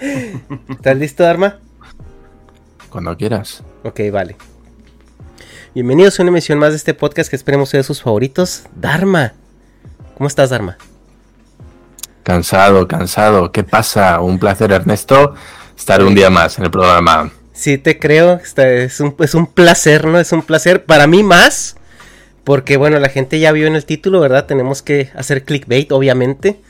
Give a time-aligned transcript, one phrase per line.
[0.00, 1.58] ¿Estás listo, Dharma?
[2.90, 3.62] Cuando quieras.
[3.82, 4.36] Ok, vale.
[5.74, 8.64] Bienvenidos a una emisión más de este podcast que esperemos sea de sus favoritos.
[8.76, 9.34] Dharma.
[10.16, 10.78] ¿Cómo estás, Dharma?
[12.22, 13.52] Cansado, cansado.
[13.52, 14.20] ¿Qué pasa?
[14.20, 15.34] Un placer, Ernesto,
[15.76, 17.30] estar un día más en el programa.
[17.52, 18.40] Sí, te creo.
[18.56, 20.18] Es un, es un placer, ¿no?
[20.18, 20.84] Es un placer.
[20.84, 21.76] Para mí más.
[22.42, 24.46] Porque, bueno, la gente ya vio en el título, ¿verdad?
[24.46, 26.60] Tenemos que hacer clickbait, obviamente.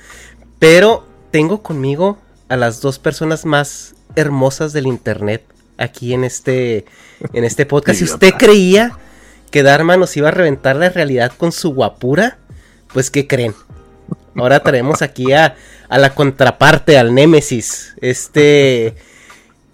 [0.58, 5.44] Pero tengo conmigo a las dos personas más hermosas del internet
[5.78, 6.84] aquí en este,
[7.32, 7.98] en este podcast.
[7.98, 8.96] Si usted creía
[9.50, 12.38] que Dharma nos iba a reventar la realidad con su guapura,
[12.92, 13.54] pues ¿qué creen?
[14.36, 15.56] Ahora traemos aquí a,
[15.88, 17.94] a la contraparte, al Némesis.
[18.00, 18.94] Este.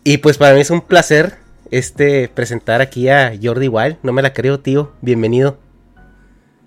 [0.05, 1.37] Y pues para mí es un placer
[1.71, 3.97] este presentar aquí a Jordi Wild.
[4.03, 4.93] No me la creo, tío.
[5.01, 5.59] Bienvenido.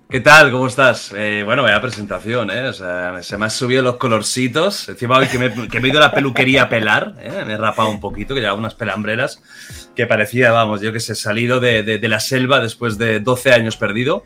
[0.08, 0.52] ¿Qué tal?
[0.52, 1.12] ¿Cómo estás?
[1.16, 2.68] Eh, bueno, vaya presentación, ¿eh?
[2.68, 4.88] O sea, se me han subido los colorcitos.
[4.88, 7.42] Encima hoy que me, que me he ido a la peluquería a pelar, ¿eh?
[7.44, 9.42] me he rapado un poquito, que llevaba unas pelambreras
[9.96, 13.52] que parecía, vamos, yo que sé, salido de, de- de la selva después de 12
[13.52, 14.24] años perdido.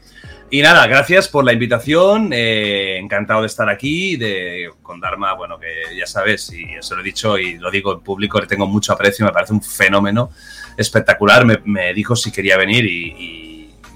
[0.51, 2.31] Y nada, gracias por la invitación.
[2.35, 7.01] eh, encantado de estar aquí, de, con Dharma, bueno, que ya sabes, y eso lo
[7.01, 10.31] he dicho y lo digo en público, le tengo mucho aprecio, me parece un fenómeno
[10.77, 11.47] espectacular.
[11.47, 13.48] Me, me dijo si quería venir y, y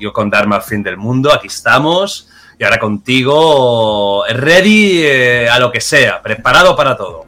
[0.02, 2.28] yo con Dharma al fin del mundo, aquí estamos.
[2.58, 7.24] Y ahora contigo, ready eh, a lo que sea, preparado para todo.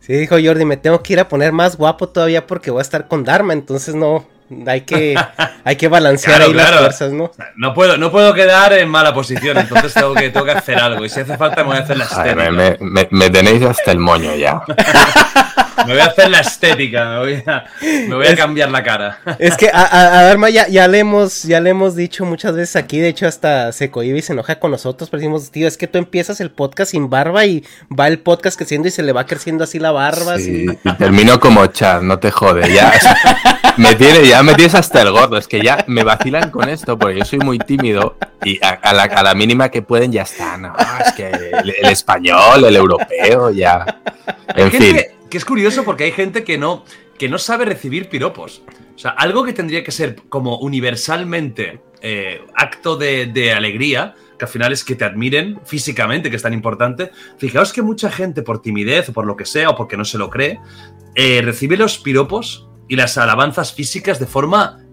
[0.00, 2.82] Sí, dijo Jordi, me tengo que ir a poner más guapo todavía porque voy a
[2.82, 3.52] estar con Dharma.
[3.54, 4.26] Entonces no.
[4.66, 5.14] Hay que,
[5.64, 7.30] hay que balancear Claro, ahí las fuerzas, ¿no?
[7.56, 11.02] No puedo, no puedo quedar en mala posición, entonces tengo que, tengo que hacer algo.
[11.04, 13.90] Y si hace falta, me voy a hacer la Ay, me- me- me tenéis hasta
[13.90, 14.60] el moño ya.
[15.86, 17.64] Me voy a hacer la estética, me voy a,
[18.08, 19.18] me voy a cambiar la cara.
[19.38, 23.00] Es que a, a- ya, ya le hemos, ya le hemos dicho muchas veces aquí,
[23.00, 25.86] de hecho hasta se cohibe y se enoja con nosotros, pero decimos, tío, es que
[25.86, 27.64] tú empiezas el podcast sin barba y
[27.98, 30.36] va el podcast creciendo y se le va creciendo así la barba.
[30.38, 30.78] Sí, así.
[30.84, 32.72] y termino como Chad, no te jode.
[32.72, 35.36] Ya, o sea, me tiene, ya me tienes hasta el gordo.
[35.36, 38.92] Es que ya me vacilan con esto porque yo soy muy tímido y a, a
[38.92, 40.56] la, a la mínima que pueden ya está.
[40.56, 40.74] No,
[41.04, 44.00] es que el, el español, el europeo, ya.
[44.54, 44.96] En fin.
[45.34, 46.84] Que es curioso porque hay gente que no,
[47.18, 48.62] que no sabe recibir piropos.
[48.94, 54.48] O sea, algo que tendría que ser como universalmente eh, acto de, alegría, que al
[54.48, 57.10] final es que te admiren físicamente, que es tan importante.
[57.36, 60.18] Fijaos que mucha gente por timidez o por lo que sea, o porque no se
[60.18, 60.60] lo cree,
[61.16, 64.84] eh, recibe los piropos y las alabanzas físicas de forma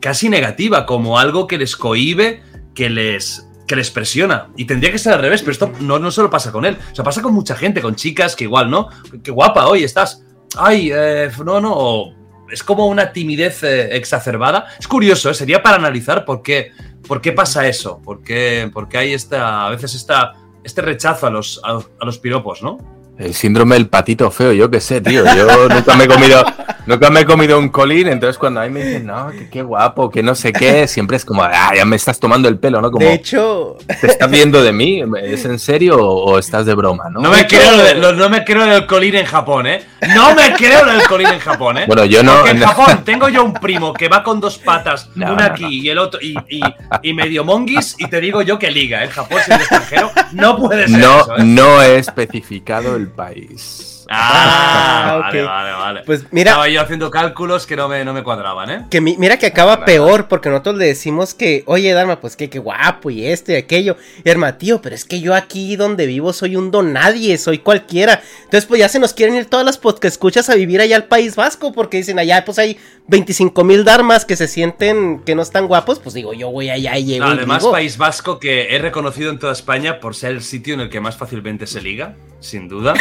[0.00, 2.42] casi negativa, como algo que les cohíbe,
[2.74, 4.48] que les, que les presiona.
[4.56, 6.76] Y tendría que ser al revés, pero esto no, no solo pasa con él.
[6.90, 8.88] O sea, pasa con mucha gente, con chicas que igual, ¿no?
[9.22, 10.24] Qué guapa hoy estás.
[10.56, 12.16] Ay, eh, no, no.
[12.50, 14.66] Es como una timidez eh, exacerbada.
[14.80, 15.34] Es curioso, ¿eh?
[15.34, 16.72] sería para analizar por qué,
[17.06, 18.00] por qué pasa eso.
[18.02, 20.32] Por qué, por qué hay esta, a veces esta,
[20.64, 22.97] este rechazo a los, a los piropos, ¿no?
[23.18, 25.24] El síndrome del patito feo, yo qué sé, tío.
[25.34, 26.44] Yo nunca me he comido,
[26.86, 29.60] nunca me he comido un colín, entonces cuando a mí me dicen, no, que qué
[29.62, 32.80] guapo, que no sé qué, siempre es como, ah, ya me estás tomando el pelo,
[32.80, 32.92] ¿no?
[32.92, 35.02] Como, De hecho, ¿te estás viendo de mí?
[35.20, 37.20] ¿Es en serio o, o estás de broma, no?
[37.20, 39.82] No me, creo, lo de- lo- no me creo del colín en Japón, ¿eh?
[40.14, 41.84] No me creo el alcoholín en Japón, ¿eh?
[41.88, 42.68] Bueno, yo no- Porque en no.
[42.68, 45.88] Japón tengo yo un primo que va con dos patas, No, una no, aquí y
[45.88, 46.62] el otro, y, y-
[47.02, 49.02] y medio monguis, y te digo yo que liga.
[49.02, 51.42] En Japón, si eres extranjero, no puede ser No, eso, ¿eh?
[51.44, 54.04] no he especificado el país.
[54.10, 56.02] Ah, Ah, vale, vale, vale.
[56.06, 58.86] Pues mira- Estaba yo haciendo cálculos que no me, no me cuadraban, ¿eh?
[58.90, 62.48] Que mi- mira que acaba peor, porque nosotros le decimos que, oye, Dharma, pues que,
[62.48, 63.96] que guapo y esto y aquello.
[64.18, 67.58] Y Dharma, tío, pero es que yo aquí donde vivo soy un don nadie, soy
[67.58, 68.22] cualquiera.
[68.44, 71.04] Entonces, pues ya se nos quieren ir todas las podcast escuchas a vivir allá al
[71.04, 72.78] País Vasco, porque dicen allá, pues hay
[73.08, 75.98] 25 mil Dharmas que se sienten que no están guapos.
[75.98, 77.26] Pues digo, yo voy allá y llego.
[77.26, 80.42] No, y además, digo, País Vasco que he reconocido en toda España por ser el
[80.42, 82.94] sitio en el que más fácilmente se liga, sin duda.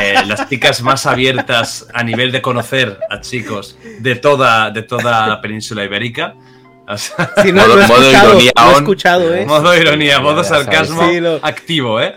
[0.00, 5.26] Eh, las chicas más abiertas a nivel de conocer a chicos de toda, de toda
[5.26, 6.34] la península ibérica.
[6.92, 8.74] O sea, Sí, no, Modo- lo he modo escuchado, ironía lo he on.
[8.82, 9.46] escuchado, eh.
[9.46, 12.14] modo ironía, modo sarcasmo Sí, lo- activo, ¿eh?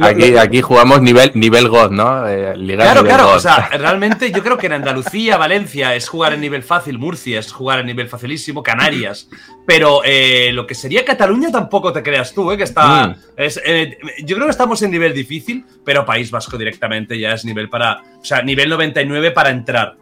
[0.00, 2.28] Aquí, aquí jugamos nivel, nivel God, ¿no?
[2.28, 2.58] Eh, Claro,
[3.02, 3.34] nivel claro, God.
[3.36, 7.38] o sea, realmente yo creo que en Andalucía, Valencia es jugar en nivel fácil, Murcia
[7.38, 9.28] es jugar en nivel facilísimo, Canarias,
[9.66, 12.56] pero eh, lo que sería Cataluña tampoco te creas tú, ¿eh?
[12.56, 13.08] que está...
[13.08, 13.16] Mm.
[13.36, 17.44] es, eh, yo creo que estamos en nivel difícil, pero País Vasco directamente ya es
[17.44, 18.02] nivel para...
[18.20, 19.96] O sea, nivel 99 para entrar.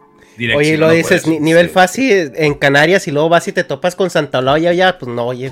[0.55, 1.41] Oye, lo no dices, puedes.
[1.41, 1.73] nivel Sí.
[1.73, 5.27] fácil en Canarias y luego vas y te topas con Santa Olaya ya, pues no,
[5.27, 5.47] oye,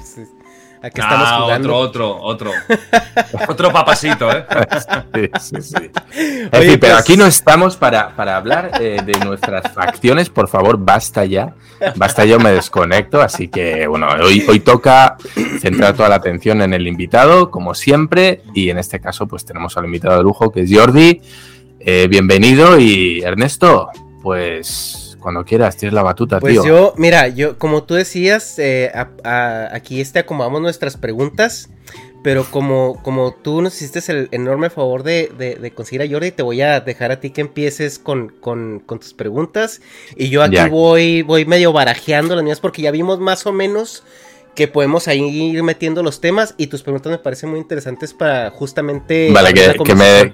[0.82, 1.76] ¿a qué estamos Ah, jugando?
[1.76, 2.52] otro, otro, otro.
[3.48, 4.44] otro papasito, ¿eh?
[5.14, 5.76] Sí, sí, sí.
[6.52, 10.30] Oye, pero pues- aquí no estamos para, para hablar eh, de nuestras facciones.
[10.30, 11.56] Por favor, basta ya.
[11.96, 13.22] Basta, yo me desconecto.
[13.22, 15.16] Así que, bueno, hoy, hoy toca
[15.62, 18.42] centrar toda la atención en el invitado, como siempre.
[18.54, 21.22] Y en este caso, pues tenemos al invitado de lujo, que es Jordi.
[21.80, 22.78] Eh, bienvenido.
[22.80, 23.90] Y Ernesto,
[24.24, 26.64] pues cuando quieras, tienes la batuta, Pues tío.
[26.66, 31.70] yo, mira, yo, como tú decías, eh, a- a- aquí este acomodamos nuestras preguntas,
[32.24, 36.32] pero como, como tú nos hiciste el enorme favor de, de- de conseguir a Jordi,
[36.32, 39.82] te voy a dejar a ti que empieces con, con- con tus preguntas,
[40.18, 40.68] y yo aquí Ya.
[40.70, 44.04] voy, voy medio barajeando las mías, porque ya vimos más o menos
[44.56, 45.22] que podemos ahí
[45.52, 49.32] ir metiendo los temas, y tus preguntas me parecen muy interesantes para justamente...
[49.34, 50.34] Vale, que me,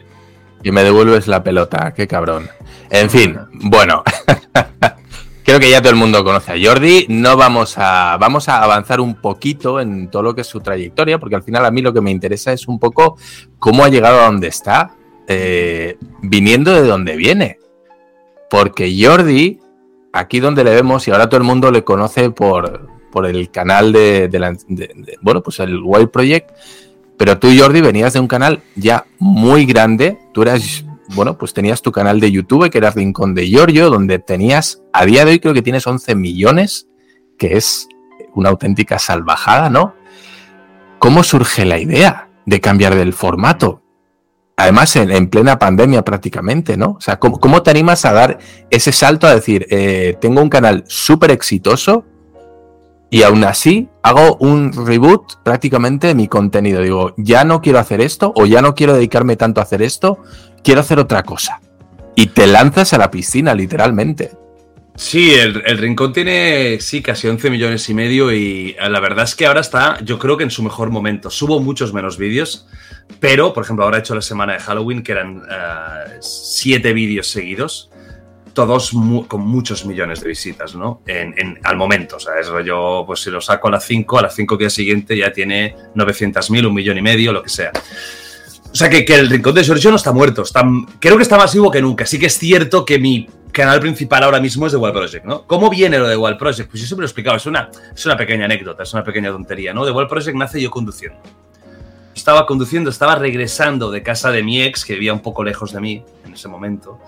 [0.63, 2.49] que me devuelves la pelota, qué cabrón.
[2.89, 4.03] En fin, bueno.
[5.43, 7.07] Creo que ya todo el mundo conoce a Jordi.
[7.09, 8.17] No vamos a.
[8.17, 11.65] Vamos a avanzar un poquito en todo lo que es su trayectoria, porque al final
[11.65, 13.17] a mí lo que me interesa es un poco
[13.57, 14.91] cómo ha llegado a donde está,
[15.27, 17.57] eh, viniendo de donde viene.
[18.49, 19.59] Porque Jordi,
[20.13, 23.91] aquí donde le vemos, y ahora todo el mundo le conoce por, por el canal
[23.91, 26.51] de, la- de- bueno, pues el Wild Project.
[27.19, 30.17] Pero tú, Jordi, venías de un canal ya muy grande.
[30.31, 30.85] Tú eras,
[31.15, 35.05] bueno, pues tenías tu canal de YouTube, que era Rincón de Giorgio, donde tenías, a
[35.05, 36.87] día de hoy creo que tienes 11 millones,
[37.37, 37.89] que es
[38.35, 39.95] una auténtica salvajada, ¿no?
[40.97, 43.81] ¿Cómo surge la idea de cambiar del formato?
[44.55, 46.91] Además, en, en plena pandemia prácticamente, ¿no?
[46.91, 48.39] O sea, ¿cómo, cómo te animas a dar
[48.69, 52.05] ese salto a decir, eh, tengo un canal súper exitoso,
[53.09, 56.81] y aún así hago un reboot prácticamente de mi contenido.
[56.81, 60.19] Digo, ya no quiero hacer esto o ya no quiero dedicarme tanto a hacer esto,
[60.63, 61.59] quiero hacer otra cosa.
[62.15, 64.31] Y te lanzas a la piscina, literalmente.
[64.95, 69.23] Sí, el, el Rincón tiene, sí, casi 11 millones y medio y eh, la verdad
[69.23, 71.29] es que ahora está, yo creo que en su mejor momento.
[71.29, 72.67] Subo muchos menos vídeos,
[73.21, 77.27] pero, por ejemplo, ahora he hecho la semana de Halloween, que eran eh, siete vídeos
[77.27, 77.89] seguidos,
[78.65, 81.01] todos mu- con muchos millones de visitas, ¿no?
[81.07, 84.19] En, en- al momento, o sea, es rollo, pues si lo saco a las 5,
[84.19, 87.71] a las 5 días siguientes ya tiene 900.000, un millón y medio, lo que sea.
[88.71, 90.43] O sea, que, que el Rincón de Giorgio no está muerto.
[90.43, 90.63] Está,
[90.99, 92.05] creo que está más vivo que nunca.
[92.05, 95.47] Sí que es cierto que mi canal principal ahora mismo es The Wild Project, ¿no?
[95.47, 96.69] ¿Cómo viene lo de Wild Project?
[96.69, 97.35] Pues yo siempre lo he explicado.
[97.37, 99.85] Es una, es una pequeña anécdota, es una pequeña tontería, ¿no?
[99.85, 101.17] The Wild Project nace yo conduciendo.
[102.13, 105.79] Estaba conduciendo, estaba regresando de casa de mi ex, que vivía un poco lejos de
[105.81, 106.99] mí en ese momento.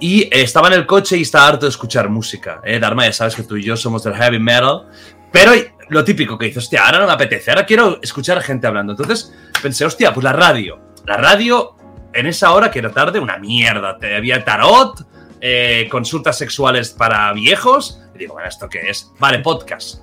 [0.00, 2.60] Y estaba en el coche y estaba harto de escuchar música.
[2.64, 2.78] ¿eh?
[2.78, 4.86] Dharma, ya sabes que tú y yo somos del heavy metal.
[5.32, 5.52] Pero
[5.88, 8.92] lo típico que dices, hostia, ahora no me apetece, ahora quiero escuchar gente hablando.
[8.92, 10.78] Entonces pensé, hostia, pues la radio.
[11.06, 11.74] La radio,
[12.12, 13.98] en esa hora, que era tarde, una mierda.
[14.16, 15.06] Había tarot,
[15.40, 18.00] eh, consultas sexuales para viejos.
[18.14, 19.10] Y digo, bueno, ¿esto qué es?
[19.18, 20.02] Vale, podcast.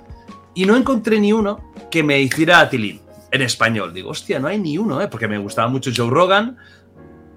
[0.54, 3.00] Y no encontré ni uno que me hiciera a Tilín
[3.30, 3.92] en español.
[3.92, 5.08] Digo, hostia, no hay ni uno, ¿eh?
[5.08, 6.56] Porque me gustaba mucho Joe Rogan.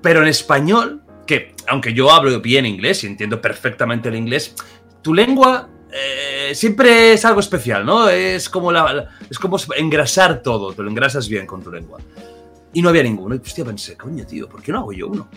[0.01, 4.55] Pero en español, que aunque yo hablo bien inglés y entiendo perfectamente el inglés,
[5.03, 8.09] tu lengua eh, siempre es algo especial, ¿no?
[8.09, 11.99] Es como, la, es como engrasar todo, te lo engrasas bien con tu lengua.
[12.73, 13.35] Y no había ninguno.
[13.35, 15.29] Y hostia, pensé, coño, tío, ¿por qué no hago yo uno?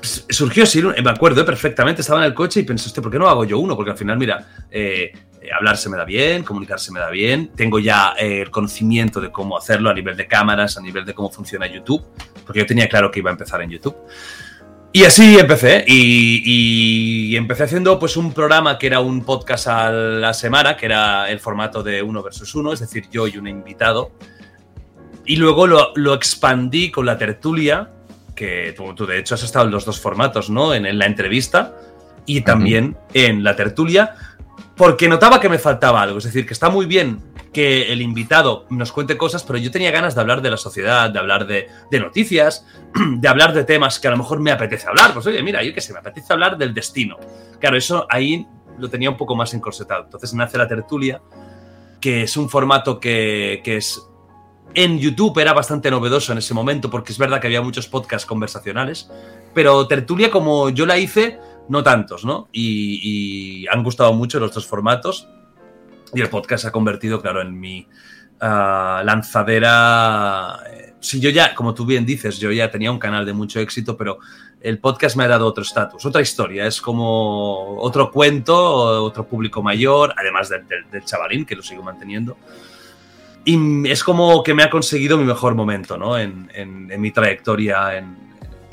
[0.00, 3.18] Surgió así, me acuerdo eh, perfectamente, estaba en el coche y pensé, hostia, ¿por qué
[3.18, 3.74] no hago yo uno?
[3.74, 5.10] Porque al final, mira, eh,
[5.40, 8.50] eh, hablar se me da bien, comunicar se me da bien, tengo ya eh, el
[8.50, 12.04] conocimiento de cómo hacerlo a nivel de cámaras, a nivel de cómo funciona YouTube,
[12.44, 13.96] porque yo tenía claro que iba a empezar en YouTube.
[14.92, 15.84] Y así empecé.
[15.86, 16.42] Y,
[17.32, 21.30] y, empecé haciendo pues un programa que era un podcast a la semana, que era
[21.30, 24.12] el formato de uno versus uno, es decir, yo y un invitado.
[25.26, 27.90] Y luego lo, lo expandí con la tertulia,
[28.34, 30.72] que tú, tú, de hecho has estado en los dos formatos, ¿no?
[30.72, 31.76] En, en la entrevista
[32.24, 34.14] y también en la tertulia,
[34.76, 36.18] porque notaba que me faltaba algo.
[36.18, 37.20] Es decir, que está muy bien
[37.52, 41.10] que el invitado nos cuente cosas, pero yo tenía ganas de hablar de la sociedad,
[41.10, 45.12] de hablar de, noticias, de hablar de temas que a lo mejor me apetece hablar.
[45.14, 47.16] Pues oye, mira, yo qué sé, me apetece hablar del destino.
[47.58, 48.46] Claro, eso ahí
[48.78, 50.04] lo tenía un poco más encorsetado.
[50.04, 51.20] Entonces nace la tertulia,
[52.00, 54.02] que es un formato que, que es...
[54.74, 58.26] En YouTube era bastante novedoso en ese momento, porque es verdad que había muchos podcasts
[58.26, 59.10] conversacionales,
[59.54, 62.48] pero tertulia como yo la hice, no tantos, ¿no?
[62.52, 65.28] Y, han gustado mucho los dos formatos.
[66.14, 67.86] Y el podcast se ha convertido, claro, en mi
[68.40, 70.58] uh, lanzadera.
[71.00, 73.96] Si yo ya, como tú bien dices, yo ya tenía un canal de mucho éxito,
[73.96, 74.18] pero
[74.60, 76.66] el podcast me ha dado otro estatus, otra historia.
[76.66, 78.56] Es como otro cuento,
[79.04, 82.38] otro público mayor, además del, chavalín, que lo sigo manteniendo.
[83.44, 86.18] Y es como que me ha conseguido mi mejor momento, ¿no?
[86.18, 88.16] En, en mi trayectoria, en,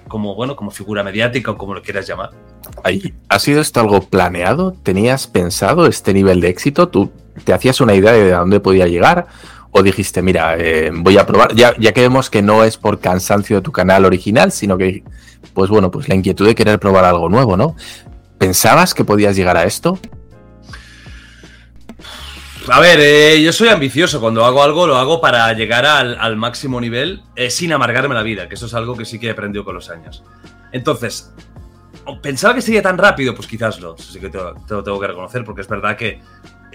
[0.08, 2.32] como, bueno, como figura mediática o como lo quieras llamar.
[3.30, 4.74] ¿Ha sido esto algo planeado?
[4.84, 6.90] ¿Tenías pensado este nivel de éxito?
[6.90, 7.12] ¿Tú
[7.44, 9.28] te hacías una idea de a dónde podía llegar?
[9.72, 11.54] ¿O dijiste, mira, eh, voy a probar?
[11.56, 15.04] Ya, ya que vemos que no es por cansancio de tu canal original, sino que,
[15.54, 17.76] pues bueno, pues la inquietud de querer probar algo nuevo, ¿no?
[18.38, 20.00] ¿Pensabas que podías llegar a esto?
[22.68, 24.20] A ver, eh, yo soy ambicioso.
[24.20, 28.48] Cuando hago algo, lo hago para llegar al, máximo nivel eh, sin amargarme la vida,
[28.48, 30.24] que eso es algo que sí que he aprendido con los años.
[30.72, 31.32] Entonces,
[32.22, 33.36] ¿pensaba que sería tan rápido?
[33.36, 33.96] Pues quizás no.
[33.96, 36.20] Eso sí que te, te lo tengo que reconocer, porque es verdad que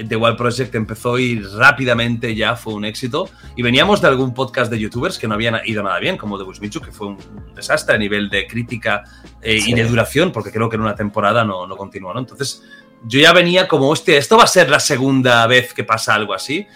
[0.08, 3.28] The Wild Project empezó y rápidamente ya fue un éxito.
[3.56, 6.44] Y veníamos de algún podcast de youtubers que no habían ido nada bien, como The
[6.44, 7.18] Busmichu, que fue un
[7.54, 9.04] desastre a nivel de crítica
[9.42, 9.72] eh, sí.
[9.72, 12.20] y de duración, porque creo que en una temporada no, no continuó, ¿no?
[12.20, 12.62] Entonces
[13.04, 16.34] yo ya venía como, hostia, esto va a ser la segunda vez que pasa algo
[16.34, 16.66] así.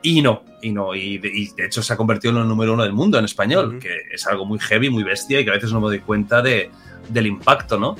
[0.00, 2.74] Y no, y no, y de, y de hecho se ha convertido en el número
[2.74, 3.78] uno del mundo en español, uh -huh.
[3.80, 6.40] que es algo muy heavy, muy bestia y que a veces no me doy cuenta
[6.40, 6.70] de,
[7.08, 7.96] del impacto, ¿no?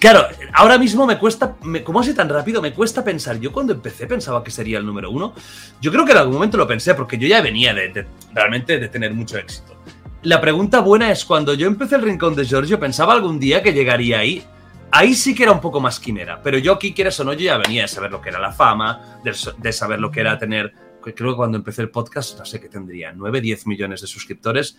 [0.00, 3.38] Claro, ahora mismo me cuesta, me, como hace tan rápido, me cuesta pensar.
[3.38, 5.34] Yo cuando empecé pensaba que sería el número uno.
[5.80, 8.78] Yo creo que en algún momento lo pensé porque yo ya venía de, de realmente
[8.78, 9.80] de tener mucho éxito.
[10.22, 13.72] La pregunta buena es cuando yo empecé el Rincón de Giorgio, pensaba algún día que
[13.72, 14.44] llegaría ahí
[14.90, 17.40] ahí sí que era un poco más quimera, pero yo aquí, quieras o no, yo
[17.40, 20.38] ya venía de saber lo que era la fama, de, de, saber lo que era
[20.38, 24.06] tener, creo que cuando empecé el podcast, no sé qué tendría, 9, 10 millones de
[24.06, 24.76] suscriptores,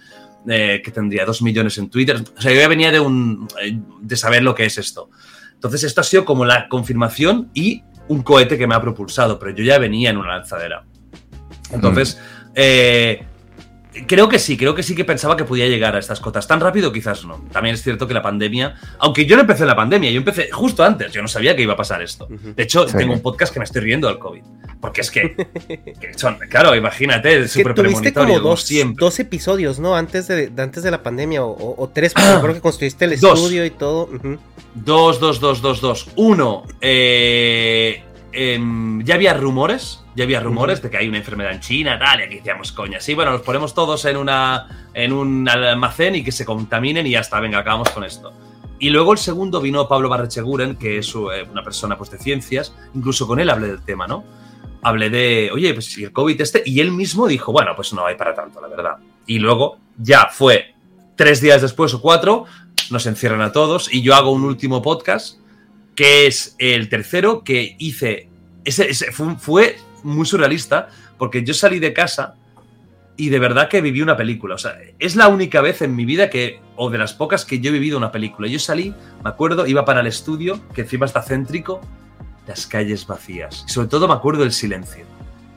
[0.47, 3.79] eh, que tendría 2 millones en Twitter, o sea, yo ya venía de, un, eh,
[4.01, 5.09] de saber lo que es esto.
[5.53, 9.51] Entonces esto ha sido como la confirmación y un cohete que me ha propulsado, pero
[9.51, 10.85] yo ya venía en una lanzadera.
[11.71, 12.51] Entonces, mm.
[12.55, 13.27] eh,
[14.05, 16.47] Creo que sí, creo que sí que pensaba que podía llegar a estas cotas.
[16.47, 17.43] Tan rápido quizás no.
[17.51, 20.51] También es cierto que la pandemia, aunque yo no empecé en la pandemia, yo empecé
[20.51, 22.27] justo antes, yo no sabía que iba a pasar esto.
[22.29, 22.95] De hecho, sí.
[22.95, 24.41] tengo un podcast que me estoy riendo del COVID.
[24.79, 25.35] Porque es que,
[25.99, 28.35] que son, claro, imagínate, es súper premonitorio.
[28.35, 29.03] como dos, siempre.
[29.03, 29.95] dos episodios, ¿no?
[29.95, 33.39] Antes de, antes de la pandemia, o, o tres, porque creo que construiste el dos.
[33.39, 34.03] estudio y todo.
[34.03, 34.39] Uh -huh.
[34.75, 36.07] Dos, dos, dos, dos, dos.
[36.15, 38.59] Uno, eh, eh,
[39.03, 42.23] ya había rumores, ya había rumores de que hay una enfermedad en China, tal, y
[42.23, 46.33] aquí decíamos, coña, sí, bueno, nos ponemos todos en, una, en un almacén y que
[46.33, 48.33] se contaminen y ya está, venga, acabamos con esto.
[48.79, 52.75] Y luego el segundo vino Pablo Barrecheguren, que es eh, una persona pues, de ciencias,
[52.93, 54.25] incluso con él hablé del tema, ¿no?
[54.81, 58.05] Hablé de, oye, pues si el COVID este, y él mismo dijo, bueno, pues no
[58.05, 58.97] hay para tanto, la verdad.
[59.25, 60.75] Y luego ya fue
[61.15, 62.43] tres días después o cuatro,
[62.91, 65.39] nos encierran a todos y yo hago un último podcast
[65.95, 68.27] que es el tercero que hice.
[68.65, 72.35] Ese, ese fue, fue, muy surrealista porque yo salí de casa
[73.19, 74.55] y de verdad que viví una película.
[74.55, 77.59] O sea, es la única vez en mi vida que, o de las pocas que
[77.59, 78.47] yo he vivido una película.
[78.47, 81.81] Yo salí, me acuerdo, iba para el estudio, que encima está céntrico,
[82.47, 83.65] las calles vacías.
[83.67, 85.05] Y sobre todo me acuerdo del silencio.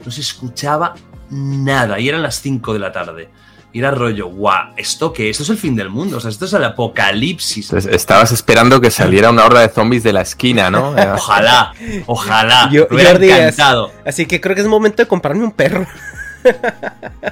[0.05, 0.95] No se escuchaba
[1.31, 3.31] nada y eran las 5 de la tarde.
[3.75, 5.31] Y era rollo, guau, ¿esto qué?
[5.31, 7.71] Esto es el fin del mundo, o sea, esto es el apocalipsis.
[7.71, 10.91] Entonces, estabas esperando que saliera una horda de zombies de la esquina, ¿no?
[11.15, 11.73] ojalá,
[12.07, 12.69] ojalá.
[12.71, 13.91] Yo, me hubiera encantado.
[14.05, 15.87] Así que creo que es momento de comprarme un perro.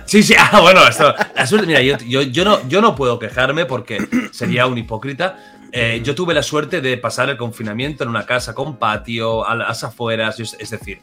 [0.06, 3.66] Sí, sí, ah, bueno, esto, eso, mira, yo, yo, yo, no, yo no puedo quejarme
[3.66, 3.99] porque
[4.32, 5.38] sería un hipócrita.
[5.73, 9.54] Eh, yo tuve la suerte de pasar el confinamiento en una casa con patio, a
[9.54, 11.00] las afueras, es decir,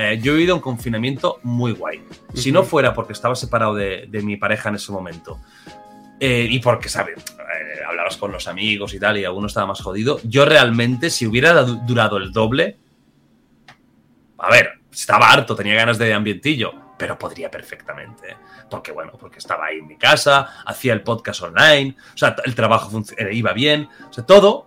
[0.00, 2.00] eh, yo he vivido un confinamiento muy guay.
[2.32, 5.40] Si no fuera porque estaba separado de, de mi pareja en ese momento
[6.20, 7.16] eh, y porque, ¿sabes?
[7.18, 11.26] Eh, hablabas con los amigos y tal y alguno estaba más jodido, yo realmente, si
[11.26, 12.76] hubiera durado el doble,
[14.38, 18.36] a ver, estaba harto, tenía ganas de ambientillo, pero podría perfectamente.
[18.70, 22.54] Porque, bueno, porque estaba ahí en mi casa, hacía el podcast online, o sea, el
[22.54, 23.02] trabajo
[23.32, 24.66] iba bien, o sea, todo,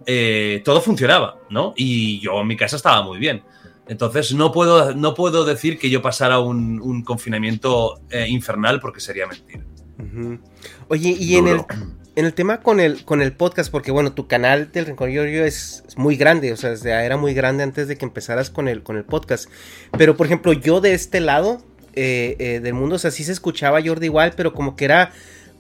[0.66, 1.74] todo funcionaba, ¿no?
[1.78, 3.44] Y yo en mi casa estaba muy bien.
[3.92, 9.28] Entonces no puedo, no puedo decir que yo pasara un, confinamiento eh, infernal porque sería
[9.28, 9.66] mentira.
[10.88, 11.62] Oye, y en el,
[12.16, 15.84] en el tema con el, con el podcast, porque bueno, tu canal del Rincón es,
[15.86, 18.96] es, muy grande, o sea, era muy grande antes de que empezaras con el, con
[18.96, 19.50] el podcast.
[19.98, 21.62] Pero por ejemplo, yo de este lado
[21.94, 25.12] eh, eh, del mundo, o sea, sí se escuchaba Jordi igual, pero como que era,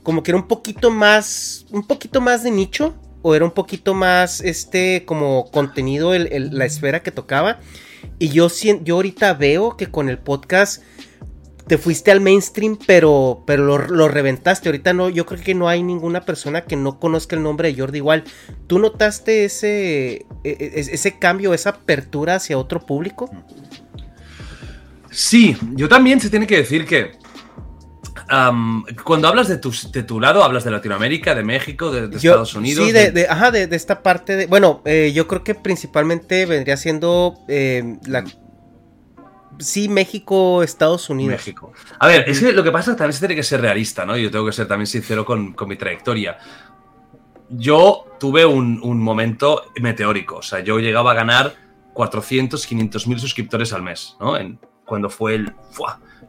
[0.03, 3.93] como que era un poquito más, un poquito más de nicho, o era un poquito
[3.93, 7.59] más, este, como contenido, la esfera que tocaba.
[8.19, 8.47] Y yo,
[8.83, 10.83] yo ahorita veo que con el podcast
[11.67, 14.69] te fuiste al mainstream, pero, pero lo, reventaste.
[14.69, 17.79] Ahorita no, yo creo que no hay ninguna persona que no conozca el nombre de
[17.79, 18.23] Jordi igual.
[18.67, 23.29] ¿Tú notaste ese, e, e, ese cambio, esa apertura hacia otro público?
[25.11, 27.11] Sí, yo también se tiene que decir que
[29.03, 32.85] cuando hablas de tu, de tu lado, hablas de Latinoamérica, de México, de, Estados Unidos.
[32.85, 34.45] Sí, de, ajá, de, esta parte de.
[34.47, 38.23] Bueno, eh, yo creo que principalmente vendría siendo eh, la
[39.59, 41.33] sí, México, Estados Unidos.
[41.33, 41.73] México.
[41.99, 44.05] A ver, es que lo que pasa es que también se tiene que ser realista,
[44.05, 44.17] ¿no?
[44.17, 46.37] Yo tengo que ser también sincero con, mi trayectoria.
[47.49, 51.55] Yo tuve un, momento meteórico, o sea, yo llegaba a ganar
[51.93, 54.37] 400, 500 mil suscriptores al mes, ¿no?
[54.37, 55.53] En, cuando fue el...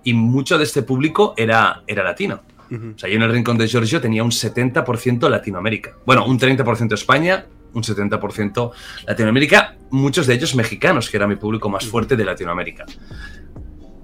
[0.05, 2.41] Y mucho de este público era, era latino.
[2.73, 5.95] O sea, yo en el Rincón de Giorgio tenía un 70% Latinoamérica.
[6.07, 7.45] Bueno, un 30% España,
[7.75, 8.71] un 70%
[9.07, 12.87] Latinoamérica, muchos de ellos mexicanos, que era mi público más fuerte de Latinoamérica.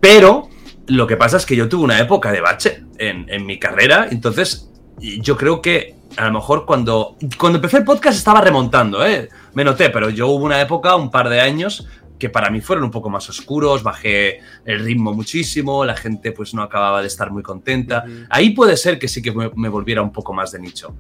[0.01, 0.51] Pero
[0.87, 4.71] lo que pasa es que yo tuve una época de bache en, mi carrera, entonces
[4.99, 9.29] yo creo que a lo mejor cuando, cuando empecé el podcast estaba remontando, ¿eh?
[9.55, 11.87] me noté, pero yo hubo una época, un par de años,
[12.19, 16.53] que para mí fueron un poco más oscuros, bajé el ritmo muchísimo, la gente pues
[16.55, 18.05] no acababa de estar muy contenta.
[18.29, 20.97] Ahí puede ser que sí que me, volviera un poco más de nicho.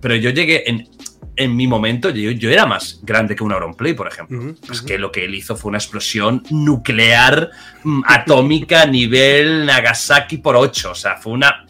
[0.00, 0.88] Pero yo llegué en,
[1.36, 4.54] en mi momento, yo, yo, era más grande que un Auronplay, por ejemplo.
[4.70, 7.50] Es que lo que él hizo fue una explosión nuclear
[7.82, 10.92] mm, atómica nivel Nagasaki por 8.
[10.92, 11.66] O sea, fue una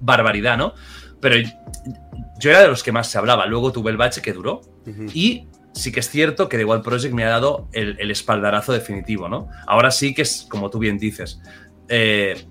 [0.00, 0.74] barbaridad, ¿no?
[1.20, 1.36] Pero
[2.40, 3.46] yo era de los que más se hablaba.
[3.46, 4.62] Luego tuve el bache que duró.
[5.14, 8.72] Y sí que es cierto que The Wild Project me ha dado el, el, espaldarazo
[8.72, 9.48] definitivo, ¿no?
[9.66, 11.40] Ahora sí que es, como tú bien dices,
[11.88, 12.46] eh,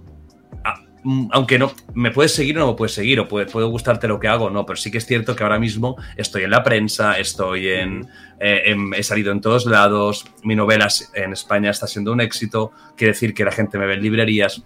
[1.03, 4.19] Mm, aunque no, me puedes seguir o no me puedes seguir, o puede, gustarte lo
[4.19, 7.17] que hago, no, pero sí que es cierto que ahora mismo estoy en la prensa,
[7.17, 8.07] estoy en,
[8.39, 13.13] eh, he salido en todos lados, mi novela en España está siendo un éxito, quiere
[13.13, 14.63] decir que la gente me ve en librerías.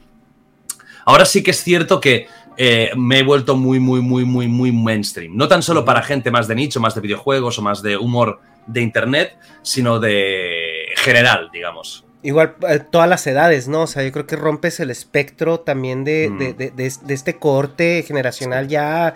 [1.05, 4.71] Ahora sí que es cierto que eh, me he vuelto muy, muy, muy, muy, muy
[4.71, 5.35] mainstream.
[5.35, 8.39] No tan solo para gente más de nicho, más de videojuegos o más de humor
[8.67, 12.05] de internet, sino de general, digamos.
[12.23, 13.83] Igual eh, todas las edades, ¿no?
[13.83, 16.75] O sea, yo creo que rompes el espectro también de, mm.
[16.75, 19.15] de, este corte generacional ya.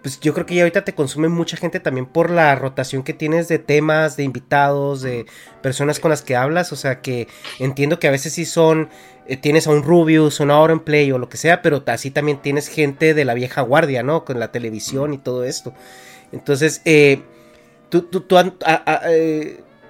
[0.00, 3.12] Pues yo creo que ya ahorita te consume mucha gente también por la rotación que
[3.12, 5.26] tienes de temas, de invitados, de
[5.60, 6.72] personas con las que hablas.
[6.72, 8.88] O sea que entiendo que a veces sí son.
[9.30, 12.42] Eh, tienes a un Rubius, un en Play o lo que sea, pero así también
[12.42, 14.24] tienes gente de la vieja guardia, ¿no?
[14.24, 15.72] Con la televisión y todo esto.
[16.32, 17.22] Entonces, eh,
[17.90, 18.36] tú, tú, tú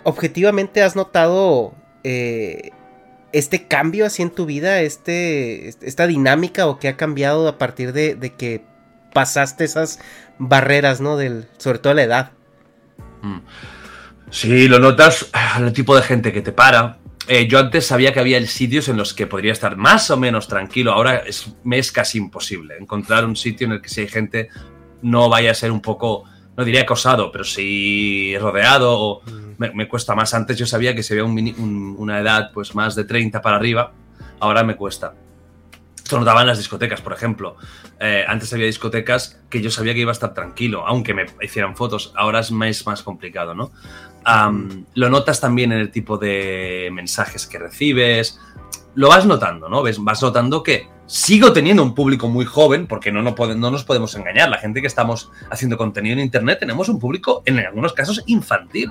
[0.02, 1.72] objetivamente has notado
[2.04, 2.72] eh,
[3.32, 7.94] este cambio así en tu vida, este, esta dinámica o que ha cambiado a partir
[7.94, 8.62] de, que
[9.14, 10.00] pasaste esas
[10.38, 11.16] barreras, ¿no?
[11.16, 12.32] Del, sobre todo la edad.
[13.22, 13.38] Mm.
[14.28, 16.99] Sí, lo notas el tipo de gente que te para.
[17.32, 20.48] Eh, yo antes sabía que había sitios en los que podría estar más o menos
[20.48, 20.90] tranquilo.
[20.90, 24.48] Ahora es, me es casi imposible encontrar un sitio en el que si hay gente
[25.02, 26.24] no vaya a ser un poco
[26.56, 28.98] no diría acosado, pero sí rodeado.
[28.98, 29.76] O mm.
[29.76, 30.34] me, cuesta más.
[30.34, 33.92] Antes yo sabía que si había una edad pues más de 30 para arriba,
[34.40, 35.14] ahora me cuesta.
[36.10, 37.54] Esto notaba en las discotecas, por ejemplo.
[38.00, 41.76] Eh, antes había discotecas que yo sabía que iba a estar tranquilo, aunque me hicieran
[41.76, 42.12] fotos.
[42.16, 43.70] Ahora es más, más complicado, ¿no?
[44.94, 48.40] lo notas también en el tipo de mensajes que recibes.
[48.96, 49.84] Lo vas notando, ¿no?
[49.84, 50.02] ¿Ves?
[50.02, 54.12] Vas notando que sigo teniendo un público muy joven, porque no, no, no, nos podemos
[54.16, 54.48] engañar.
[54.48, 58.90] La gente que estamos haciendo contenido en Internet tenemos un público, en algunos casos, infantil.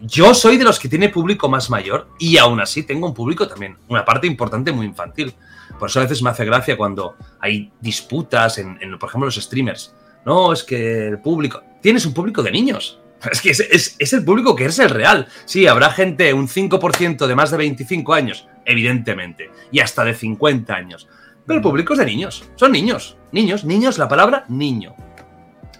[0.00, 3.46] Yo soy de los que tiene público más mayor y aún así tengo un público
[3.46, 5.36] también, una parte importante muy infantil.
[5.78, 9.94] Por eso a veces me hace gracia cuando hay disputas en, por ejemplo, los streamers.
[10.24, 11.62] No, es que el público...
[11.80, 13.00] Tienes un público de niños.
[13.30, 15.26] Es que es, es el público que es el real.
[15.44, 20.74] Sí, habrá gente, un 5% de más de 25 años, evidentemente, y hasta de 50
[20.74, 21.06] años.
[21.46, 24.94] Pero el público es de niños, son niños, niños, niños, la palabra niño.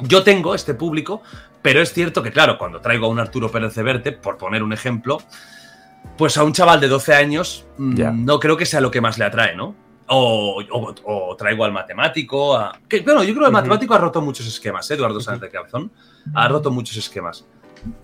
[0.00, 1.22] Yo tengo este público,
[1.62, 4.72] pero es cierto que, claro, cuando traigo a un Arturo Pérez Verte, por poner un
[4.72, 5.18] ejemplo,
[6.16, 9.18] pues a un chaval de 12 años mm, no creo que sea lo que más
[9.18, 9.74] le atrae, ¿no?
[10.12, 12.56] O, o- o traigo al matemático.
[12.56, 12.76] A...
[12.88, 14.94] Que, bueno, yo creo que el matemático ha roto muchos esquemas, ¿eh?
[14.94, 15.92] Eduardo Sánchez de Cabezón.
[16.34, 17.46] Ha roto muchos esquemas.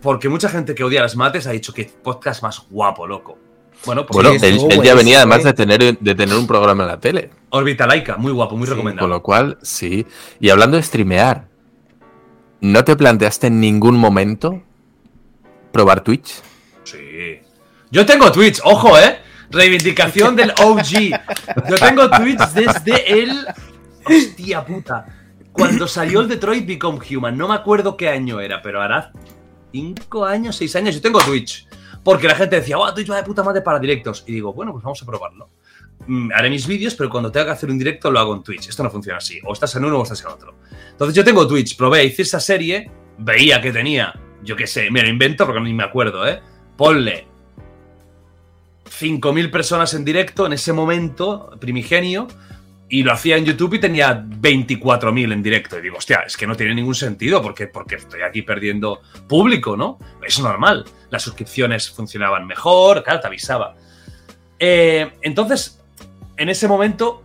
[0.00, 3.36] Porque mucha gente que odia las mates ha dicho que podcast más guapo, loco.
[3.84, 6.84] Bueno, pues Bueno, Sí, él, él ya venía además de tener, de tener un programa
[6.84, 7.30] en la tele.
[7.50, 9.08] Orbitalaika, muy guapo, muy Sí, Con recomendado.
[9.08, 10.06] lo cual, sí.
[10.40, 11.48] Y hablando de streamear,
[12.60, 14.62] ¿no te planteaste en ningún momento
[15.72, 16.40] probar Twitch?
[17.90, 19.18] Yo tengo Twitch, ojo, ¿eh?
[19.50, 21.10] Reivindicación del OG.
[21.68, 23.46] Yo tengo Twitch desde el.
[24.04, 25.06] Hostia puta.
[25.52, 29.12] Cuando salió el Detroit Become Human, no me acuerdo qué año era, pero hará
[29.72, 30.94] cinco años, seis años.
[30.94, 31.66] Yo tengo Twitch.
[32.02, 34.24] Porque la gente decía, oh, Twitch va de puta madre para directos.
[34.26, 35.48] Y digo, bueno, pues vamos a probarlo.
[36.06, 38.68] Mm, Haré mis vídeos, pero cuando tenga que hacer un directo lo hago en Twitch.
[38.68, 39.40] Esto no funciona así.
[39.44, 40.54] O estás en uno o estás en otro.
[40.90, 45.02] Entonces yo tengo Twitch, probé, hice esa serie, veía que tenía, yo qué sé, me
[45.02, 46.40] lo invento porque ni me acuerdo, ¿eh?
[46.76, 47.26] Ponle
[48.98, 52.28] 5.000 personas en directo en ese momento primigenio
[52.88, 55.78] y lo hacía en YouTube y tenía 24.000 en directo.
[55.78, 59.76] Y digo, hostia, es que no tiene ningún sentido porque, porque estoy aquí perdiendo público,
[59.76, 59.98] ¿no?
[60.26, 60.84] Es normal.
[61.10, 63.74] Las suscripciones funcionaban mejor, claro, te avisaba.
[64.58, 65.80] Eh, entonces,
[66.36, 67.22] en ese momento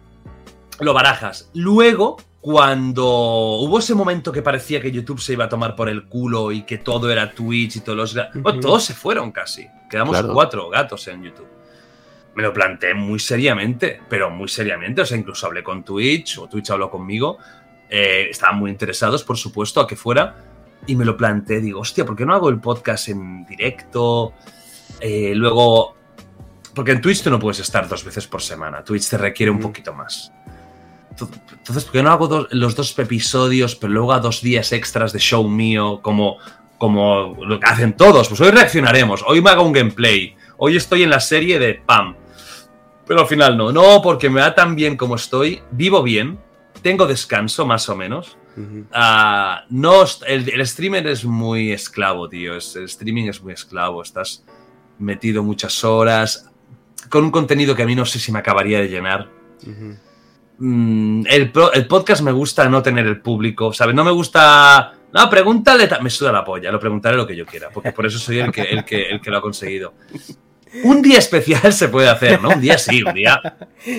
[0.80, 1.52] lo barajas.
[1.54, 6.08] Luego, cuando hubo ese momento que parecía que YouTube se iba a tomar por el
[6.08, 8.60] culo y que todo era Twitch y todos los...
[8.60, 9.68] todos se fueron casi.
[9.92, 10.34] Quedamos Claro.
[10.34, 11.48] cuatro gatos en YouTube.
[12.36, 15.02] Me lo planteé muy seriamente, pero muy seriamente.
[15.02, 17.38] O sea, incluso hablé con Twitch o Twitch habló conmigo.
[17.90, 20.36] eh, estaban muy interesados, por supuesto, a que fuera.
[20.88, 21.60] Y me lo planteé.
[21.60, 24.34] Digo, hostia, ¿por qué no hago el podcast en directo?
[25.00, 25.96] Eh, luego...
[26.74, 28.82] Porque en Twitch tú no puedes estar dos veces por semana.
[28.82, 30.32] Twitch te requiere un poquito más.
[31.12, 35.12] Entonces, ¿por qué no hago dos- los dos episodios, pero luego a dos días extras
[35.12, 36.38] de show mío, como,
[36.78, 38.30] como lo que hacen todos?
[38.30, 42.16] Pues hoy reaccionaremos, hoy me hago un gameplay, hoy estoy en la serie de PAM.
[43.12, 46.40] Pero al final no, no, porque me va tan bien como estoy, vivo bien,
[46.82, 48.38] tengo descanso más o menos.
[48.94, 52.56] Ah, no, el, el streamer es muy esclavo, tío.
[52.56, 54.02] es- el streaming es muy esclavo.
[54.02, 54.46] Estás
[54.98, 56.50] metido muchas horas
[57.10, 59.28] con un contenido que a mí no sé si me acabaría de llenar.
[60.60, 63.94] Mm, el, podcast me gusta no tener el público, ¿sabes?
[63.94, 64.94] No me gusta.
[65.12, 65.86] No, pregúntale.
[65.90, 68.40] ta- Me suda la polla, lo preguntaré lo que yo quiera, porque por eso soy
[68.40, 69.96] el que, el que, el que lo ha conseguido.
[70.84, 72.50] Un día especial se puede hacer, ¿no?
[72.50, 73.42] Un día sí, un día.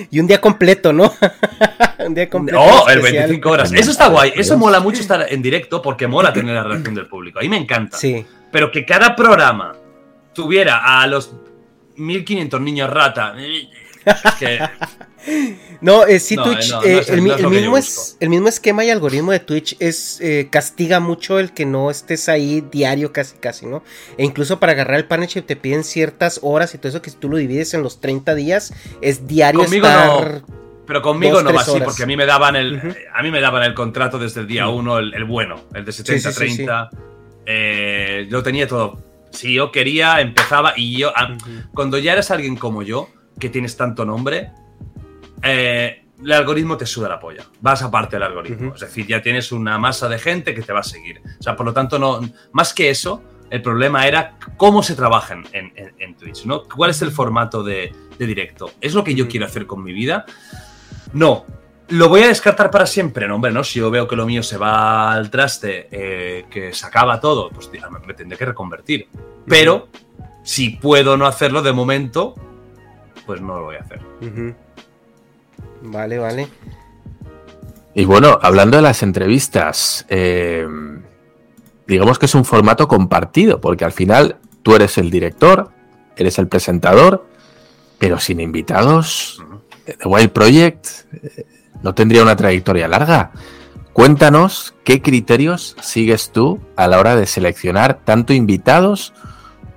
[0.09, 1.13] Y un día completo, ¿no?
[1.99, 2.59] un día completo.
[2.59, 3.23] Oh, el especial.
[3.29, 3.73] 25 horas.
[3.73, 4.33] Eso está guay.
[4.35, 7.39] Eso mola mucho estar en directo porque mola tener la reacción del público.
[7.39, 7.97] A mí me encanta.
[7.97, 8.25] Sí.
[8.51, 9.75] Pero que cada programa
[10.33, 11.33] tuviera a los
[11.95, 13.35] 1500 niños rata.
[14.05, 14.59] Es que.
[15.79, 18.83] No, eh, sí, No, Twitch, eh, no, eh, el, yo mismo es, el mismo esquema
[18.83, 23.37] y algoritmo de Twitch es eh, castiga mucho el que no estés ahí diario casi
[23.37, 23.83] casi, ¿no?
[24.17, 27.15] E incluso para agarrar el partnership te piden ciertas horas y todo eso que si
[27.17, 30.41] tú lo divides en los 30 días es diario Conmigo estar...
[30.85, 31.85] Pero conmigo Dos, no va así, horas.
[31.85, 34.67] porque a mí me daban el, a mí me daban el contrato desde el día
[34.67, 36.89] uno, el, el bueno, el de 70, Sí, sí, sí, 30.
[37.45, 39.01] eh, lo tenía todo.
[39.31, 41.11] Si yo quería, empezaba y yo.
[41.15, 41.35] ah.
[41.73, 44.51] Cuando ya eres alguien como yo, que tienes tanto nombre,
[45.41, 47.45] eh, el algoritmo te suda la polla.
[47.61, 48.73] Vas aparte del algoritmo.
[48.75, 51.21] Es decir, ya tienes una masa de gente que te va a seguir.
[51.39, 52.21] O sea, por lo tanto, no,
[52.53, 55.43] más que eso, el problema era cómo se trabaja en,
[55.75, 56.63] en- en Twitch, ¿no?
[56.63, 58.71] ¿Cuál es el formato de, de directo?
[58.79, 60.25] ¿Es lo que yo quiero hacer con mi vida?
[61.11, 61.45] No.
[61.89, 63.27] ¿Lo voy a descartar para siempre?
[63.27, 63.63] No, hombre, no.
[63.63, 67.49] Si yo veo que lo mío se va al traste, eh, que se acaba todo,
[67.49, 67.69] pues
[68.07, 69.07] me tendré que reconvertir.
[69.45, 69.89] Pero,
[70.43, 72.33] si puedo no hacerlo de momento,
[73.25, 74.01] pues no lo voy a hacer.
[75.81, 76.47] Vale, vale.
[77.93, 80.67] Y bueno, hablando de las entrevistas, eh,
[81.87, 85.69] digamos que es un formato compartido, porque al final tú eres el director,
[86.15, 87.27] eres el presentador,
[87.99, 89.43] pero sin invitados.
[89.85, 91.45] The Wild Project eh,
[91.83, 93.31] no tendría una trayectoria larga.
[93.91, 99.13] Cuéntanos qué criterios sigues tú a la hora de seleccionar tanto invitados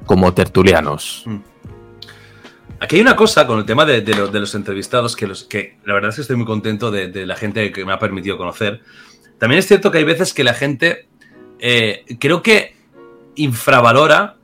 [0.06, 1.26] como tertulianos.
[2.80, 5.44] Aquí hay una cosa con el tema de, de lo- de los entrevistados que, los,
[5.44, 7.98] que la verdad es que estoy muy contento de, de la gente que me ha
[7.98, 8.82] permitido conocer.
[9.38, 11.08] También es cierto que hay veces que la gente
[11.58, 12.76] eh, creo que
[13.34, 14.36] infravalora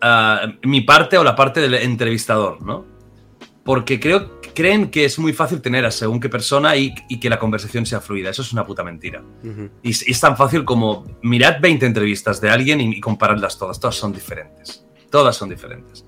[0.00, 2.84] ah, mi parte o la parte del entrevistador, ¿no?
[3.64, 7.30] Porque creo, creen que es muy fácil tener a según qué persona y, y que
[7.30, 8.30] la conversación sea fluida.
[8.30, 9.22] Eso es una puta mentira.
[9.44, 9.70] Ujú.
[9.84, 13.78] Y es, es tan fácil como mirad 20 entrevistas de alguien y, y comparadlas todas.
[13.78, 14.84] Todas son diferentes.
[15.10, 16.04] Todas son diferentes.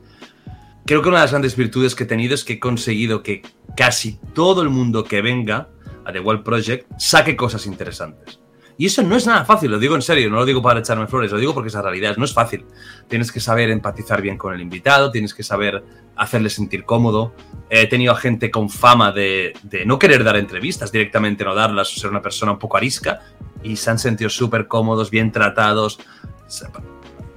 [0.87, 3.43] Creo que una de las grandes virtudes que he tenido es que he conseguido que
[3.75, 5.69] casi todo el mundo que venga
[6.05, 8.41] a The Wild Project saque cosas interesantes.
[8.77, 11.07] Y eso no es nada fácil, lo digo en serio, no lo digo para echarme
[11.07, 12.67] flores, lo digo porque es la realidad, no es fácil.
[13.09, 15.85] tienes que saber empatizar bien con el invitado, tienes que saber
[16.17, 17.35] hacerle sentir cómodo.
[17.71, 19.55] He tenido a gente con fama de,
[19.87, 23.21] no querer dar entrevistas, directamente no darlas, ser una persona un poco arisca,
[23.63, 26.01] y se han sentido súper cómodos, bien tratados,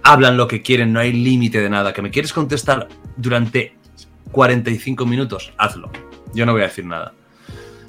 [0.03, 1.93] hablan lo que quieren, no hay límite de nada.
[1.93, 3.75] ¿Que me quieres contestar durante
[4.31, 5.51] 45 minutos?
[5.57, 5.91] Hazlo.
[6.33, 7.13] Yo no voy a decir nada.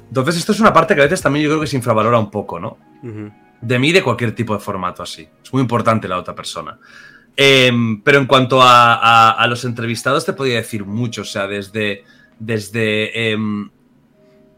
[0.07, 2.31] Entonces, esto es una parte que a veces también yo creo que se infravalora un
[2.31, 2.77] poco, ¿no?
[3.61, 5.27] De mí de cualquier tipo de formato así.
[5.43, 6.79] Es muy importante la otra persona.
[7.35, 11.21] Em, pero en cuanto a, a- a los entrevistados, te podría decir mucho.
[11.21, 12.03] O sea, desde,
[12.39, 13.69] desde em,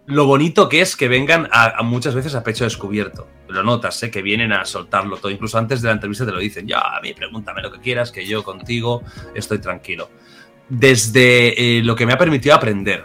[0.05, 3.27] lo bonito que es que vengan a, a muchas veces a pecho descubierto.
[3.49, 4.09] Lo notas, ¿eh?
[4.11, 5.31] que vienen a soltarlo todo.
[5.31, 6.65] Incluso antes de la entrevista te lo dicen.
[6.67, 9.03] Ya, a mí pregúntame lo que quieras, que yo contigo
[9.35, 10.09] estoy tranquilo.
[10.73, 13.03] Desde eh, lo que me ha permitido aprender.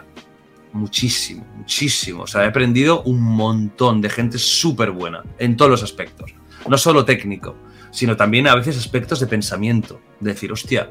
[0.71, 2.23] Muchísimo, muchísimo.
[2.23, 6.33] O sea, he aprendido un montón de gente súper buena en todos los aspectos.
[6.69, 7.57] No solo técnico,
[7.91, 9.99] sino también a veces aspectos de pensamiento.
[10.21, 10.89] De decir, hostia,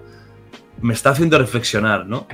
[0.83, 2.27] me está haciendo reflexionar, ¿no?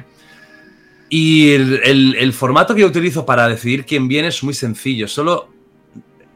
[1.08, 5.06] Y el, el- el formato que yo utilizo para decidir quién viene es muy sencillo.
[5.06, 5.52] Solo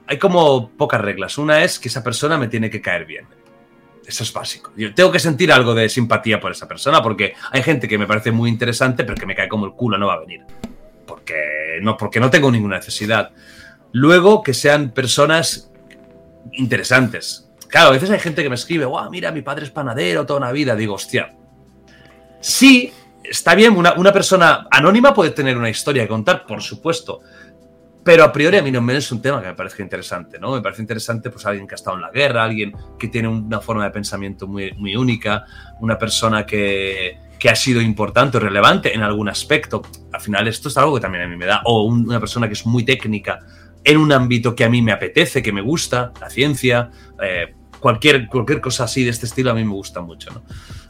[0.07, 1.39] hay como pocas reglas.
[1.39, 3.25] Una es que esa persona me tiene que caer bien.
[4.07, 4.73] Eso es básico.
[4.77, 8.07] Yo tengo que sentir algo de simpatía por esa persona porque hay gente que me
[8.07, 10.45] parece muy interesante, pero que me cae como el culo, no va a venir
[11.07, 13.31] porque no, porque no tengo ninguna necesidad.
[13.93, 15.71] Luego, que sean personas
[16.53, 17.51] interesantes.
[17.69, 20.41] Claro, a veces hay gente que me escribe, guau, mira, mi padre es panadero toda
[20.41, 20.77] una vida.
[20.77, 21.35] Digo, hostia.
[22.41, 22.93] Sí,
[23.25, 27.21] está bien, una, una persona anónima puede tener una historia que contar, por supuesto.
[28.07, 30.53] Pero a priori a mí no me es un tema que me parezca interesante, ¿no?
[30.55, 33.61] Me parece interesante pues alguien que ha estado en la guerra, alguien que tiene una
[33.61, 35.45] forma de pensamiento muy, muy única,
[35.81, 39.83] una persona que, que ha sido importante o relevante en algún aspecto.
[40.13, 41.63] Al final esto es algo que también a mí me da.
[41.65, 43.41] O un- una persona que es muy técnica
[43.83, 46.91] en un ámbito que a mí me apetece, que me gusta, la ciencia,
[47.21, 50.45] eh, cualquier, cualquier cosa así de este estilo a mí me gusta mucho, ¿no?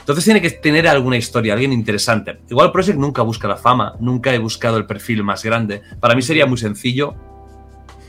[0.06, 2.38] Entonces tiene que tener alguna historia, alguien interesante.
[2.48, 5.82] Igual Project nunca busca la fama, nunca he buscado el perfil más grande.
[5.98, 7.16] Para mí sería muy sencillo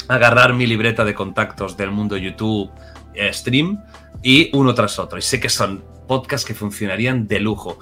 [0.07, 2.69] agarrar mi libreta de contactos del mundo YouTube
[3.15, 3.81] eh, stream
[4.21, 5.17] y uno tras otro.
[5.17, 7.79] Y sé que son podcasts que funcionarían de lujo.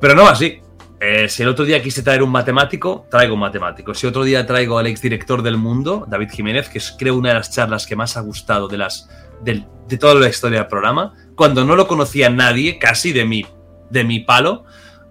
[0.00, 0.60] Pero no así.
[1.00, 3.94] Eh, si el otro día quise traer un matemático, traigo un matemático.
[3.94, 7.34] Si otro día traigo al exdirector del mundo, David Jiménez, que es creo una de
[7.34, 9.08] las charlas que más ha gustado de, las,
[9.42, 13.46] del- de toda la historia del programa, cuando no lo conocía nadie, casi de mi,
[13.88, 14.64] de mi palo,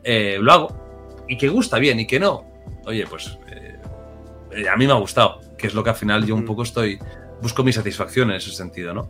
[0.03, 1.23] eh, lo hago.
[1.27, 2.45] Y que gusta bien y que no.
[2.85, 3.35] Oye, pues
[4.51, 6.61] eh, a mí me ha gustado, que es lo que al final yo un poco
[6.61, 6.99] estoy,
[7.41, 9.09] busco mi satisfacción en ese sentido, ¿no?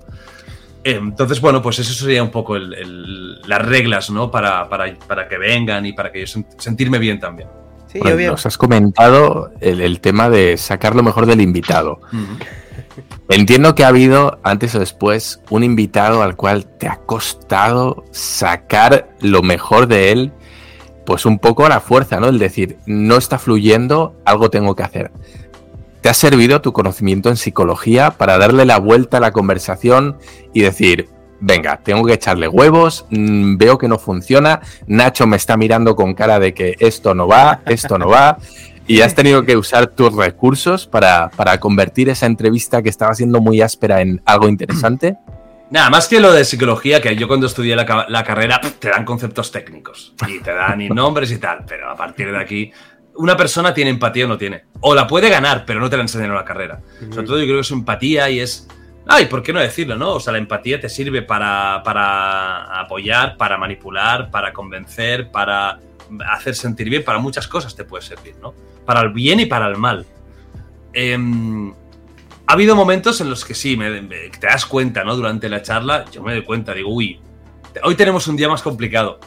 [0.85, 4.31] Eh, Entonces, bueno, pues eso sería un poco el- el- las reglas, ¿no?
[4.31, 7.49] Para, para, para que vengan y para que yo sen- sentirme bien también.
[7.87, 8.31] Sí, Bueno, obvio.
[8.31, 11.99] nos has comentado el, el tema de sacar lo mejor del invitado.
[13.29, 19.09] Entiendo que ha habido, antes o después, un invitado al cual te ha costado sacar
[19.21, 20.31] lo mejor de él,
[21.05, 22.27] pues un poco a la fuerza, ¿no?
[22.27, 25.11] El decir, no está fluyendo, algo tengo que hacer.
[26.01, 30.17] ¿Te ha servido tu conocimiento en psicología para darle la vuelta a la conversación
[30.51, 31.07] y decir,
[31.39, 36.13] venga, tengo que echarle huevos, mm, veo que no funciona, Nacho me está mirando con
[36.13, 38.37] cara de que esto no va, esto no va,
[38.89, 43.39] y has tenido que usar tus recursos para, para convertir esa entrevista que estaba siendo
[43.39, 45.15] muy áspera en algo interesante?
[45.69, 49.05] Nada, más que lo de psicología, que yo cuando estudié la, la carrera te dan
[49.05, 52.71] conceptos técnicos y te dan y nombres y tal, pero a partir de aquí,
[53.17, 54.63] una persona tiene empatía o no tiene.
[54.79, 56.81] O la puede ganar, pero no te la enseñan en la carrera.
[57.11, 58.67] Sobre todo yo creo que es empatía y es...
[59.05, 60.13] Ay, ¿por qué no decirlo, no?
[60.13, 65.79] O sea, la empatía te sirve para, para apoyar, para manipular, para convencer, para
[66.31, 68.55] hacer sentir bien, para muchas cosas te puede servir, ¿no?
[68.89, 70.03] Para el bien y para el mal.
[70.93, 71.71] Em,
[72.47, 75.15] ha habido momentos en los que sí, te das cuenta, ¿no?
[75.15, 77.19] Durante la charla, yo me doy cuenta, digo, uy,
[77.83, 79.19] hoy tenemos un día más complicado.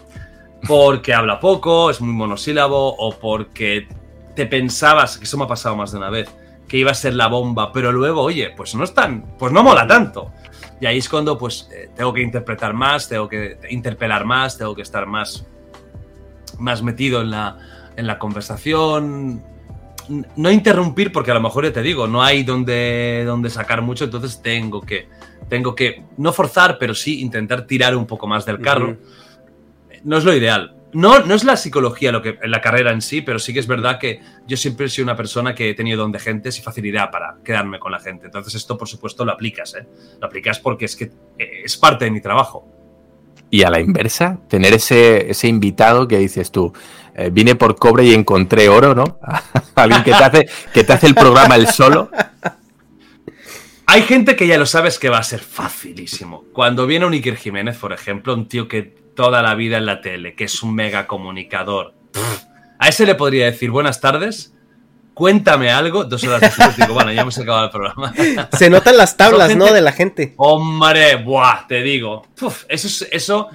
[0.66, 3.86] Porque habla poco, es muy monosílabo, o porque
[4.34, 6.28] te pensabas, que eso me ha pasado más de una vez,
[6.66, 9.62] que iba a ser la bomba, pero luego, oye, pues no es tan, pues no
[9.62, 10.32] mola tanto.
[10.80, 14.74] Y ahí es cuando, pues, eh, tengo que interpretar más, tengo que interpelar más, tengo
[14.74, 15.46] que estar más,
[16.58, 17.58] más metido en la,
[17.96, 19.51] en la conversación,
[20.08, 24.04] no interrumpir porque a lo mejor ya te digo, no hay donde, donde sacar mucho,
[24.04, 25.08] entonces tengo que,
[25.48, 28.96] tengo que no forzar, pero sí intentar tirar un poco más del carro.
[30.04, 30.76] No es lo ideal.
[30.92, 33.60] No, no es la psicología lo que, en la carrera en sí, pero sí que
[33.60, 36.58] es verdad que yo siempre he sido una persona que he tenido don de gentes
[36.58, 38.26] y facilidad para quedarme con la gente.
[38.26, 39.86] Entonces esto, por supuesto, lo aplicas, ¿eh?
[40.20, 41.04] Lo aplicas porque es que
[41.38, 42.68] eh, es parte de mi trabajo.
[43.48, 46.72] Y a la inversa, tener ese, ese invitado que dices tú,
[47.14, 49.18] eh, vine por cobre y encontré oro, ¿no?
[49.74, 52.10] Alguien que te hace, que te hace el programa el solo.
[53.86, 56.44] Hay gente que ya lo sabes que va a ser facilísimo.
[56.52, 60.00] Cuando viene un Iker Jiménez, por ejemplo, un tío que toda la vida en la
[60.00, 61.94] tele, que es un mega comunicador.
[62.12, 62.42] Pff,
[62.78, 64.54] a ese le podría decir buenas tardes,
[65.14, 68.14] cuéntame algo, dos horas después digo, bueno, ya hemos acabado el programa.
[68.56, 69.66] Se notan las tablas, ¿no?
[69.72, 70.32] De la gente.
[70.38, 72.26] Hombre, buah, te digo.
[72.40, 73.48] Uf, eso, es- eso,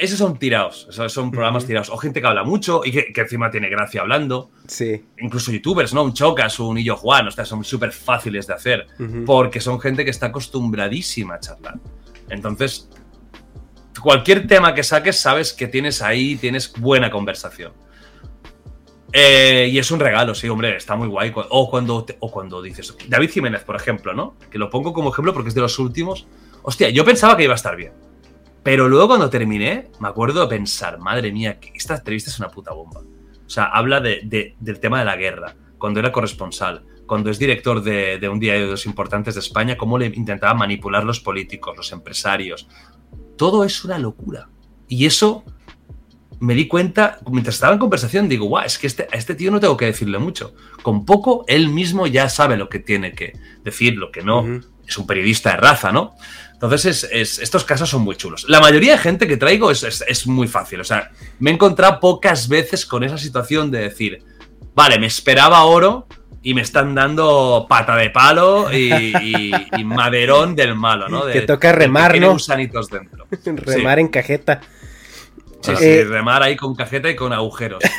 [0.00, 1.90] esos son tirados, esos son programas tirados.
[1.90, 4.50] O gente que habla mucho y que, que encima tiene gracia hablando.
[4.66, 5.04] Sí.
[5.18, 6.02] Incluso youtubers, ¿no?
[6.02, 8.86] Un Chocas, un Illo Juan, o sea, son súper fáciles de hacer.
[9.26, 11.74] Porque son gente que está acostumbradísima a charlar.
[12.28, 12.88] Entonces,
[14.02, 17.72] cualquier tema que saques, sabes que tienes ahí, tienes buena conversación.
[19.12, 21.32] Eh, y es un regalo, sí, hombre, está muy guay.
[21.50, 24.36] O cuando, te- o cuando dices, David Jiménez, por ejemplo, ¿no?
[24.50, 26.26] Que lo pongo como ejemplo porque es de los últimos.
[26.62, 27.92] Hostia, yo pensaba que iba a estar bien.
[28.62, 32.48] Pero luego cuando terminé, me acuerdo de pensar, madre mía, que esta entrevista es una
[32.50, 33.00] puta bomba.
[33.00, 37.38] O sea, habla de- de- del tema de la guerra, cuando era corresponsal, cuando es
[37.38, 41.20] director de, de un diario de los importantes de España, cómo le intentaba manipular los
[41.20, 42.68] políticos, los empresarios.
[43.36, 44.48] Todo es una locura.
[44.86, 45.42] Y eso
[46.38, 49.50] me di cuenta, mientras estaba en conversación, digo, guau, es que este, a este tío
[49.50, 50.54] no tengo que decirle mucho.
[50.82, 53.32] Con poco, él mismo ya sabe lo que tiene que
[53.64, 54.42] decir, lo que no.
[54.86, 56.14] Es un periodista de raza, ¿no?
[56.62, 58.44] Entonces, es- es- estos casos son muy chulos.
[58.48, 60.80] La mayoría de gente que traigo es, es- muy fácil.
[60.80, 64.22] O sea, me he encontrado pocas veces con esa situación de decir,
[64.74, 66.06] vale, me esperaba oro
[66.42, 71.24] y me están dando pata de palo y, y- y maderón del malo, ¿no?
[71.26, 72.32] De- Que toca remar, ¿no?
[72.32, 73.26] gusanitos dentro.
[73.44, 74.60] Remar en cajeta.
[75.60, 77.94] Sí, sí, Eh, remar ahí con cajeta y con agujeros.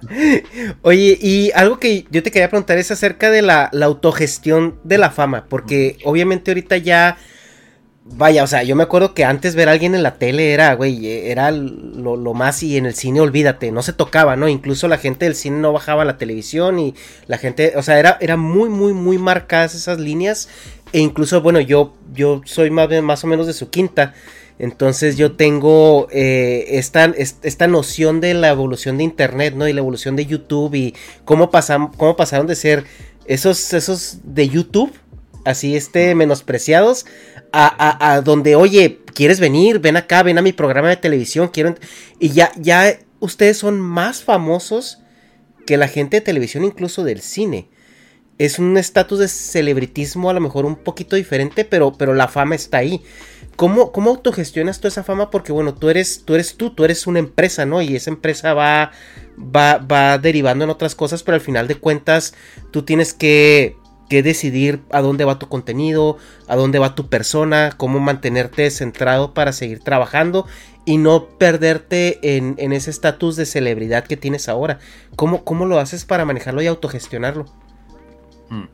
[0.82, 4.98] Oye, y algo que yo te quería preguntar es acerca de la, la autogestión de
[4.98, 7.18] la fama, porque obviamente ahorita ya,
[8.04, 10.74] vaya, o sea, yo me acuerdo que antes ver a alguien en la tele era,
[10.74, 14.48] güey, era lo, lo más y en el cine, olvídate, no se tocaba, ¿no?
[14.48, 16.94] Incluso la gente del cine no bajaba la televisión y
[17.28, 20.48] la gente, o sea, era, era muy, muy, muy marcadas esas líneas,
[20.92, 24.14] e incluso, bueno, yo, yo soy más, más o menos de su quinta.
[24.58, 29.66] Entonces yo tengo eh, esta, es- esta noción de la evolución de Internet, ¿no?
[29.68, 31.50] Y la evolución de YouTube y cómo,
[31.96, 32.84] cómo pasaron de ser
[33.26, 34.92] esos, esos de YouTube,
[35.44, 37.06] así este, menospreciados,
[37.52, 39.78] a, a- a donde, oye, ¿quieres venir?
[39.80, 41.70] Ven acá, ven a mi programa de televisión, quiero...
[41.70, 41.80] ent-".
[42.18, 44.98] Y ya, ya ustedes son más famosos
[45.66, 47.68] que la gente de televisión, incluso del cine.
[48.38, 52.54] Es un estatus de celebritismo a lo mejor un poquito diferente, pero, pero la fama
[52.54, 53.02] está ahí.
[53.56, 55.30] ¿Cómo, ¿Cómo autogestionas tú esa fama?
[55.30, 57.82] Porque bueno, tú eres, tú eres tú, tú eres una empresa, ¿no?
[57.82, 58.92] Y esa empresa va,
[59.38, 62.34] va, va derivando en otras cosas, pero al final de cuentas
[62.70, 63.76] tú tienes que,
[64.08, 66.16] que decidir a dónde va tu contenido,
[66.48, 70.46] a dónde va tu persona, cómo mantenerte centrado para seguir trabajando
[70.84, 74.78] y no perderte en, en ese estatus de celebridad que tienes ahora.
[75.16, 77.46] ¿Cómo, ¿Cómo lo haces para manejarlo y autogestionarlo?
[78.48, 78.64] Mm.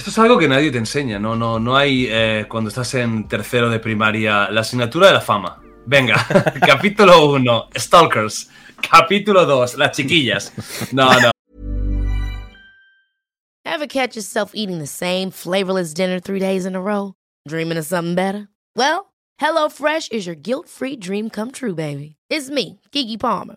[0.00, 3.28] Esto es algo que nadie te enseña, no, no, no hay eh, cuando estás en
[3.28, 5.60] tercero de primaria la asignatura de la fama.
[5.84, 6.26] Venga,
[6.66, 8.48] capítulo 1, Stalkers.
[8.80, 10.54] Capítulo 2, las chiquillas.
[10.90, 11.30] No, no.
[13.66, 17.12] Ever catch yourself eating the same flavorless dinner three days in a row?
[17.46, 18.48] Dreaming of something better?
[18.74, 22.16] Well, HelloFresh is your guilt free dream come true, baby.
[22.30, 23.56] It's me, Kiki Palmer.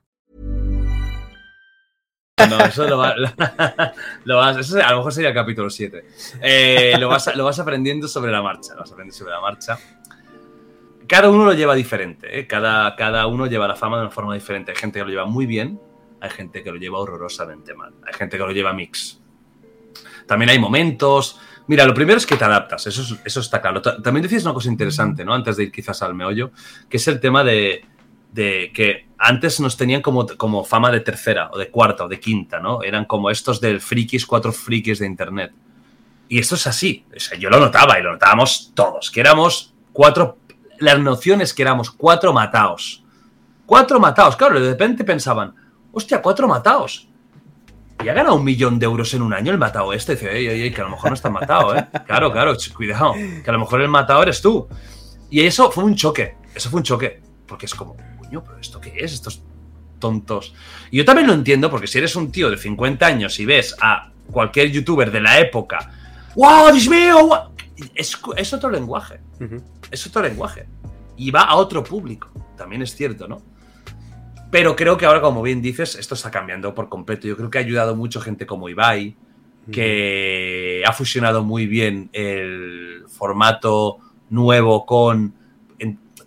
[2.37, 3.13] No, eso lo, va-
[4.23, 4.57] lo vas.
[4.57, 6.05] Eso a lo mejor sería capítulo 7.
[6.41, 8.73] Eh, lo, vas, lo vas aprendiendo sobre la marcha.
[8.73, 9.77] Lo vas aprendiendo sobre la marcha.
[11.07, 12.39] Cada uno lo lleva diferente.
[12.39, 12.47] ¿eh?
[12.47, 14.71] Cada, cada uno lleva la fama de una forma diferente.
[14.71, 15.79] Hay gente que lo lleva muy bien.
[16.19, 17.93] Hay gente que lo lleva horrorosamente mal.
[18.07, 19.19] Hay gente que lo lleva mix.
[20.25, 21.39] También hay momentos.
[21.67, 23.81] Mira, lo primero es que te adaptas, eso, es- eso está claro.
[23.81, 25.33] Ta- También decías una cosa interesante, ¿no?
[25.33, 26.51] Antes de ir quizás al meollo,
[26.89, 27.85] que es el tema de,
[28.31, 32.19] de que antes nos tenían como, como fama de tercera, o de cuarta, o de
[32.19, 32.81] quinta, ¿no?
[32.83, 35.51] Eran como estos del frikis, cuatro frikis de internet.
[36.27, 37.05] Y esto es así.
[37.15, 40.37] O sea, yo lo notaba y lo notábamos todos, que éramos cuatro
[40.81, 43.03] las nociones que éramos cuatro mataos.
[43.65, 45.53] Cuatro mataos, claro, de repente pensaban,
[45.91, 47.07] hostia, cuatro mataos.
[48.03, 50.13] Y ha ganado un millón de euros en un año el matado este.
[50.13, 51.87] Dice, ey, ey, ey, que a lo mejor no está matado, ¿eh?
[52.07, 54.67] Claro, claro, cuidado, que a lo mejor el matado eres tú.
[55.29, 57.21] Y eso fue un choque, eso fue un choque.
[57.45, 57.95] Porque es como,
[58.31, 59.13] coño, pero ¿esto qué es?
[59.13, 59.43] Estos
[59.99, 60.53] tontos.
[60.89, 63.75] Y yo también lo entiendo, porque si eres un tío de 50 años y ves
[63.81, 65.91] a cualquier youtuber de la época,
[66.35, 67.25] ¡Wow, Dios mío!
[67.25, 67.51] guau",
[67.93, 69.19] Es, es otro lenguaje.
[69.91, 70.65] Es otro lenguaje.
[71.17, 72.29] Y va a otro público.
[72.55, 73.41] También es cierto, ¿no?
[74.49, 77.27] Pero creo que ahora, como bien dices, esto está cambiando por completo.
[77.27, 79.15] Yo creo que ha ayudado mucho gente como Ibai,
[79.71, 85.35] que ha fusionado muy bien el formato nuevo con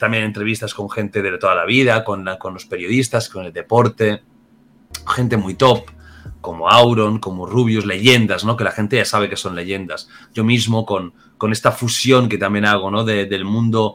[0.05, 4.23] también entrevistas con gente de toda la vida, con, con los periodistas, con el deporte,
[5.15, 5.85] gente muy top,
[6.43, 8.55] como Auron, como Rubius, leyendas, ¿no?
[8.57, 10.09] Que la gente ya sabe que son leyendas.
[10.35, 13.03] Yo mismo con, con esta fusión que también hago, ¿no?
[13.05, 13.95] De- del mundo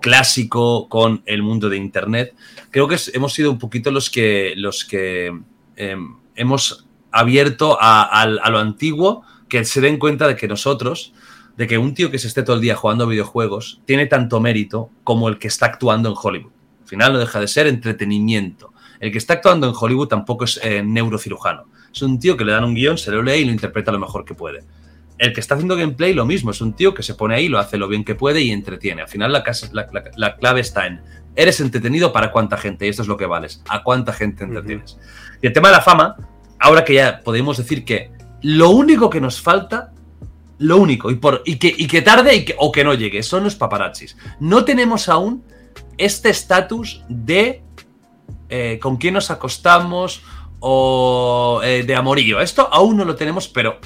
[0.00, 2.34] clásico con el mundo de Internet.
[2.70, 5.38] Creo que hemos sido un poquito los que, los que
[5.76, 11.12] em, hemos abierto a, al- a lo antiguo, que se den cuenta de que nosotros,
[11.60, 14.88] de que un tío que se esté todo el día jugando videojuegos tiene tanto mérito
[15.04, 16.52] como el que está actuando en Hollywood.
[16.80, 18.72] Al final no deja de ser entretenimiento.
[18.98, 21.64] El que está actuando en Hollywood tampoco es eh, neurocirujano.
[21.92, 23.98] Es un tío que le dan un guion, se lo lee y lo interpreta lo
[23.98, 24.60] mejor que puede.
[25.18, 26.50] El que está haciendo gameplay, lo mismo.
[26.50, 29.02] Es un tío que se pone ahí, lo hace lo bien que puede y entretiene.
[29.02, 31.02] Al final, la, casa- la- la- la clave está en:
[31.36, 32.86] ¿eres entretenido para cuánta gente?
[32.86, 33.62] Y esto es lo que vales.
[33.68, 34.96] ¿A cuánta gente entretienes?
[35.42, 36.16] Y el tema de la fama,
[36.58, 39.92] ahora que ya podemos decir que lo único que nos falta,
[40.60, 43.22] lo único, y, por, y, que, y que tarde y que- o que no llegue,
[43.22, 44.16] son los paparazzis.
[44.40, 45.42] No tenemos aún
[45.98, 47.62] este estatus de
[48.48, 50.22] eh, con quién nos acostamos
[50.60, 52.40] o eh, de amorío.
[52.40, 53.78] Esto aún no lo tenemos, pero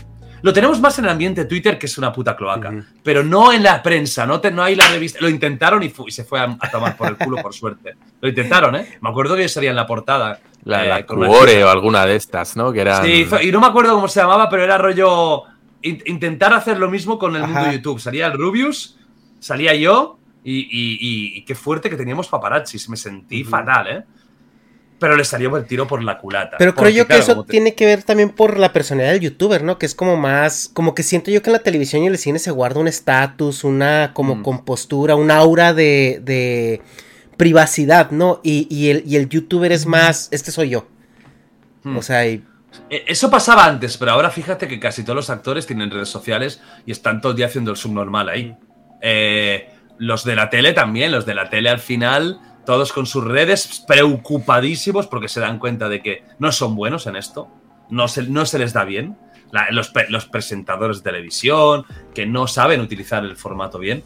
[0.43, 2.71] lo tenemos más en el ambiente Twitter, que es una puta cloaca.
[3.03, 5.19] Pero no en la prensa, no, te- no hay la revista.
[5.23, 7.95] Lo intentaron y, se fue a, a tomar por el culo, por suerte.
[8.21, 8.99] Lo intentaron, ¿eh?
[9.01, 10.41] Me acuerdo que yo salía en la portada.
[10.65, 12.73] La, eh, la Cuore o alguna de estas, ¿no?
[12.73, 13.05] Que eran.
[13.05, 15.43] Sí, y no me acuerdo cómo se llamaba, pero era rollo
[15.85, 18.01] in- intentar hacer lo mismo con el mundo de YouTube.
[18.01, 18.99] Salía el Rubius,
[19.39, 22.89] salía yo y, y- y- y qué fuerte que teníamos paparazzis.
[22.89, 24.05] Me sentí fatal, ¿eh?
[24.99, 26.57] Pero le salió el tiro por la culata.
[26.59, 29.21] Pero creo yo que claro, eso te- tiene que ver también por la personalidad del
[29.23, 29.77] youtuber, ¿no?
[29.77, 32.19] Que es como más, como que siento yo que en la televisión y en el
[32.19, 34.43] cine se guarda un estatus, una como Mm.
[34.43, 36.81] compostura, un aura de, de
[37.37, 38.41] privacidad, ¿no?
[38.45, 40.87] Y, y el, y el youtuber es más, este soy yo.
[41.83, 41.97] Mm.
[41.99, 42.43] O sea, y-
[42.91, 46.93] Eso pasaba antes, pero ahora fíjate que casi todos los actores tienen redes sociales y
[46.93, 48.57] están todo el día haciendo el subnormal ahí.
[49.01, 49.69] Eh,
[49.99, 53.85] los de la tele también, los de la tele al final, todos con sus redes
[53.87, 57.49] preocupadísimos porque se dan cuenta de que no son buenos en esto,
[57.91, 59.17] no se, no se les da bien.
[59.51, 64.03] La- los, pre- los presentadores de televisión, que no saben utilizar el formato bien.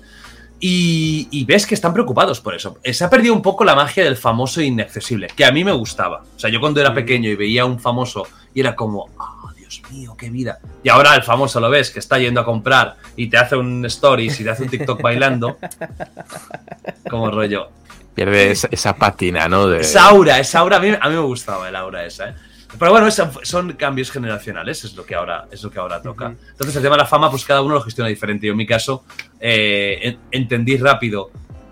[0.61, 2.79] Y, y ves que están preocupados por eso.
[2.83, 5.71] Eh, Se ha perdido un poco la magia del famoso inaccesible, que a mí me
[5.73, 6.25] gustaba.
[6.37, 9.51] O sea, yo cuando era pequeño y veía a un famoso y era como, oh,
[9.57, 10.59] Dios mío, qué vida.
[10.83, 13.85] Y ahora el famoso lo ves que está yendo a comprar y te hace un
[13.87, 15.59] stories y te hace un TikTok bailando.
[17.11, 17.69] Como rollo.
[18.15, 19.69] Pierde esa, esa pátina, ¿no?
[19.69, 22.35] De, Esa aura, esa aura, a mí, a mí me gustaba el aura esa, ¿eh?
[22.79, 26.35] Pero bueno, son cambios generacionales, es lo que ahora, es lo que ahora toca.
[26.51, 28.47] Entonces el tema de la fama, pues cada uno lo gestiona diferente.
[28.47, 29.05] Yo en mi caso
[29.41, 31.31] eh, en- entendí rápido,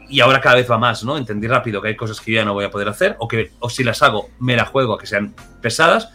[0.08, 1.16] y ahora cada vez va más, ¿no?
[1.16, 3.52] Entendí rápido que hay cosas que yo ya no voy a poder hacer, o que
[3.58, 6.10] o si las hago, me la juego a que sean pesadas.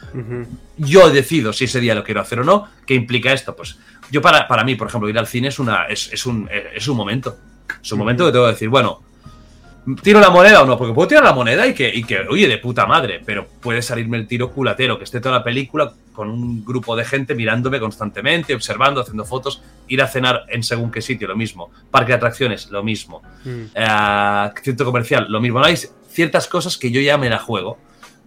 [0.77, 2.67] Yo decido si ese día lo quiero hacer o no.
[2.85, 3.55] ¿Qué implica esto?
[3.55, 3.77] Pues
[4.11, 6.87] yo para, para mí, por ejemplo, ir al cine es, una, es, es un, es
[6.87, 7.37] un momento.
[7.81, 9.01] Es un momento que tengo que decir, bueno,
[10.03, 10.77] ¿Tiro la moneda o no?
[10.77, 13.81] Porque puedo tirar la moneda y que, y que, oye, de puta madre, pero puede
[13.81, 17.79] salirme el tiro culatero, que esté toda la película con un grupo de gente mirándome
[17.79, 21.71] constantemente, observando, haciendo fotos, ir a cenar en según qué sitio, lo mismo.
[21.89, 23.21] Parque de atracciones, lo mismo.
[23.43, 23.63] Mm.
[23.73, 25.59] Eh, centro comercial, lo mismo.
[25.59, 25.77] No hay
[26.09, 27.77] ciertas cosas que yo ya me la juego,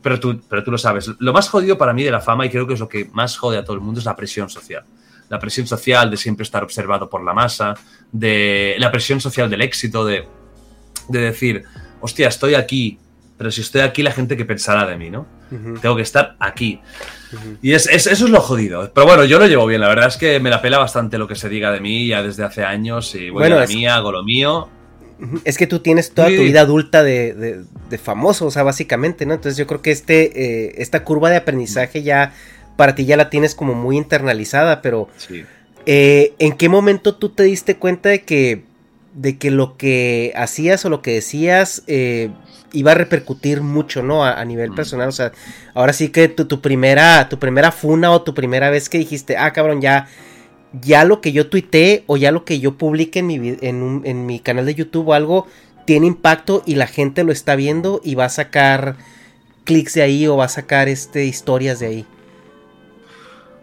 [0.02, 1.10] pero tú, pero tú lo sabes.
[1.18, 3.36] Lo más jodido para mí de la fama, y creo que es lo que más
[3.36, 4.84] jode a todo el mundo, es la presión social.
[5.28, 7.74] La presión social de siempre estar observado por la masa,
[8.12, 10.26] de la presión social del éxito, de
[11.08, 11.64] de decir,
[12.00, 12.98] hostia, estoy aquí,
[13.36, 15.26] pero si estoy aquí, la gente que pensará de mí, ¿no?
[15.50, 15.78] Ujú.
[15.80, 16.80] Tengo que estar aquí.
[17.62, 18.90] Y es, es- eso es lo jodido.
[18.94, 19.80] Pero bueno, yo lo llevo bien.
[19.80, 22.22] La verdad es que me la pela bastante lo que se diga de mí ya
[22.22, 23.14] desde hace años.
[23.14, 24.68] Y voy Bueno, a la es- mía, hago lo mío.
[25.44, 26.36] Es que tú tienes toda Sí.
[26.36, 29.34] tu vida adulta de, de- de famoso, o sea, básicamente, ¿no?
[29.34, 30.32] Entonces yo creo que este,
[30.66, 32.32] eh, esta curva de aprendizaje ya,
[32.76, 35.44] para ti ya la tienes como muy internalizada, pero Sí.
[35.86, 38.64] eh, ¿en qué momento tú te diste cuenta de que,
[39.14, 42.30] de que lo que hacías o lo que decías eh,
[42.74, 44.24] iba a repercutir mucho, ¿no?
[44.24, 44.74] A, a nivel Mm.
[44.74, 45.32] personal, o sea,
[45.74, 49.36] ahora sí que tu, tu primera, tu primera funa o tu primera vez que dijiste,
[49.38, 50.08] ah, cabrón, ya,
[50.72, 54.02] ya lo que yo tuiteé o ya lo que yo publique en mi, en, un-
[54.04, 55.46] en mi canal de YouTube o algo,
[55.86, 58.96] tiene impacto y la gente lo está viendo y va a sacar
[59.64, 62.06] clics de ahí o va a sacar este, historias de ahí.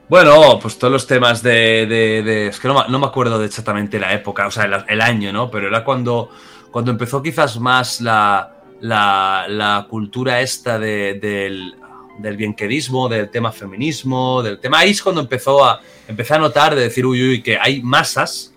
[0.09, 1.85] Bueno, pues todos los temas de.
[1.87, 4.65] de- de- es que no, me- no me acuerdo de exactamente la época, o sea,
[4.65, 5.49] el, el año, ¿no?
[5.49, 6.29] Pero era cuando,
[6.69, 11.75] cuando empezó quizás más la, la, la cultura esta de- del,
[12.19, 14.79] del bienquerismo, del tema feminismo, del tema.
[14.79, 18.53] Ahí es cuando empezó a, empecé a notar de decir, uy, uy, que hay masas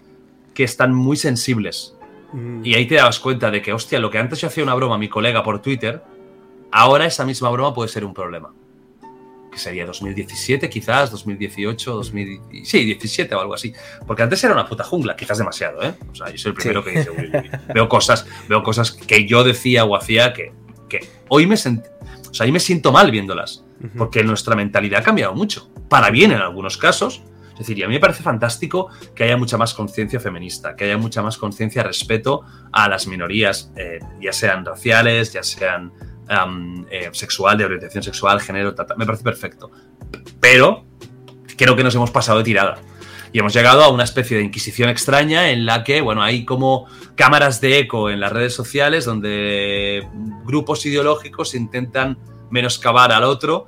[0.53, 1.95] que están muy sensibles.
[2.65, 4.97] Y ahí te dabas cuenta de que, hostia, lo que antes yo hacía una broma
[4.97, 6.03] a mi colega por Twitter,
[6.73, 8.53] ahora esa misma broma puede ser un problema
[9.55, 13.73] que sería 2017 quizás, 2018, 2000, sí, 17 o algo así.
[14.07, 15.95] Porque antes era una puta jungla, quizás demasiado, ¿eh?
[16.11, 16.91] O sea, yo soy el primero Sí.
[16.91, 17.51] que dice, "Uy, uy, uy".
[17.75, 20.53] veo cosas, veo cosas que yo decía o hacía que,
[20.89, 21.89] que hoy me sent-
[22.31, 23.65] o sea, hoy me siento mal viéndolas,
[23.97, 27.23] porque nuestra mentalidad ha cambiado mucho, para bien en algunos casos.
[27.53, 30.87] Es decir, y a mí me parece fantástico que haya mucha más conciencia feminista, que
[30.87, 32.43] haya mucha más conciencia respeto
[32.73, 35.93] a las minorías, eh, ya sean raciales, ya sean
[36.91, 39.71] eh, sexual, de orientación sexual, género, ta, me parece perfecto.
[40.41, 40.85] Pero
[41.57, 42.79] creo que nos hemos pasado de tirada.
[43.33, 46.87] Y hemos llegado a una especie de inquisición extraña en la que, bueno, hay como
[47.17, 50.07] cámaras de eco en las redes sociales donde
[50.45, 52.17] grupos ideológicos intentan
[52.51, 53.67] menoscabar al otro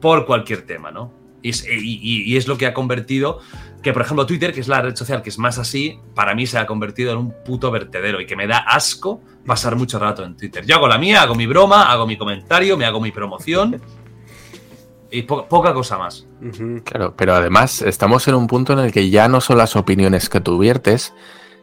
[0.00, 1.12] por cualquier tema, ¿no?
[1.42, 3.40] Y es lo que ha convertido
[3.86, 6.44] que, por ejemplo, Twitter, que es la red social que es más así, para mí
[6.44, 10.24] se ha convertido en un puto vertedero y que me da asco pasar mucho rato
[10.24, 10.66] en Twitter.
[10.66, 13.80] Yo hago la mía, hago mi broma, hago mi comentario, me hago mi promoción
[15.08, 16.26] y po- poca cosa más.
[16.82, 20.28] Claro, pero además estamos en un punto en el que ya no son las opiniones
[20.28, 21.14] que tú viertes,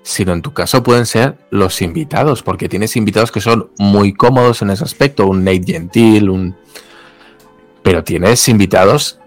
[0.01, 4.61] sino en tu caso pueden ser los invitados, porque tienes invitados que son muy cómodos
[4.61, 6.55] en ese aspecto, un Nate Gentil, un...
[7.84, 9.19] Pero tienes invitados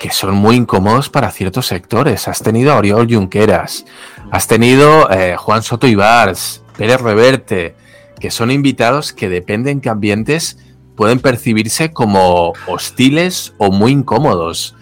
[0.00, 2.26] que son muy incómodos para ciertos sectores.
[2.26, 3.84] Has tenido a Oriol Junqueras,
[4.30, 7.74] has tenido eh, Juan Soto Ibars, Pérez Reverte,
[8.18, 10.56] que son invitados que dependen que ambientes
[10.96, 14.74] pueden percibirse como hostiles o muy incómodos.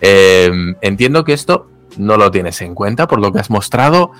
[0.00, 0.50] Eh,
[0.80, 4.10] entiendo que esto no lo tienes en cuenta por lo que has mostrado.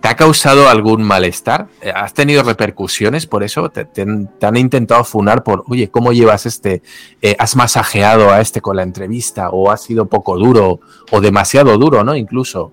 [0.00, 1.66] ¿Te ha causado algún malestar?
[1.80, 3.68] Eh, ¿Has tenido repercusiones por eso?
[3.70, 6.82] ¿Te, han, te han intentado funar por, oye, ¿cómo llevas este?
[7.20, 9.50] Eh, ¿Has masajeado a este con la entrevista?
[9.50, 10.80] ¿O ha sido poco duro?
[11.10, 12.14] ¿O demasiado duro, no?
[12.14, 12.72] Incluso.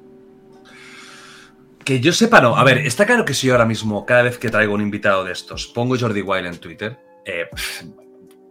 [1.83, 2.55] Que yo sepa, no.
[2.55, 5.23] A ver, está claro que si yo ahora mismo, cada vez que traigo un invitado
[5.23, 7.47] de estos, pongo Jordi Wild en Twitter, eh,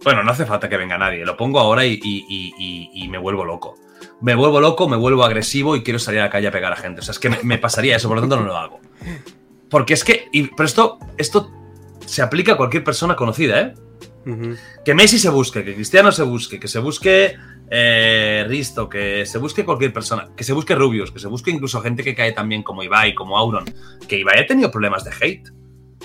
[0.02, 3.76] bueno, no hace falta que venga nadie, lo pongo ahora y me vuelvo loco.
[4.20, 6.76] Me vuelvo loco, me vuelvo agresivo y quiero salir a la calle a pegar a
[6.76, 7.00] gente.
[7.00, 8.80] O sea, es que me, me pasaría eso, por lo tanto no lo hago.
[9.70, 11.50] Porque es que, y- pero esto, esto
[12.06, 13.74] se aplica a cualquier persona conocida, ¿eh?
[14.84, 17.36] Que Messi se busque, que Cristiano se busque, que se busque
[17.70, 21.80] eh, Risto, que se busque cualquier persona, que se busque Rubius, que se busque incluso
[21.82, 23.64] gente que cae también como Ibai, como Auron,
[24.08, 25.50] que Ibai ha tenido problemas de hate.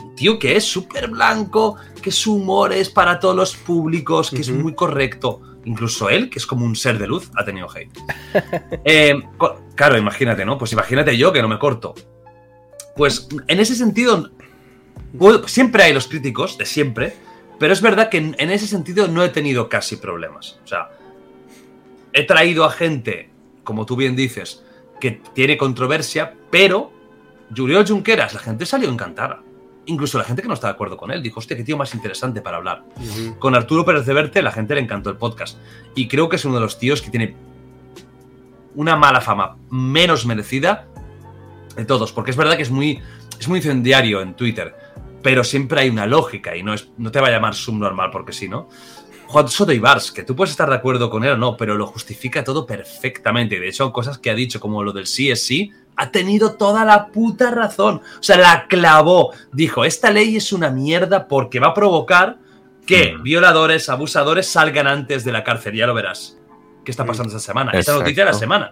[0.03, 4.41] Un tío que es súper blanco, que su humor es para todos los públicos, que
[4.41, 5.41] es muy correcto.
[5.66, 7.97] Incluso él, que es como un ser de luz, ha tenido hate.
[8.86, 9.22] Eh,
[9.76, 10.57] claro, imagínate, ¿no?
[10.57, 11.93] Pues imagínate yo que no me corto.
[12.95, 14.30] Pues en ese sentido,
[15.45, 17.14] siempre hay los críticos, de siempre,
[17.60, 20.60] pero es verdad que en, en ese sentido no he tenido casi problemas.
[20.64, 20.89] O sea,
[22.14, 23.30] he traído a gente,
[23.64, 24.64] como tú bien dices,
[24.99, 26.91] que tiene controversia, pero
[27.55, 29.41] Julio Junqueras, la gente salió encantada.
[29.89, 31.95] Incluso la gente que no está de acuerdo con él dijo, hostia, qué tío más
[31.95, 32.83] interesante para hablar.
[33.39, 35.57] Con Arturo Pérez de Verte, la gente le encantó el podcast.
[35.95, 37.35] Y creo que es uno de los tíos que tiene
[38.75, 40.87] una mala fama menos merecida
[41.75, 43.01] de todos, porque es verdad que es muy,
[43.39, 44.75] es muy incendiario en Twitter,
[45.23, 48.31] pero siempre hay una lógica y no, es, no te va a llamar subnormal porque
[48.31, 48.69] sí, ¿no?
[49.32, 51.86] Juan Soto Ibars, que tú puedes estar de acuerdo con él o no, pero lo
[51.86, 53.59] justifica todo perfectamente.
[53.59, 56.84] De hecho, cosas que ha dicho, como lo del sí es sí, ha tenido toda
[56.84, 58.01] la puta razón.
[58.19, 59.32] O sea, la clavó.
[59.53, 62.38] Dijo, esta ley es una mierda porque va a provocar
[62.88, 65.75] que violadores, abusadores salgan antes de la cárcel.
[65.75, 66.38] Ya lo verás.
[66.84, 67.71] ¿Qué está pasando esta semana?
[67.71, 68.71] Esa noticia de la semana.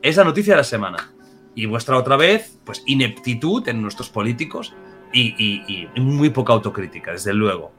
[0.00, 1.10] Esa noticia de la semana.
[1.56, 4.74] Y muestra otra vez, pues, ineptitud en nuestros políticos
[5.12, 7.72] y, y- y muy poca autocrítica, desde luego.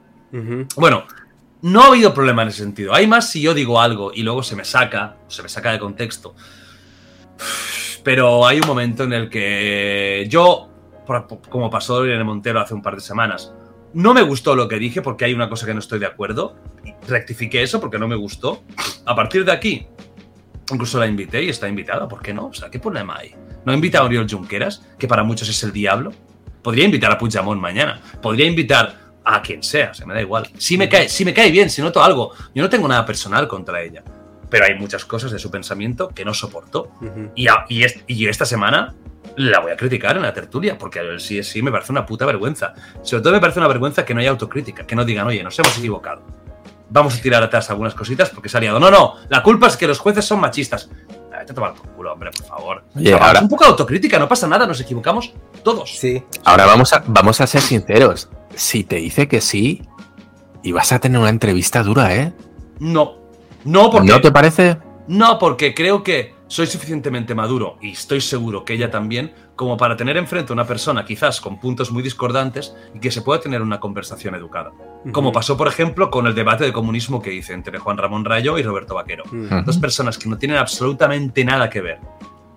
[0.76, 1.06] Bueno,
[1.62, 2.94] no ha habido problema en ese sentido.
[2.94, 5.80] Hay más si yo digo algo y luego se me saca, se me saca de
[5.80, 6.36] contexto.
[8.04, 10.70] Pero hay un momento en el que yo,
[11.50, 13.54] como pasó en Montero hace un par de semanas,
[13.94, 16.56] no me gustó lo que dije porque hay una cosa que no estoy de acuerdo.
[17.08, 18.64] Rectifiqué eso porque no me gustó.
[19.06, 19.88] A partir de aquí,
[20.72, 22.08] incluso la invité y está invitada.
[22.08, 22.48] ¿Por qué no?
[22.48, 23.36] O sea, ¿qué problema hay?
[23.66, 26.14] No invita a Oriol Junqueras, que para muchos es el diablo.
[26.62, 28.00] Podría invitar a Puigdemont mañana.
[28.22, 30.50] Podría invitar a quien sea, se me da igual.
[30.58, 33.48] Si me cae, si me cae bien, si noto algo, yo no tengo nada personal
[33.48, 34.04] contra ella.
[34.50, 36.92] Pero hay muchas cosas de su pensamiento que no soporto.
[37.36, 38.96] Y, a- y es- y esta semana
[39.36, 42.06] la voy a criticar en la tertulia, porque el sí es sí me parece una
[42.06, 42.74] puta vergüenza.
[43.04, 45.58] Sobre todo me parece una vergüenza que no haya autocrítica, que no digan, oye, nos
[45.60, 46.24] hemos equivocado.
[46.90, 48.80] Vamos a tirar atrás algunas cositas porque se ha liado.
[48.80, 50.90] No, no, la culpa es que los jueces son machistas.
[51.50, 52.84] Vete a tomar por culo, hombre, por favor.
[52.96, 55.34] Oye, Chaval, ahora- Un poco de autocrítica, no pasa nada, nos equivocamos
[55.64, 55.98] todos.
[55.98, 56.24] Sí.
[56.46, 58.30] Ahora vamos a, vamos a ser sinceros.
[58.56, 59.82] Si te dice que sí,
[60.62, 62.34] y vas a tener una entrevista dura, ¿eh?
[62.80, 63.16] No.
[63.66, 64.78] No porque, ¿No te parece?
[65.08, 69.96] no, porque creo que soy suficientemente maduro y estoy seguro que ella también, como para
[69.96, 73.62] tener enfrente a una persona quizás con puntos muy discordantes y que se pueda tener
[73.62, 74.72] una conversación educada.
[75.14, 78.58] Como pasó, por ejemplo, con el debate de comunismo que hice entre Juan Ramón Rayo
[78.58, 79.24] y Roberto Vaquero.
[79.66, 82.00] Dos personas que no tienen absolutamente nada que ver,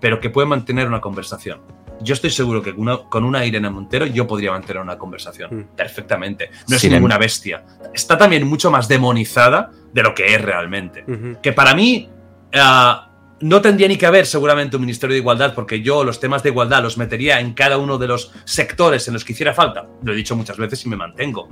[0.01, 1.61] pero que pueden mantener una conversación.
[2.01, 6.49] Yo estoy seguro que una- con una Irene Montero yo podría mantener una conversación perfectamente.
[6.67, 7.63] No es Sin ninguna bestia.
[7.93, 11.05] Está también mucho más demonizada de lo que es realmente.
[11.41, 12.09] Que para mí
[12.55, 13.09] ah,
[13.43, 16.49] no tendría ni que haber seguramente un Ministerio de Igualdad, porque yo los temas de
[16.49, 19.85] igualdad los metería en cada uno de los sectores en los que hiciera falta.
[20.01, 21.49] Lo he dicho muchas veces y me mantengo.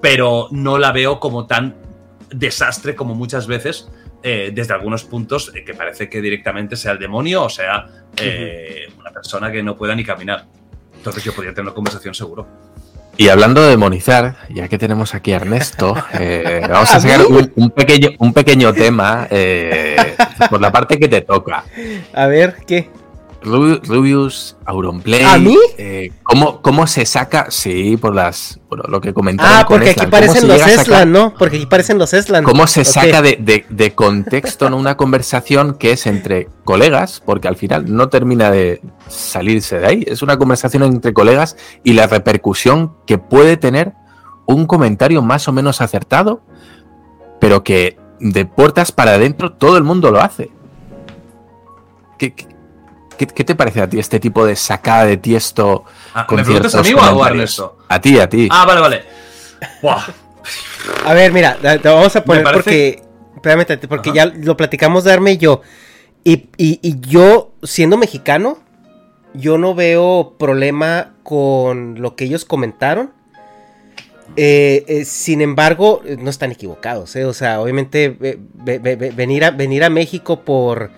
[0.00, 1.76] Pero no la veo como tan
[2.30, 3.88] desastre como muchas veces
[4.22, 8.88] eh, desde algunos puntos eh, que parece que directamente sea el demonio o sea eh,
[8.98, 10.46] una persona que no pueda ni caminar.
[10.96, 12.48] Entonces yo podría tener una conversación seguro.
[13.18, 17.20] Y hablando de demonizar, ya que tenemos aquí a Ernesto, eh, vamos a ¿A sacar
[17.26, 20.14] un pequeño, un pequeño tema eh,
[20.50, 21.64] por la parte que te toca.
[22.12, 22.90] A ver, ¿qué?
[23.46, 25.22] Rubi- Rubius, Auronplay.
[25.22, 25.56] ¿A mí?
[25.78, 27.46] eh, ¿cómo, ¿Cómo se saca?
[27.50, 28.60] Sí, por las.
[28.68, 29.52] Por lo que comentaron.
[29.54, 30.10] Ah, porque aquí Eslan.
[30.10, 31.34] ¿Cómo parecen los Eslan, ¿no?
[31.38, 32.44] Porque aquí parecen los Eslan.
[32.44, 37.22] ¿Cómo se saca de, de- de contexto en una conversación que es entre colegas?
[37.24, 40.04] Porque al final no termina de salirse de ahí.
[40.06, 43.92] Es una conversación entre colegas y la repercusión que puede tener
[44.46, 46.40] un comentario más o menos acertado,
[47.40, 50.50] pero que de puertas para adentro todo el mundo lo hace.
[52.18, 52.46] ¿Qué, qué-
[53.16, 55.84] qué- qué te parece a ti este tipo de sacada de tiesto?
[56.14, 57.28] Ah, con ¿Me preguntas a mí o a?
[57.28, 57.78] Ernesto?
[57.88, 58.48] A ti, a ti.
[58.50, 59.04] Ah, vale, vale.
[59.82, 60.04] Buah.
[61.04, 63.02] A ver, mira, te vamos a poner porque.
[63.34, 64.16] Espérame, porque Ajá.
[64.16, 65.60] ya lo platicamos de Arme y yo.
[66.24, 68.58] Y, y- y yo, siendo mexicano,
[69.34, 73.12] yo no veo problema con lo que ellos comentaron.
[74.36, 77.24] Eh, eh, sin embargo, no están equivocados, ¿eh?
[77.24, 80.90] O sea, obviamente ve- ve- ve- ve- venir, a, venir a México por,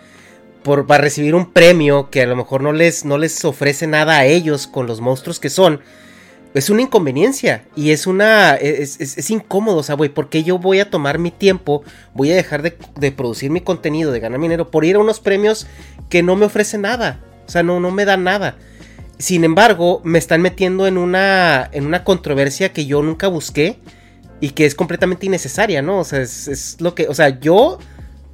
[0.62, 4.18] por para recibir un premio que a lo mejor no les, no les ofrece nada
[4.18, 5.80] a ellos con los monstruos que son,
[6.54, 10.59] es una inconveniencia y es una es, es- es incómodo, o sea, güey, porque yo
[10.59, 11.82] voy a tomar mi tiempo,
[12.14, 15.20] voy a dejar de, de producir mi contenido, de ganar dinero por ir a unos
[15.20, 15.66] premios
[16.09, 18.56] que no me ofrecen nada, o sea, no, no me dan nada.
[19.18, 23.78] Sin embargo, me están metiendo en una en una controversia que yo nunca busqué
[24.40, 25.98] y que es completamente innecesaria, ¿no?
[25.98, 27.78] O sea, es, es lo que, o sea, yo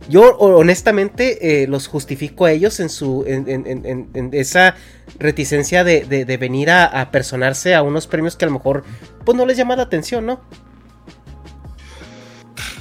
[0.08, 4.74] yo honestamente eh, los justifico a ellos en su en, esa
[5.18, 8.84] reticencia de, de- venir a, personarse a unos premios que a lo mejor
[9.24, 10.40] pues no les llama la atención, ¿no?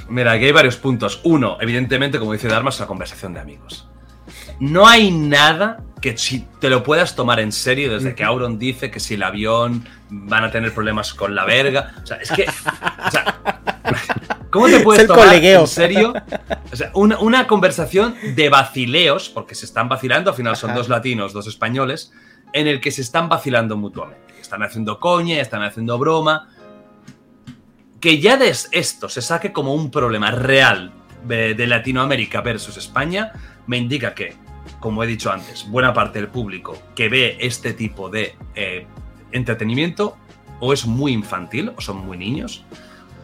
[0.08, 1.20] Mira, aquí hay varios puntos.
[1.24, 3.88] Uno, evidentemente, como dice Dharma, es una conversación de amigos.
[4.60, 8.90] No hay nada que si te lo puedas tomar en serio desde que Auron dice
[8.90, 11.94] que si el avión van a tener problemas con la verga.
[12.02, 12.46] O sea, es que.
[12.46, 13.40] O sea,
[14.50, 15.62] ¿Cómo te puedes tomar colegueo.
[15.62, 16.14] en serio?
[16.72, 20.78] O sea, una, una conversación de vacileos, porque se están vacilando, al final son Ajá.
[20.78, 22.12] dos latinos, dos españoles,
[22.52, 24.34] en el que se están vacilando mutuamente.
[24.40, 26.48] Están haciendo coña, están haciendo broma
[28.04, 30.92] que ya de esto se saque como un problema real
[31.26, 33.32] de, de Latinoamérica versus España,
[33.66, 34.36] me indica que,
[34.80, 38.86] como he dicho antes, buena parte del público que ve este tipo de eh,
[39.32, 40.16] entretenimiento
[40.60, 42.64] o es muy infantil, o son muy niños,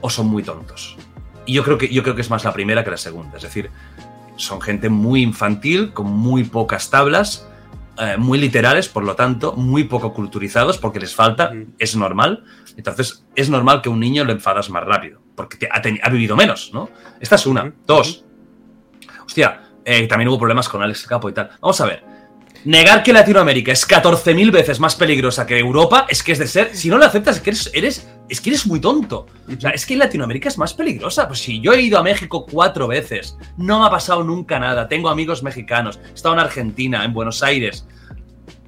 [0.00, 0.96] o son muy tontos.
[1.46, 3.36] Y yo creo que, yo creo que es más la primera que la segunda.
[3.36, 3.70] Es decir,
[4.36, 7.46] son gente muy infantil, con muy pocas tablas,
[7.98, 12.44] eh, muy literales, por lo tanto, muy poco culturizados, porque les falta, es normal.
[12.76, 15.68] Entonces, es normal que un niño lo enfadas más rápido, porque te-
[16.02, 16.88] ha, vivido menos, ¿no?
[17.20, 17.72] Esta es una.
[17.86, 18.24] Dos.
[19.24, 21.50] Hostia, eh, también hubo problemas con Alex Capo y tal.
[21.60, 22.04] Vamos a ver.
[22.64, 26.76] Negar que Latinoamérica es 14.000 veces más peligrosa que Europa es que es de ser.
[26.76, 29.26] Si no lo aceptas, es que eres, es que eres muy tonto.
[29.48, 31.26] O sea, es que Latinoamérica es más peligrosa.
[31.26, 34.88] Pues si yo he ido a México cuatro veces, no me ha pasado nunca nada.
[34.88, 37.86] Tengo amigos mexicanos, he estado en Argentina, en Buenos Aires.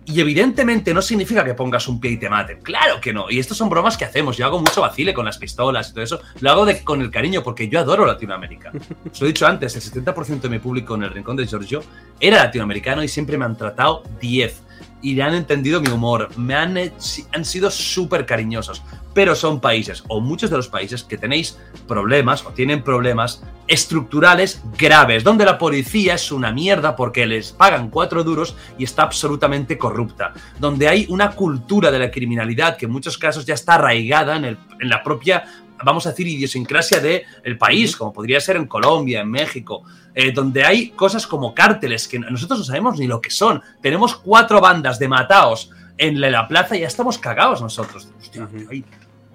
[0.05, 2.61] Y evidentemente no significa que pongas un pie y te maten.
[2.63, 3.31] Claro que no.
[3.31, 4.37] Y estas son bromas que hacemos.
[4.37, 6.21] Yo hago mucho vacile con las pistolas y todo eso.
[6.41, 8.73] Lo hago de- con el cariño porque yo adoro Latinoamérica.
[9.13, 11.83] Os lo he dicho antes, el 70% de mi público en el Rincón de Giorgio
[12.19, 14.63] era latinoamericano y siempre me han tratado 10.
[15.03, 16.29] Y han entendido mi humor.
[16.37, 18.83] Me han, han sido súper cariñosos.
[19.15, 24.63] Pero son países, o muchos de los países, que tenéis problemas o tienen problemas estructurales
[24.79, 29.77] graves, donde la policía es una mierda porque les pagan cuatro duros y está absolutamente
[29.77, 34.37] corrupta, donde hay una cultura de la criminalidad que en muchos casos ya está arraigada
[34.37, 35.45] en, el, en la propia
[35.85, 39.83] vamos a decir, idiosincrasia del el país, como podría ser en Colombia, en México,
[40.15, 43.63] eh, donde hay cosas como cárteles que nosotros no sabemos ni lo que son.
[43.81, 48.09] Tenemos cuatro bandas de mataos en la plaza y ya estamos cagados nosotros.
[48.21, 48.85] Hostia, tío, hay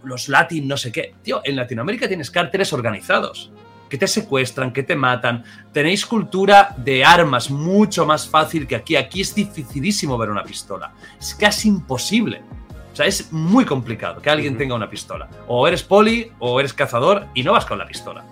[0.04, 1.16] los latin no sé qué.
[1.22, 3.52] Tío, en Latinoamérica tienes cárteles organizados
[3.90, 5.44] que te secuestran, que te matan.
[5.72, 8.96] Tenéis cultura de armas mucho más fácil que aquí.
[8.96, 10.94] Aquí es dificilísimo ver una pistola.
[11.20, 12.42] Es casi imposible.
[12.98, 15.30] O sea, es muy complicado que alguien tenga una pistola.
[15.46, 18.26] O eres poli o eres cazador y no vas con la pistola.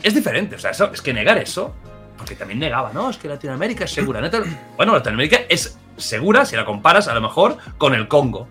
[0.00, 1.74] Es diferente, o sea, eso, es que negar eso,
[2.16, 3.10] porque también negaba, ¿no?
[3.10, 4.20] Es que Latinoamérica es segura.
[4.20, 4.30] ¿no?
[4.76, 8.46] Bueno, Latinoamérica es segura si la comparas a lo mejor con el Congo,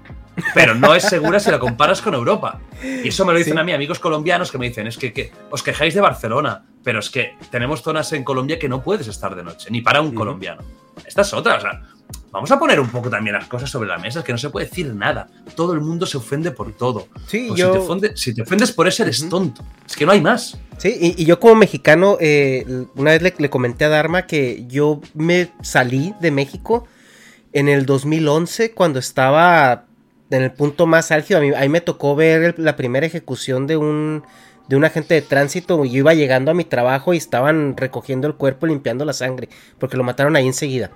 [0.54, 2.60] pero no es segura si la comparas con Europa.
[2.84, 5.32] Y eso me lo dicen a mí amigos colombianos que me dicen, es que, que,
[5.50, 9.34] os quejáis de Barcelona, pero es que tenemos zonas en Colombia que no puedes estar
[9.34, 10.62] de noche, ni para un colombiano.
[11.06, 11.84] Esta es otra, o sea,
[12.32, 14.50] vamos a poner un poco también las cosas sobre la mesa, es que no se
[14.50, 15.28] puede decir nada.
[15.56, 17.08] Todo el mundo se ofende por todo.
[17.28, 19.64] Sí, Pues yo- si, te ofende- si te ofendes por eso, eres tonto.
[19.88, 20.58] Es que no hay más.
[20.78, 22.66] Sí, y, y yo como mexicano, eh,
[22.96, 26.88] una vez le, le comenté a Dharma que yo me salí de México
[27.54, 29.86] en el 2011 cuando estaba
[30.30, 31.40] en el punto más álgido.
[31.40, 34.24] A mí, ahí me tocó ver el- la primera ejecución de un,
[34.68, 35.84] de un agente de tránsito.
[35.84, 39.50] Yo iba llegando a mi trabajo y estaban recogiendo el cuerpo, limpiando la sangre,
[39.80, 40.92] porque lo mataron ahí enseguida.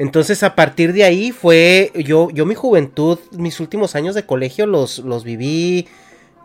[0.00, 4.64] Entonces a partir de ahí fue, yo, yo mi juventud, mis últimos años de colegio
[4.64, 5.88] los, los viví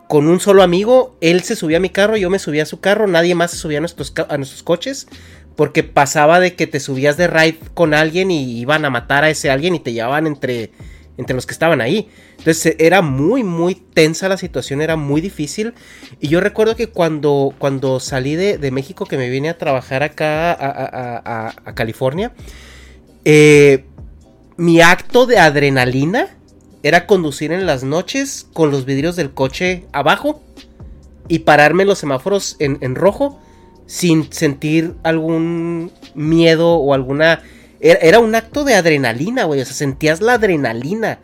[0.09, 1.15] con un solo amigo.
[1.21, 3.57] Él se subía a mi carro, yo me subía a su carro, nadie más se
[3.57, 5.07] subía a nuestros, a nuestros coches.
[5.55, 9.29] Porque pasaba de que te subías de ride con alguien y iban a matar a
[9.29, 10.71] ese alguien y te llevaban entre,
[11.17, 12.09] entre los que estaban ahí.
[12.39, 15.73] Entonces era muy, muy tensa la situación, era muy difícil.
[16.19, 20.03] Y yo recuerdo que cuando, cuando salí de, de México, que me vine a trabajar
[20.03, 22.33] acá a- a California,
[23.25, 23.85] eh,
[24.57, 26.29] mi acto de adrenalina
[26.83, 30.41] era conducir en las noches con los vidrios del coche abajo
[31.27, 33.41] y pararme los semáforos en, en rojo
[33.87, 37.41] sin sentir algún miedo o alguna...
[37.79, 39.61] Era, un acto de adrenalina, güey.
[39.61, 41.19] O sea, sentías la adrenalina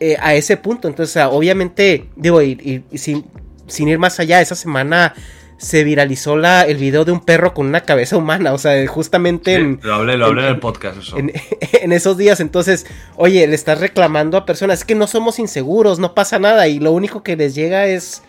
[0.00, 0.88] eh, a ese punto.
[0.88, 3.24] Entonces, obviamente, digo, y sin,
[3.68, 5.14] sin ir más allá, esa semana
[5.58, 8.52] se viralizó la, el video de un perro con una cabeza humana.
[8.52, 11.16] O sea, justamente en, lo hablé, lo hablé en, en- el podcast eso.
[11.18, 11.32] en,
[11.72, 12.40] en esos días.
[12.40, 12.86] Entonces,
[13.16, 16.68] oye, le estás reclamando a personas, es que no somos inseguros, no pasa nada.
[16.68, 18.22] Y lo único que les llega es,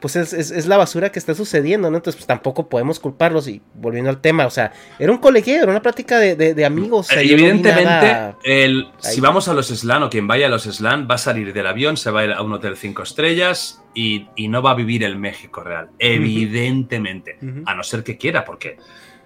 [0.00, 1.96] pues es, es- es la basura que está sucediendo, ¿no?
[1.96, 3.48] Entonces, pues tampoco podemos culparlos.
[3.48, 6.64] Y volviendo al tema, o sea, era un colegio, era una plática de, de- de
[6.64, 7.10] amigos.
[7.10, 11.08] Eh, no Evidentemente, el, si vamos a los SLAN o quien vaya a los SLAN
[11.10, 14.28] va a salir del avión, se va a ir a un hotel 5 estrellas y,
[14.36, 15.88] y no va a vivir el México real.
[15.98, 17.38] Evidentemente.
[17.66, 18.76] A no ser que quiera, porque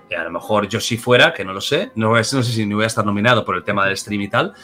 [0.09, 2.53] eh, a lo mejor yo si fuera, que no lo sé, no, es- no sé
[2.53, 4.55] si ni voy a estar nominado por el tema del stream y tal.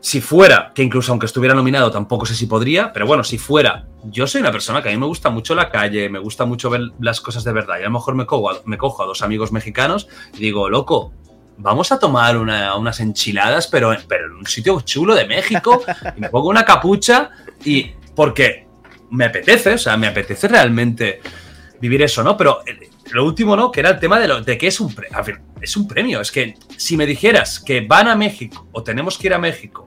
[0.00, 3.86] Si fuera, que incluso aunque estuviera nominado tampoco sé si podría, pero bueno, si fuera,
[4.04, 6.70] yo soy una persona que a mí me gusta mucho la calle, me gusta mucho
[6.70, 8.50] ver las cosas de verdad y a lo mejor me cojo
[9.02, 11.12] a, dos amigos mexicanos y digo, loco,
[11.58, 15.82] vamos a tomar una- unas enchiladas, pero, pero en un sitio chulo de México
[16.16, 17.30] y me pongo una capucha
[17.64, 18.66] y porque
[19.10, 21.20] me apetece, o sea, me apetece realmente
[21.80, 22.36] vivir eso, ¿no?
[22.36, 23.70] Pero eh, lo último, ¿no?
[23.70, 25.08] Que era el tema de, lo, de que es un, pre-
[25.60, 26.20] es un premio.
[26.20, 29.86] Es que si me dijeras que van a México o tenemos que ir a México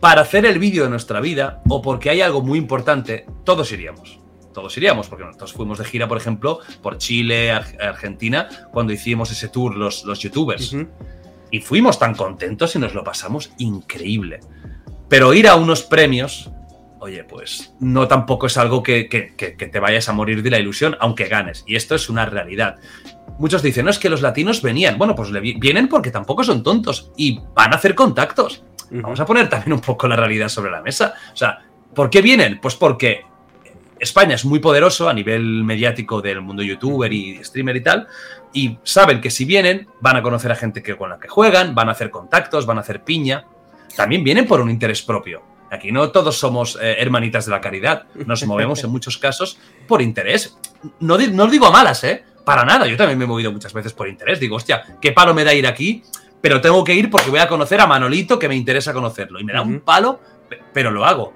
[0.00, 4.20] para hacer el vídeo de nuestra vida o porque hay algo muy importante, todos iríamos.
[4.52, 9.32] Todos iríamos, porque nosotros fuimos de gira, por ejemplo, por Chile, Ar- Argentina, cuando hicimos
[9.32, 10.76] ese tour los, los youtubers.
[11.50, 14.40] Y fuimos tan contentos y nos lo pasamos increíble.
[15.08, 16.50] Pero ir a unos premios,
[17.04, 20.50] oye, pues no tampoco es algo que, que- que- que te vayas a morir de
[20.50, 21.62] la ilusión, aunque ganes.
[21.66, 22.76] Y esto es una realidad.
[23.38, 24.96] Muchos dicen, no, es que los latinos venían.
[24.98, 28.64] Bueno, pues vienen porque tampoco son tontos y van a hacer contactos.
[28.90, 31.14] Vamos a poner también un poco la realidad sobre la mesa.
[31.32, 31.58] O sea,
[31.94, 32.60] ¿por qué vienen?
[32.60, 33.22] Pues porque
[33.98, 38.06] España es muy poderoso a nivel mediático del mundo youtuber y streamer y tal,
[38.52, 41.74] y saben que si vienen van a conocer a gente que, con la que juegan,
[41.74, 43.44] van a hacer contactos, van a hacer piña.
[43.96, 45.42] También vienen por un interés propio.
[45.74, 50.00] Aquí no todos somos eh, hermanitas de la caridad, nos movemos en muchos casos por
[50.00, 50.56] interés.
[51.00, 52.24] No, no lo digo a malas, ¿eh?
[52.44, 54.38] Para nada, yo también me he movido muchas veces por interés.
[54.40, 56.02] Digo, hostia, qué palo me da ir aquí,
[56.40, 59.40] pero tengo que ir porque voy a conocer a Manolito que me interesa conocerlo.
[59.40, 61.32] Y me da un palo, pe- pero lo hago.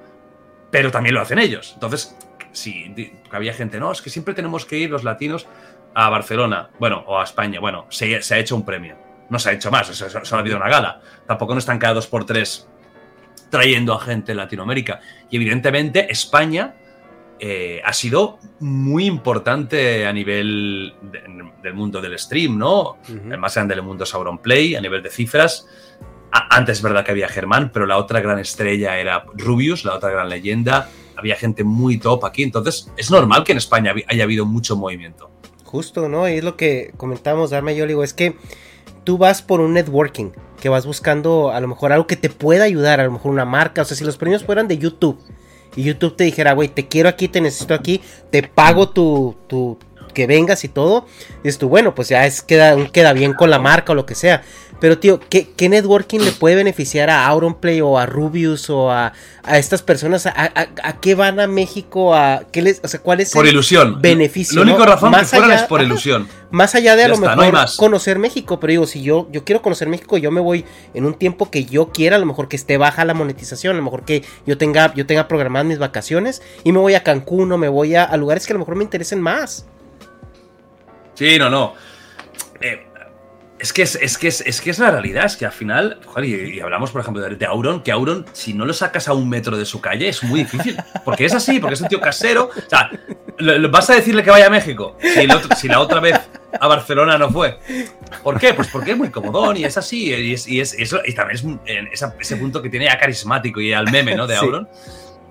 [0.71, 1.71] Pero también lo hacen ellos.
[1.75, 2.15] Entonces,
[2.53, 5.47] si di- había gente, no, es que siempre tenemos que ir los latinos
[5.95, 7.59] a Barcelona, bueno, o a España.
[7.59, 8.97] Bueno, se, se ha hecho un premio.
[9.31, 11.01] No se ha hecho más, solo ha habido una gala.
[11.27, 12.69] Tampoco no están cada dos por tres
[13.51, 15.01] trayendo a gente de Latinoamérica.
[15.31, 16.75] Y evidentemente España
[17.41, 22.99] eh, ha sido muy importante a nivel de- del mundo del stream, ¿no?
[23.09, 25.67] El más grande del mundo es Auronplay, a nivel de cifras.
[26.33, 29.95] A- antes es verdad que había Germán, pero la otra gran estrella era Rubius, la
[29.95, 30.89] otra gran leyenda.
[31.17, 35.31] Había gente muy top aquí, entonces es normal que en España haya habido mucho movimiento.
[35.65, 36.29] Justo, ¿no?
[36.29, 38.35] Y es lo que comentábamos, Darma y yo digo, es que
[39.09, 42.65] tú vas por un networking, que vas buscando a lo mejor algo que te pueda
[42.65, 45.19] ayudar, a lo mejor una marca, o sea, si los premios fueran de YouTube
[45.75, 49.79] y YouTube te dijera, güey, te quiero aquí, te necesito aquí, te pago tu, tu
[50.13, 51.07] que vengas y todo,
[51.43, 54.15] dices tú, bueno, pues ya es queda, queda bien con la marca o lo que
[54.15, 54.43] sea.
[54.81, 59.13] Pero, tío, ¿qué, qué networking le puede beneficiar a Auronplay o a Rubius o a,
[59.43, 60.27] a estas personas?
[60.27, 62.15] ¿A, a- a qué van a México?
[62.15, 64.01] ¿A qué les, o sea, ¿cuál es Por el ilusión.
[64.01, 64.55] beneficio?
[64.57, 64.93] La única no?
[64.93, 66.29] razón que fueran allá- es por ilusión.
[66.53, 69.27] Más allá de a Ya lo está, mejor no conocer México, pero digo, si yo,
[69.33, 70.65] yo quiero conocer México, yo me voy
[70.95, 73.79] en un tiempo que yo quiera, a lo mejor que esté baja la monetización, a
[73.79, 77.51] lo mejor que yo tenga, yo tenga programadas mis vacaciones y me voy a Cancún
[77.51, 79.67] o me voy a, a lugares que a lo mejor me interesen más.
[81.15, 81.75] Sí, no, no.
[83.59, 85.99] Es, que es, es que es, es que es la realidad, es que al final,
[86.07, 89.09] joder, y, y hablamos, por ejemplo, de, de Auron, que Auron, si no lo sacas
[89.09, 90.77] a un metro de su calle, es muy difícil.
[91.05, 92.51] Porque es así, porque es un tío casero.
[92.57, 92.89] O sea,
[93.39, 94.97] ¿lo- lo- ¿vas a decirle que vaya a México?
[95.01, 96.21] Si, el otro- si la otra vez
[96.61, 97.59] a Barcelona no fue.
[98.23, 98.55] ¿Por qué?
[98.55, 100.15] Pues porque es muy comodón y es así.
[100.15, 101.61] Y, es, y, es- y también
[101.93, 104.27] es ese punto que tiene ya carismático y al meme, ¿no?
[104.29, 104.45] De Sí.
[104.45, 104.69] Auron.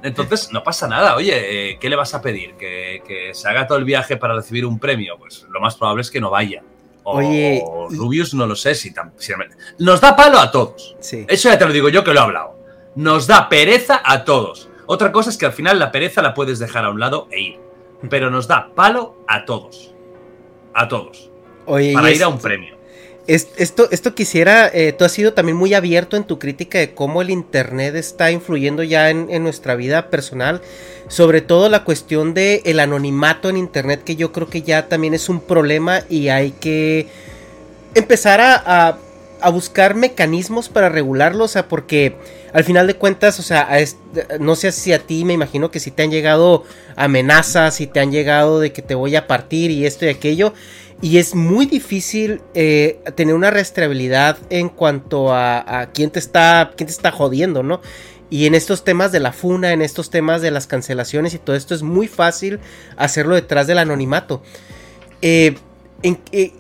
[0.04, 1.16] Entonces, no pasa nada.
[1.16, 2.56] Oye, eh, ¿qué le vas a pedir?
[2.56, 5.16] ¿Que, que se haga todo el viaje para recibir un premio?
[5.18, 6.62] Pues lo más probable es que no vaya.
[7.10, 8.94] O, Oye, o y- Rubius no lo sé si,
[9.80, 10.98] Nos da palo a todos.
[11.00, 11.26] Sí.
[11.30, 12.60] Eso ya te lo digo yo que lo he hablado.
[12.96, 14.68] Nos da pereza a todos.
[14.88, 17.40] Otra cosa es que al final la pereza la puedes dejar a un lado e
[17.42, 17.60] ir.
[18.10, 19.96] Pero nos da palo a todos.
[20.74, 21.32] A todos.
[21.66, 22.77] Oye, Para ir a un premio.
[23.28, 26.94] Es- esto, esto quisiera, eh, tú has sido también muy abierto en tu crítica de
[26.94, 30.62] cómo el Internet está influyendo ya en, nuestra vida personal,
[31.10, 35.28] sobre todo la cuestión el anonimato en Internet, que yo creo que ya también es
[35.28, 37.08] un problema y hay que
[37.96, 38.98] empezar a, a-
[39.40, 42.16] a buscar mecanismos para regularlo, o sea, porque
[42.54, 43.70] al final de cuentas, o sea,
[44.40, 46.64] no sé si a ti me imagino que si te han llegado
[46.96, 50.54] amenazas, si te han llegado de que te voy a partir y esto y aquello,
[51.02, 56.72] y es muy difícil eh, tener una rastreabilidad en cuanto a, a quién te está
[56.76, 57.82] quién te está jodiendo, ¿no?
[58.30, 61.56] Y en estos temas de la funa, en estos temas de las cancelaciones y todo
[61.56, 62.60] esto es muy fácil
[62.98, 64.42] hacerlo detrás del anonimato.
[65.22, 65.56] Eh,
[66.04, 66.52] en- eh,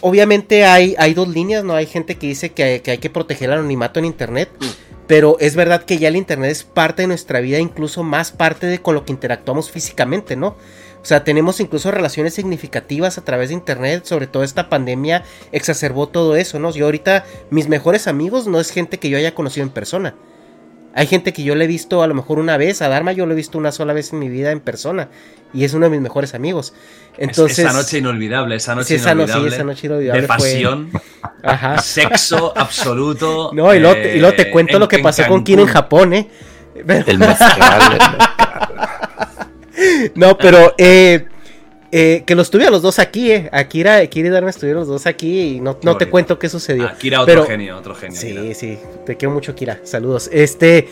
[0.00, 1.74] obviamente hay, hay dos líneas, ¿no?
[1.74, 4.48] Hay gente que dice que, que hay que proteger el anonimato en Internet.
[5.06, 8.66] Pero es verdad que ya el Internet es parte de nuestra vida, incluso más parte
[8.66, 10.56] de con lo que interactuamos físicamente, ¿no?
[11.02, 15.22] O sea, tenemos incluso relaciones significativas a través de Internet, sobre todo esta pandemia
[15.52, 16.70] exacerbó todo eso, ¿no?
[16.72, 20.14] Yo ahorita, mis mejores amigos no es gente que yo haya conocido en persona.
[20.94, 23.24] Hay gente que yo le he visto a lo mejor una vez, a Dharma yo
[23.26, 25.08] lo he visto una sola vez en mi vida en persona,
[25.54, 26.74] y es uno de mis mejores amigos.
[27.16, 29.54] Entonces, esa noche inolvidable, esa noche Sí, esa no- sí, inolvidable.
[29.54, 30.90] esa noche inolvidable De fue- pasión,
[31.44, 31.78] ajá.
[31.80, 33.50] sexo absoluto.
[33.54, 35.62] No, y luego te, y luego te eh, cuento en- lo que pasó con Kira
[35.62, 35.68] en.
[35.68, 36.28] Japón, ¿eh?
[36.84, 38.18] Pero- El mezcal.
[40.14, 41.26] No, pero eh,
[41.92, 43.48] eh, que los tuve a los dos aquí, ¿eh?
[43.52, 46.86] Akira, Akira y Dharma estuvieron los dos aquí y no, no te cuento qué sucedió.
[46.86, 48.18] Akira, otro Pero- genio, otro genio.
[48.20, 48.54] Sí, Akira.
[48.54, 49.80] sí, te quiero mucho, Kira.
[49.84, 50.28] Saludos.
[50.32, 50.88] Este,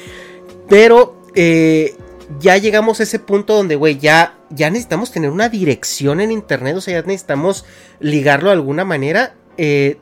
[0.68, 1.95] pero eh,
[2.41, 6.76] ya llegamos a ese punto donde, güey, ya, ya necesitamos tener una dirección en internet,
[6.76, 7.64] o sea, ya necesitamos
[8.01, 9.34] ligarlo de alguna manera.
[9.59, 9.99] Eh,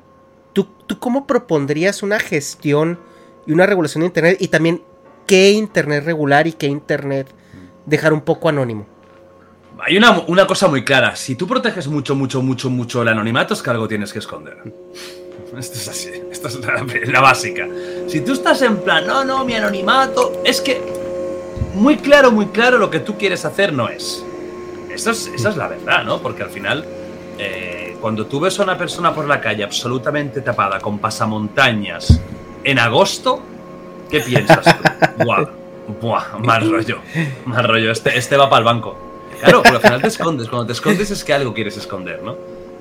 [0.53, 2.99] ¿tú, ¿Tú cómo propondrías una gestión
[3.47, 4.37] y una regulación de internet?
[4.41, 4.82] Y también,
[5.26, 7.26] ¿qué internet regular y qué internet
[7.87, 8.87] dejar un poco anónimo?
[9.80, 11.16] Hay una, una cosa muy clara.
[11.16, 14.57] Si tú proteges mucho, mucho, mucho, mucho el anonimato, es que algo tienes que esconder.
[15.59, 16.11] Esto es así.
[16.30, 17.66] Esto es la, la básica.
[18.09, 20.80] Si tú estás en plan, no, no, mi anonimato, es que
[21.74, 24.24] muy claro, muy claro lo que tú quieres hacer no es.
[24.91, 26.20] Esa es, esa es la verdad, ¿no?
[26.20, 26.85] Porque al final,
[27.39, 32.20] eh, cuando tú ves a una persona por la calle absolutamente tapada con pasamontañas
[32.62, 33.43] en agosto,
[34.09, 35.24] ¿qué piensas tú?
[35.24, 35.47] Buah,
[36.01, 36.99] buah, mal rollo.
[37.45, 37.91] Mal rollo.
[37.91, 38.97] Este, este va para el banco.
[39.41, 40.49] Claro, pero al final te escondes.
[40.49, 42.37] Cuando te escondes es que algo quieres esconder, ¿no?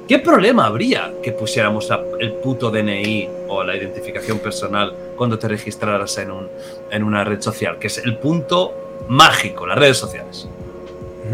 [0.08, 1.90] ¿Qué problema habría que pusiéramos
[2.20, 6.50] el puto DNI o la identificación personal cuando te registraras en, un,
[6.92, 7.80] en una red social?
[7.80, 10.48] Que es el punto mágico, las redes sociales.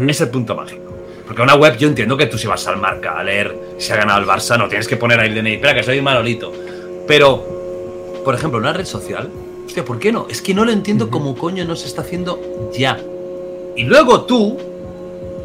[0.06, 0.92] Es el punto mágico.
[1.26, 3.96] Porque una web yo entiendo que tú si vas al marca a leer si ha
[3.96, 5.54] ganado el Barça, no tienes que poner ahí el DNI.
[5.54, 6.52] Espera, que soy Manolito.
[7.08, 9.28] Pero, por ejemplo, una red social,
[9.70, 10.26] hostia, ¿por qué no?
[10.28, 12.98] Es que no lo entiendo cómo coño no se está haciendo ya.
[13.76, 14.58] Y luego tú,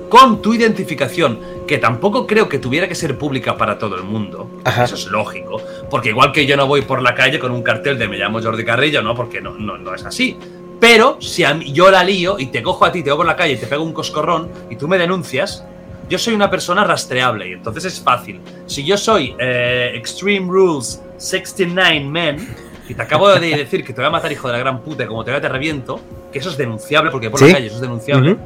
[0.09, 4.49] con tu identificación, que tampoco creo que tuviera que ser pública para todo el mundo,
[4.83, 7.97] eso es lógico, porque igual que yo no voy por la calle con un cartel
[7.97, 10.37] de me llamo Jordi Carrillo, no, porque no, no, no es así.
[10.79, 13.25] Pero si a mí- yo la lío y te cojo a ti, te voy por
[13.25, 15.63] la calle y te pego un coscorrón y tú me denuncias,
[16.09, 18.39] yo soy una persona rastreable y entonces es fácil.
[18.67, 22.55] Si yo soy eh, Extreme Rules 69 Men
[22.87, 25.03] y te acabo de decir que te voy a matar, hijo de la gran puta,
[25.03, 25.99] y como te vea te reviento,
[26.31, 27.47] que eso es denunciable, porque por Sí.
[27.47, 28.37] la calle eso es denunciable.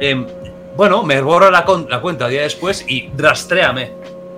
[0.00, 0.26] Eh,
[0.76, 3.92] bueno, me borro la, la cuenta día después y rastréame.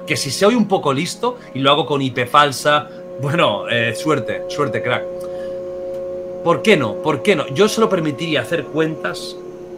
[0.07, 2.89] Que si soy un poco listo y lo hago con IP falsa,
[3.21, 5.03] bueno, eh, suerte, suerte, crack.
[6.45, 6.95] ¿Por qué no?
[7.03, 7.47] ¿Por qué no?
[7.49, 9.35] Yo solo permitiría hacer cuentas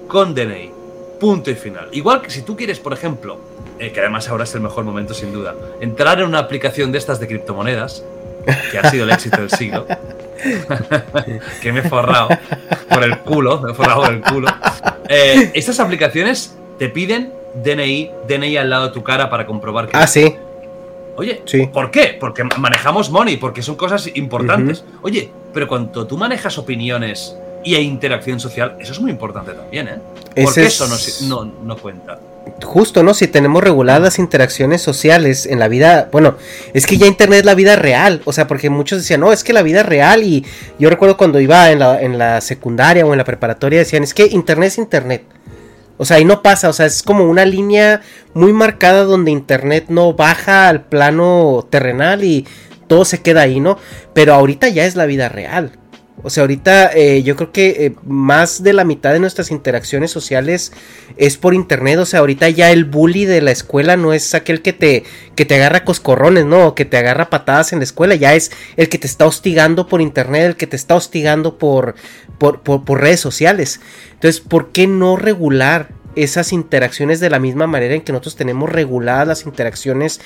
[0.06, 0.70] con DNI.
[1.18, 1.88] Punto y final.
[1.92, 3.38] Igual que si tú quieres, por ejemplo,
[3.78, 6.98] eh, que además ahora es el mejor momento sin duda, entrar en una aplicación de
[6.98, 8.04] estas de criptomonedas,
[8.70, 9.86] que ha sido el éxito del siglo,
[11.60, 12.28] que me he forrado
[12.88, 14.48] por el culo, me he forrado por el culo.
[15.08, 17.32] Eh, estas aplicaciones te piden
[17.64, 20.36] DNI, DNI al lado de tu cara para comprobar que Ah, sí.
[21.16, 21.66] Oye, Sí.
[21.72, 22.16] ¿por qué?
[22.18, 24.84] Porque manejamos money, porque son cosas importantes.
[25.02, 27.34] Oye, pero cuando tú manejas opiniones
[27.64, 29.98] y hay interacción social, eso es muy importante también, ¿eh?
[30.44, 30.86] Porque es- eso
[31.26, 32.20] no, no, no cuenta.
[32.62, 33.14] Justo, ¿no?
[33.14, 36.36] Si tenemos reguladas interacciones sociales en la vida, bueno,
[36.74, 39.44] es que ya Internet es la vida real, o sea, porque muchos decían, no, es
[39.44, 40.44] que la vida real y
[40.78, 44.14] yo recuerdo cuando iba en la, en la secundaria o en la preparatoria decían, es
[44.14, 45.22] que Internet es Internet.
[45.96, 48.00] O sea, ahí no pasa, o sea, es como una línea
[48.32, 52.46] muy marcada donde Internet no baja al plano terrenal y
[52.86, 53.78] todo se queda ahí, ¿no?
[54.14, 55.77] Pero ahorita ya es la vida real.
[56.22, 60.10] O sea, ahorita eh, yo creo que eh, más de la mitad de nuestras interacciones
[60.10, 60.72] sociales
[61.16, 61.98] es por internet.
[61.98, 65.04] O sea, ahorita ya el bully de la escuela no es aquel que te,
[65.36, 66.68] que te agarra coscorrones, ¿no?
[66.68, 68.16] O que te agarra patadas en la escuela.
[68.16, 71.94] Ya es el que te está hostigando por internet, el que te está hostigando por,
[72.38, 73.80] por, por, por redes sociales.
[74.12, 78.70] Entonces, ¿por qué no regular esas interacciones de la misma manera en que nosotros tenemos
[78.70, 80.20] reguladas las interacciones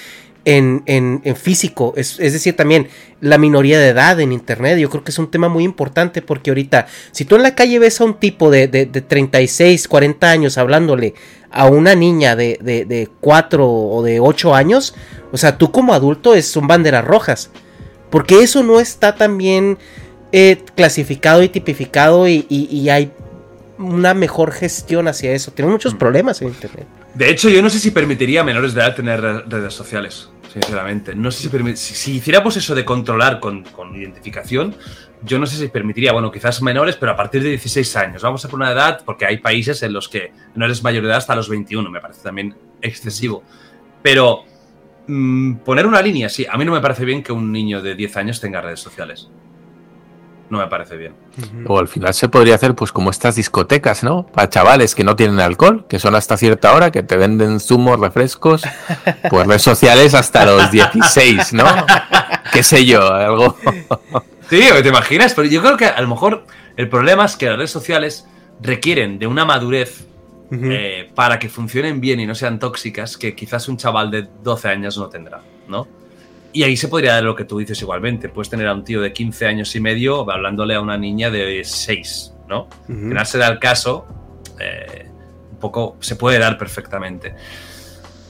[0.44, 2.88] en, en- en físico, es, es decir, también
[3.20, 6.50] la minoría de edad en Internet, yo creo que es un tema muy importante porque
[6.50, 10.30] ahorita, si tú en la calle ves a un tipo de, de, de 36, 40
[10.30, 11.14] años hablándole
[11.50, 14.94] a una niña de, de, de 4 o de 8 años,
[15.30, 17.50] o sea, tú como adulto es, son banderas rojas,
[18.10, 19.78] porque eso no está tan bien
[20.32, 23.12] eh, clasificado y tipificado y, y- y hay
[23.78, 25.52] una mejor gestión hacia eso.
[25.52, 26.86] Tenemos muchos problemas en Internet.
[27.14, 30.30] De hecho, yo no sé si permitiría a menores de edad tener re- redes sociales,
[30.52, 31.14] sinceramente.
[31.14, 34.74] No sé si, si, si hiciéramos eso de controlar con, con identificación,
[35.22, 38.22] yo no sé si permitiría, bueno, quizás menores, pero a partir de 16 años.
[38.22, 41.08] Vamos a por una edad, porque hay países en los que no eres mayor de
[41.10, 43.42] edad hasta los 21, me parece también excesivo.
[44.02, 44.44] Pero
[45.06, 47.94] mm, poner una línea, sí, a mí no me parece bien que un niño de
[47.94, 49.28] 10 años tenga redes sociales.
[50.52, 51.14] No me parece bien.
[51.66, 54.26] O al final se podría hacer pues como estas discotecas, ¿no?
[54.26, 57.98] Para chavales que no tienen alcohol, que son hasta cierta hora, que te venden zumos,
[57.98, 58.60] refrescos,
[59.30, 61.64] pues redes sociales hasta los 16, ¿no?
[62.52, 63.56] Qué sé yo, algo...
[64.50, 65.32] Sí, ¿te imaginas?
[65.32, 66.44] Pero yo creo que a lo mejor
[66.76, 68.26] el problema es que las redes sociales
[68.60, 70.06] requieren de una madurez
[70.50, 74.68] eh, para que funcionen bien y no sean tóxicas que quizás un chaval de 12
[74.68, 75.88] años no tendrá, ¿no?
[76.52, 78.28] Y ahí se podría dar lo que tú dices igualmente.
[78.28, 81.62] Puedes tener a un tío de 15 años y medio hablándole a una niña de
[81.64, 82.62] 6, ¿no?
[82.88, 83.08] Ujú.
[83.08, 84.06] Que no se da el caso,
[84.60, 85.08] eh,
[85.50, 87.34] un poco se puede dar perfectamente.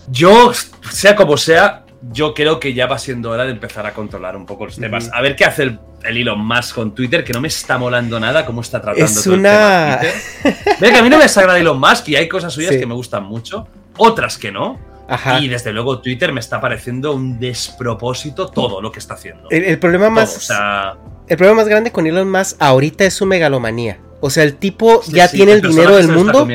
[0.08, 0.52] Yo,
[0.90, 4.46] sea como sea, yo creo que ya va siendo hora de empezar a controlar un
[4.46, 5.10] poco los temas.
[5.12, 8.18] A ver qué hace el, el Elon Musk con Twitter, que no me está molando
[8.18, 10.76] nada cómo está tratando Es todo el una- tema Twitter.
[10.80, 12.80] Ve que a mí no me desagrada Elon Musk y hay cosas suyas Sí.
[12.80, 13.66] que me gustan mucho,
[13.96, 14.78] otras que no.
[15.14, 15.40] Ajá.
[15.40, 19.48] Y desde luego Twitter me está pareciendo un despropósito todo lo que está haciendo.
[19.50, 20.96] El, el problema Todo, más, o sea,
[21.28, 23.98] el problema más grande con Elon Musk ahorita es su megalomanía.
[24.20, 26.46] O sea, el tipo sí, ya sí, tiene el dinero del mundo.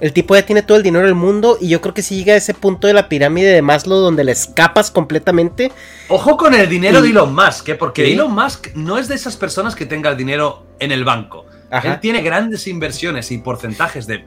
[0.00, 1.58] El tipo ya tiene todo el dinero del mundo.
[1.60, 4.24] Y yo creo que si llega a ese punto de la pirámide de Maslow donde
[4.24, 5.70] le escapas completamente.
[6.08, 7.74] Ojo con el dinero Y- de Elon Musk, ¿eh?
[7.76, 8.12] porque Sí.
[8.14, 11.46] Elon Musk no es de esas personas que tenga el dinero en el banco.
[11.70, 11.94] Ajá.
[11.94, 14.24] Él tiene grandes inversiones y porcentajes de,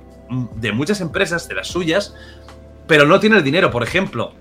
[0.55, 2.13] de muchas empresas, de las suyas,
[2.88, 3.72] pero no tiene el dinero.
[3.72, 4.34] Por ejemplo,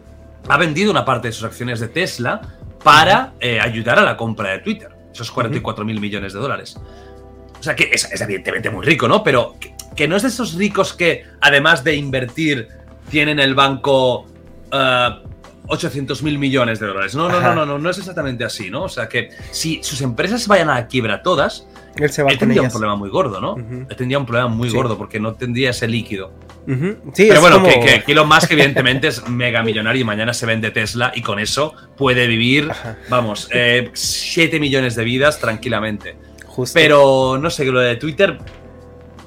[0.48, 2.40] ha vendido una parte de sus acciones de Tesla
[2.82, 4.90] para eh, ayudar a la compra de Twitter.
[5.12, 6.76] Esos 44 mil millones de dólares.
[7.58, 9.22] O sea que es, es evidentemente muy rico, ¿no?
[9.22, 12.68] Pero que, que no es de esos ricos que, además de invertir,
[13.10, 14.26] tienen en el banco
[14.70, 15.08] eh,
[15.68, 17.14] 800 mil millones de dólares.
[17.14, 18.82] No, no, no, no, no, no es exactamente así, ¿no?
[18.82, 21.66] O sea que si sus empresas vayan a la quiebra todas,
[21.96, 23.56] Él se va él tendría un problema muy gordo, ¿no?
[23.56, 24.76] Él tendría un problema muy Sí.
[24.76, 26.32] gordo porque no tendría ese líquido.
[26.66, 30.32] Sí, Pero es bueno, como- que, que, Elon Musk evidentemente es mega millonario y mañana
[30.32, 32.70] se vende Tesla y con eso puede vivir,
[33.10, 33.48] vamos,
[33.92, 36.16] 7 millones de vidas tranquilamente.
[36.46, 36.74] Justo.
[36.78, 38.38] Pero no sé, que lo de Twitter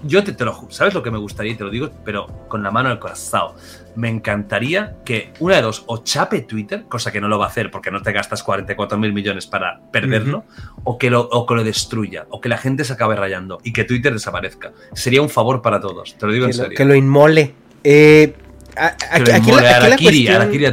[0.04, 1.54] yo te, te lo juro, ¿sabes lo que me gustaría?
[1.54, 3.52] Y te lo digo, pero con la mano el corazón.
[3.96, 7.48] Me encantaría que una de dos, o chape Twitter, cosa que no lo va a
[7.50, 10.46] hacer porque no te gastas 44 mil millones para perderlo,
[10.84, 13.74] o, que lo, o que lo destruya, o que la gente se acabe rayando y
[13.74, 14.72] que Twitter desaparezca.
[14.94, 16.78] Sería un favor para todos, te lo digo Que en lo, serio.
[16.78, 17.56] que lo inmole.
[17.84, 18.36] Eh,
[18.80, 19.50] a- aquí, la, aquí
[19.90, 20.68] la cuestión- a Twitter.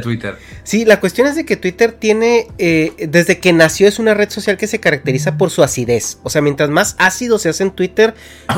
[0.63, 4.29] Sí, la cuestión es de que Twitter tiene, eh, desde que nació es una red
[4.31, 6.17] social que se caracteriza por su acidez.
[6.23, 8.15] O sea, mientras más ácido se hace en Twitter,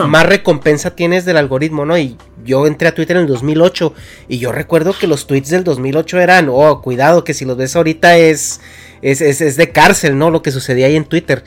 [0.08, 1.98] más recompensa tienes del algoritmo, ¿no?
[1.98, 3.93] Y yo entré a Twitter en el 2008
[4.30, 7.76] y yo recuerdo que los tweets del 2008 eran, oh, cuidado, que si los ves
[7.76, 8.62] ahorita es,
[9.02, 10.32] es, es, es de cárcel, ¿no?
[10.32, 11.43] Lo que sucedía ahí en Twitter.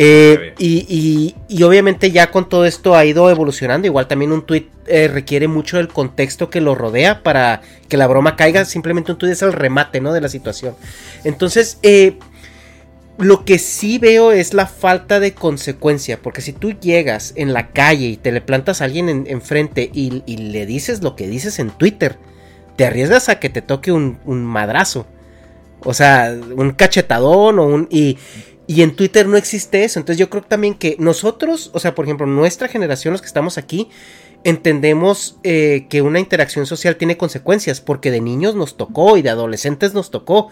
[0.00, 3.86] Eh, y, y- y obviamente ya con todo esto ha ido evolucionando.
[3.88, 8.06] Igual también un tweet eh, requiere mucho del contexto que lo rodea para que la
[8.06, 8.64] broma caiga.
[8.64, 10.12] Simplemente un tweet es el remate, ¿no?
[10.12, 10.76] De la situación.
[11.24, 12.16] Entonces, eh,
[13.18, 16.20] lo que sí veo es la falta de consecuencia.
[16.22, 19.90] Porque si tú llegas en la calle y te le plantas a alguien en- enfrente
[19.92, 22.18] y, y le dices lo que dices en Twitter,
[22.76, 25.08] te arriesgas a que te toque un, un madrazo.
[25.80, 27.88] O sea, un cachetadón o un...
[27.90, 28.16] Y,
[28.68, 29.98] y en Twitter no existe eso.
[29.98, 33.58] Entonces yo creo también que nosotros, o sea, por ejemplo, nuestra generación, los que estamos
[33.58, 33.88] aquí,
[34.44, 39.30] entendemos eh, que una interacción social tiene consecuencias, porque de niños nos tocó y de
[39.30, 40.50] adolescentes nos tocó.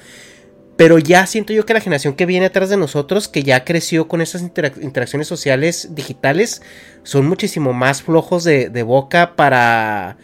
[0.77, 4.09] Pero ya siento yo que la generación que viene atrás de nosotros, que ya creció
[4.09, 6.62] con esas interac- interacciones sociales digitales,
[7.03, 10.19] son muchísimo más flojos de, boca para,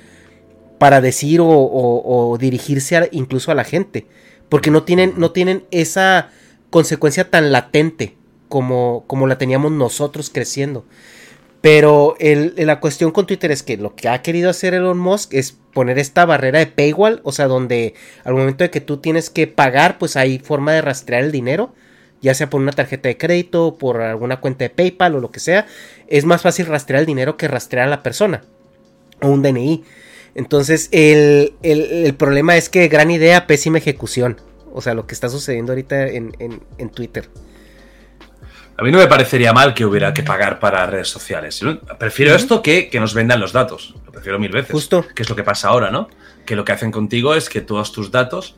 [0.78, 4.07] para decir o, o- dirigirse incluso a la gente.
[4.49, 6.30] Porque no tienen, no tienen esa
[6.72, 8.16] consecuencia tan latente
[8.48, 10.84] como, como la teníamos nosotros creciendo.
[11.60, 15.32] Pero el- la cuestión con Twitter es que lo que ha querido hacer Elon Musk
[15.34, 17.94] es poner esta barrera de paywall, o sea, donde
[18.24, 21.72] al momento de que tú tienes que pagar, pues hay forma de rastrear el dinero,
[22.20, 25.38] ya sea por una tarjeta de crédito, por alguna cuenta de PayPal o lo que
[25.40, 25.66] sea.
[26.08, 28.42] Es más fácil rastrear el dinero que rastrear a la persona
[29.20, 29.84] o un DNI.
[30.34, 34.40] Entonces, el, el- el problema es que gran idea, pésima ejecución.
[34.72, 37.28] O sea, lo que está sucediendo ahorita en, en- en Twitter.
[38.76, 41.60] A mí no me parecería mal que hubiera que pagar para redes sociales.
[41.98, 43.94] Prefiero esto que que nos vendan los datos.
[44.06, 44.72] Lo prefiero mil veces.
[44.72, 45.04] Justo.
[45.14, 46.08] Que es lo que pasa ahora, ¿no?
[46.46, 48.56] Que lo que hacen contigo es que todos tus datos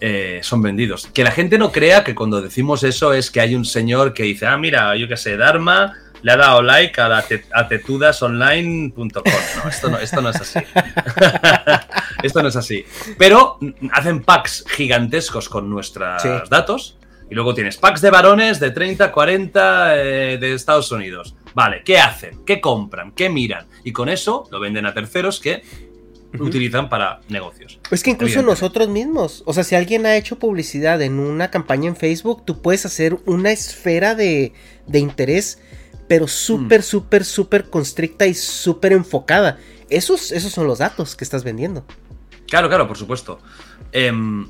[0.00, 1.06] eh, son vendidos.
[1.14, 4.24] Que la gente no crea que cuando decimos eso es que hay un señor que
[4.24, 5.94] dice, ah, mira, yo qué sé, Dharma
[6.24, 9.22] le ha dado like a, la te- a tetudasonline.com.
[9.62, 10.58] No, esto no, esto no es así.
[12.22, 12.84] esto no es así.
[13.18, 13.58] Pero
[13.92, 16.28] hacen packs gigantescos con nuestros Sí.
[16.50, 16.96] datos.
[17.30, 21.34] Y luego tienes packs de varones de 30, 40 eh, de Estados Unidos.
[21.54, 22.44] Vale, ¿qué hacen?
[22.44, 23.12] ¿Qué compran?
[23.12, 23.66] ¿Qué miran?
[23.82, 25.62] Y con eso lo venden a terceros que
[26.38, 27.78] utilizan para negocios.
[27.90, 31.88] Es que incluso nosotros mismos, o sea, si alguien ha hecho publicidad en una campaña
[31.88, 34.52] en Facebook, tú puedes hacer una esfera de,
[34.86, 35.60] de interés,
[36.14, 39.58] pero súper, súper, súper constricta y súper enfocada.
[39.90, 41.84] Esos, esos son los datos que estás vendiendo.
[42.46, 43.40] Claro, claro, por supuesto.
[43.90, 44.48] Em,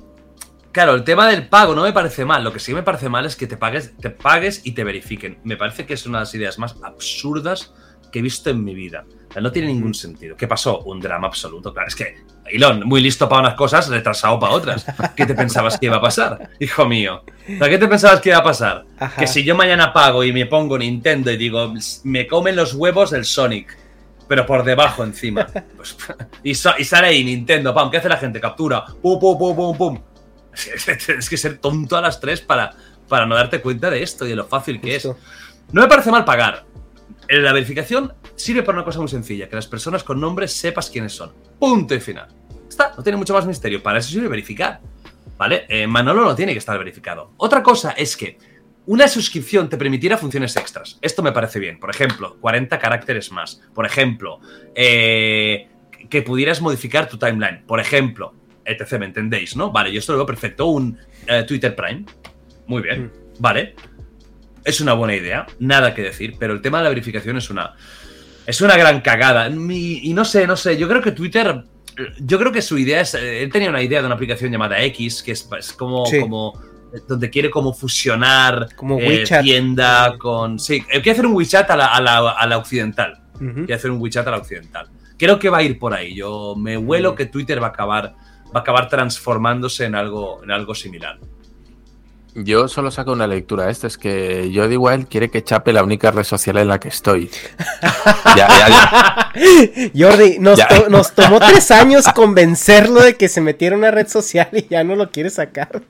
[0.72, 2.44] claro, el tema del pago no me parece mal.
[2.44, 5.38] Lo que sí me parece mal es que te pagues, te pagues y te verifiquen.
[5.42, 7.72] Me parece que es una de las ideas más absurdas
[8.14, 9.04] que he visto en mi vida.
[9.42, 10.36] No tiene ningún sentido.
[10.36, 10.78] ¿Qué pasó?
[10.82, 11.72] Un drama absoluto.
[11.74, 14.86] Claro, es que Elon, muy listo para unas cosas, retrasado para otras.
[15.16, 17.24] ¿Qué te pensabas que iba a pasar, hijo mío?
[17.44, 18.84] ¿Qué te pensabas que iba a pasar?
[19.00, 19.20] Ajá.
[19.20, 21.72] Que si yo mañana pago y me pongo Nintendo y digo,
[22.04, 23.76] me comen los huevos el Sonic,
[24.28, 25.48] pero por debajo encima.
[25.76, 25.96] Pues,
[26.44, 28.40] y, sa- y sale ahí Nintendo, pam, ¿qué hace la gente?
[28.40, 30.00] Captura, pum, pum, pum, pum, pum.
[31.06, 32.72] Tienes que ser tonto a las tres para,
[33.08, 35.18] para no darte cuenta de esto y de lo fácil que Justo.
[35.18, 35.72] es.
[35.72, 36.64] No me parece mal pagar.
[37.28, 41.12] La verificación sirve para una cosa muy sencilla, que las personas con nombres sepas quiénes
[41.12, 41.32] son.
[41.58, 42.28] Punto y final.
[42.68, 43.82] Está, no tiene mucho más misterio.
[43.82, 44.80] Para eso sirve verificar.
[45.36, 45.66] ¿Vale?
[45.68, 47.32] Eh, Manolo no tiene que estar verificado.
[47.38, 48.38] Otra cosa es que
[48.86, 50.98] una suscripción te permitiera funciones extras.
[51.00, 51.80] Esto me parece bien.
[51.80, 53.62] Por ejemplo, 40 caracteres más.
[53.74, 54.40] Por ejemplo,
[54.74, 55.68] eh,
[56.08, 57.64] que pudieras modificar tu timeline.
[57.66, 58.34] Por ejemplo,
[58.64, 58.98] etc.
[58.98, 59.72] ¿Me entendéis, no?
[59.72, 60.66] Vale, yo esto lo veo perfecto.
[60.66, 62.04] Un eh, Twitter Prime.
[62.66, 63.10] Muy bien.
[63.38, 63.74] Vale.
[64.64, 65.46] Es una buena idea.
[65.58, 66.34] Nada que decir.
[66.38, 67.74] Pero el tema de la verificación es una.
[68.46, 69.48] Es una gran cagada.
[69.48, 70.76] Y, y no sé, no sé.
[70.76, 71.64] Yo creo que Twitter.
[72.20, 73.14] Yo creo que su idea es.
[73.14, 76.20] eh, Él tenía una idea de una aplicación llamada X, que es, es como, Sí.
[76.20, 76.58] como.
[77.08, 80.58] Donde quiere como fusionar Como eh, tienda con.
[80.60, 83.20] Sí, eh, quiere hacer un WeChat a la, a la, a la occidental.
[83.34, 83.52] Ujú.
[83.54, 84.88] Quiere hacer un WeChat a la occidental.
[85.18, 86.14] Creo que va a ir por ahí.
[86.14, 88.14] Yo me huelo que Twitter va a acabar.
[88.54, 91.18] Va a acabar transformándose en algo, en algo similar.
[92.36, 93.70] Yo solo saco una lectura.
[93.70, 96.88] Esto es que Jordi Wild quiere que chape la única red social en la que
[96.88, 97.30] estoy.
[98.36, 99.90] ya, ya, ya.
[99.94, 104.48] Jordi, nos, to nos, tomó tres años convencerlo de que se metiera una red social
[104.52, 105.82] y ya no lo quiere sacar.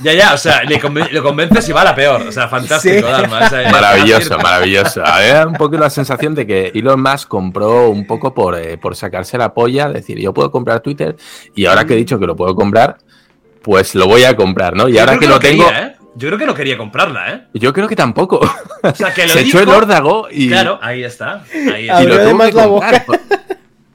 [0.00, 2.22] ya, ya, o sea, le, conven le convences y va a la peor.
[2.22, 3.02] O sea, fantástico, sí.
[3.02, 5.04] Dalma, o sea, maravilloso, maravilloso.
[5.04, 8.78] A ver, un poco la sensación de que Elon Musk compró un poco por, eh,
[8.78, 11.14] por sacarse la polla, decir, yo puedo comprar Twitter
[11.54, 12.96] y ahora que he dicho que lo puedo comprar
[13.64, 14.88] pues lo voy a comprar, ¿no?
[14.88, 15.64] Y Yo ahora que, que lo tengo.
[15.66, 15.96] quería, ¿eh?
[16.16, 17.40] Yo creo que no quería comprarla, ¿eh?
[17.54, 18.38] Yo creo que tampoco.
[18.82, 21.42] O sea, que lo Se dijo- echó el órdago y, Claro, ahí está.
[21.72, 21.96] Ahí y está.
[21.98, 23.20] Abrió lo tuvo que la por-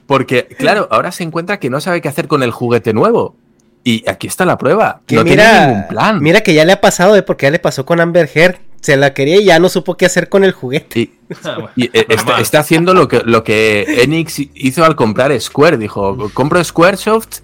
[0.06, 3.36] Porque, claro, ahora se encuentra que no sabe qué hacer con el juguete nuevo.
[3.84, 5.00] Y aquí está la prueba.
[5.06, 6.20] Que no mira, tiene ningún plan.
[6.22, 7.22] mira que ya le ha pasado, ¿eh?
[7.22, 8.56] Porque ya le pasó con Amber Heard.
[8.82, 11.00] Se la quería y ya no supo qué hacer con el juguete.
[11.00, 11.10] Y,
[11.44, 15.78] Ah, y, eh, está, está haciendo lo que, lo que Enix hizo al comprar Square.
[15.78, 17.38] Dijo, compro Squaresoft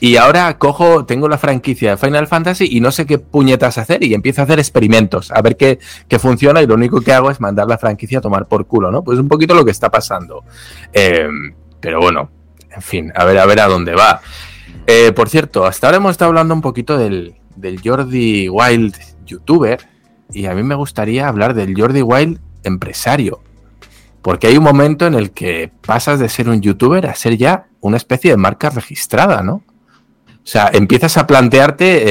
[0.00, 4.02] y ahora cojo, tengo la franquicia de Final Fantasy y no sé qué puñetas hacer
[4.02, 5.78] y empiezo a hacer experimentos, a ver qué,
[6.08, 8.90] qué funciona y lo único que hago es mandar la franquicia a tomar por culo,
[8.90, 9.04] ¿no?
[9.04, 10.42] Pues un poquito lo que está pasando.
[10.92, 11.28] Eh,
[11.80, 12.30] pero bueno,
[12.74, 14.22] en fin, a ver, a ver a dónde va.
[14.86, 18.96] Eh, por cierto, hasta ahora hemos estado hablando un poquito del, del Jordi Wild
[19.26, 19.80] youtuber
[20.32, 23.42] y a mí me gustaría hablar del Jordi Wild empresario.
[24.22, 27.66] Porque hay un momento en el que pasas de ser un youtuber a ser ya
[27.80, 29.62] una especie de marca registrada, ¿no?
[30.42, 32.02] O sea, empiezas a plantearte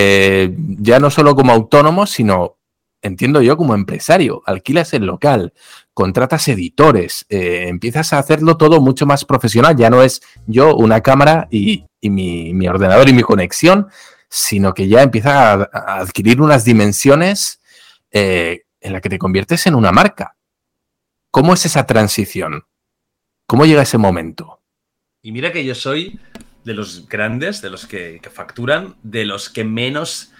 [0.43, 2.57] eh, ya no solo como autónomo, sino,
[3.01, 4.43] entiendo yo, como empresario.
[4.45, 5.53] Alquilas el local,
[5.93, 9.76] contratas editores, eh, empiezas a hacerlo todo mucho más profesional.
[9.76, 13.88] Ya no es yo, una cámara y, mi, ordenador y mi conexión,
[14.30, 17.60] sino que ya empieza a, adquirir unas dimensiones
[18.11, 20.35] eh, en la que te conviertes en una marca.
[21.31, 22.65] ¿Cómo es esa transición?
[23.47, 24.61] ¿Cómo llega ese momento?
[25.22, 26.19] Y mira que yo soy
[26.64, 30.31] de los grandes, de los que, que facturan, de los que menos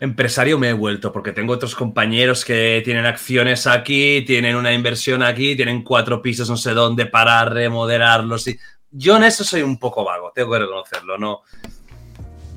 [0.00, 5.22] empresario me he vuelto, porque tengo otros compañeros que tienen acciones aquí, tienen una inversión
[5.22, 8.46] aquí, tienen cuatro pisos no sé dónde para remodelarlos.
[8.48, 8.58] Y
[8.90, 11.18] yo en eso soy un poco vago, tengo que reconocerlo.
[11.18, 11.42] No,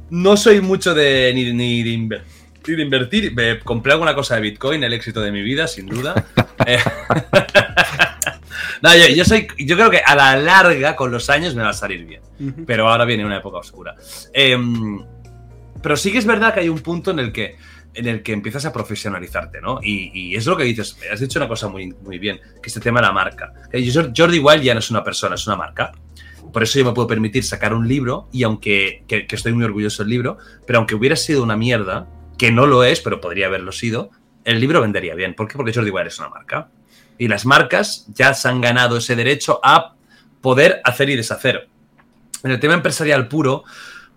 [0.09, 2.37] no soy mucho de ni, ni de invertir.
[2.65, 6.25] De invertir, me compré alguna cosa de Bitcoin, el éxito de mi vida, sin duda.
[8.77, 11.63] Eh, no, yo, yo soy, yo creo que a la larga, con los años, me
[11.63, 12.21] va a salir bien.
[12.65, 13.95] Pero ahora viene una época oscura.
[14.33, 14.99] Em,
[15.81, 17.55] pero sí que es verdad que hay un punto en el que,
[17.93, 19.79] en el que empiezas a profesionalizarte, ¿no?
[19.81, 22.79] Y, y es lo que dices, has dicho una cosa muy, muy bien, que este
[22.79, 23.53] tema de la marca.
[23.73, 25.91] Yo- Jordi Wild ya no es una persona, es una marca.
[26.53, 29.65] Por eso yo me puedo permitir sacar un libro y aunque, que, que estoy muy
[29.65, 33.47] orgulloso del libro, pero aunque hubiera sido una mierda, que no lo es, pero podría
[33.47, 34.11] haberlo sido,
[34.45, 35.33] el libro vendería bien.
[35.35, 35.55] ¿Por qué?
[35.57, 36.69] Porque Jordi Wild es una marca.
[37.17, 39.93] Y las marcas ya se han ganado ese derecho a
[40.41, 41.67] poder hacer y deshacer.
[42.43, 43.63] En el tema empresarial puro,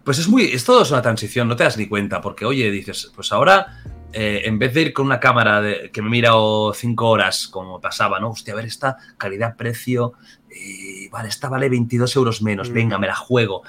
[0.05, 0.45] pues es muy.
[0.45, 3.79] Es todo es una transición, no te das ni cuenta, porque oye, dices, pues ahora,
[4.13, 7.49] eh, en vez de ir con una cámara de- que me he mirado cinco horas,
[7.49, 8.31] como pasaba, ¿no?
[8.31, 10.15] Hostia, a ver, esta calidad-precio,
[10.51, 13.63] eh, vale, esta vale 22 euros menos, venga, me la juego.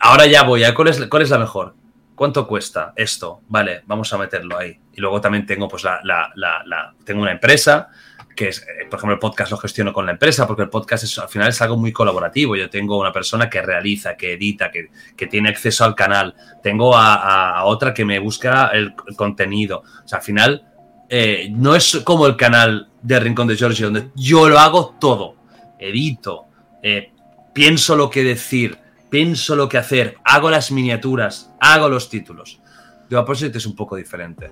[0.00, 1.74] Ahora ya voy, ¿a ¿cuál es, cuál es la mejor?
[2.14, 3.40] ¿Cuánto cuesta esto?
[3.48, 4.78] Vale, vamos a meterlo ahí.
[4.92, 7.88] Y luego también tengo, pues, la, la- la- la- tengo una empresa
[8.34, 11.04] que es, eh, por ejemplo, el podcast lo gestiono con la empresa, porque el podcast
[11.04, 12.56] es, al final es algo muy colaborativo.
[12.56, 16.34] Yo tengo una persona que realiza, que edita, que, que tiene acceso al canal.
[16.62, 19.82] Tengo a, a- otra que me busca el, el contenido.
[20.04, 20.66] O sea, al final,
[21.08, 25.36] eh, no es como el canal de Rincón de George, donde yo lo hago todo.
[25.78, 26.46] Edito,
[26.82, 27.12] eh,
[27.52, 28.78] pienso lo que decir,
[29.10, 32.60] pienso lo que hacer, hago las miniaturas, hago los títulos.
[33.08, 34.50] De Opposite es un poco diferente.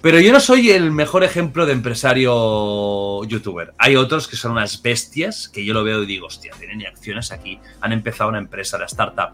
[0.00, 3.74] Pero yo no soy el mejor ejemplo de empresario youtuber.
[3.78, 7.32] Hay otros que son unas bestias que yo lo veo y digo, hostia, tienen acciones
[7.32, 9.30] aquí, han empezado una empresa, la startup.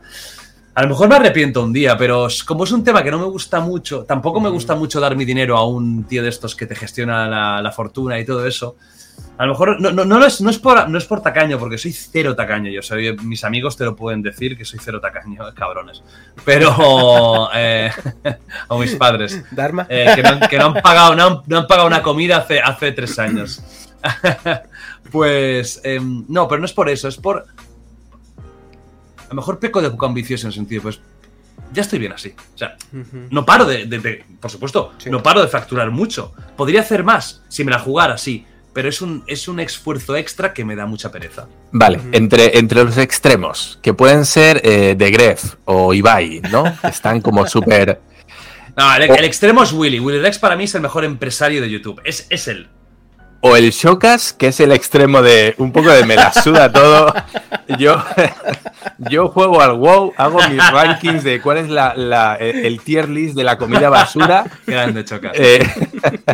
[0.74, 3.26] A lo mejor me arrepiento un día, pero como es un tema que no me
[3.26, 6.66] gusta mucho, tampoco me gusta mucho dar mi dinero a un tío de estos que
[6.66, 8.76] te gestiona la, la fortuna y todo eso.
[9.36, 11.76] A lo mejor no, no, no, es, no, es por, no es por tacaño, porque
[11.76, 12.70] soy cero tacaño.
[12.70, 16.02] Yo soy, mis amigos te lo pueden decir que soy cero tacaño, cabrones.
[16.44, 17.90] Pero, eh,
[18.68, 19.86] o mis padres, Dharma.
[19.88, 22.36] eh, que, no, han- que no han pagado, no han, no han pagado una comida
[22.38, 23.60] hace, hace tres años.
[25.10, 27.46] pues, em, no, pero no es por eso, es por.
[29.18, 31.00] A lo mejor peco de poco ambicioso en el sentido, pues.
[31.72, 32.34] Ya estoy bien así.
[32.54, 32.76] O sea,
[33.30, 35.10] no paro de, de- de- por supuesto, Sí.
[35.10, 36.32] no paro de facturar mucho.
[36.56, 40.52] Podría hacer más si me la jugara así, pero es un, es un esfuerzo extra
[40.52, 41.46] que me da mucha pereza.
[41.70, 46.64] Vale, entre, entre los extremos, que pueden ser eh, de Gref o Ibai, ¿no?
[46.82, 48.00] Están como súper...
[48.76, 50.00] No, el, el extremo es Willy.
[50.00, 52.02] Willy Rex para mí es el mejor empresario de YouTube.
[52.04, 52.68] Es, es él.
[53.46, 57.12] O el Shocas, que es el extremo de un poco de me la suda todo.
[57.78, 58.02] Yo,
[59.10, 63.36] yo juego al WoW, hago mis rankings de cuál es la, la- el tier list
[63.36, 64.46] de la comida basura.
[64.66, 65.32] Grande Chocas.
[65.34, 65.58] Eh,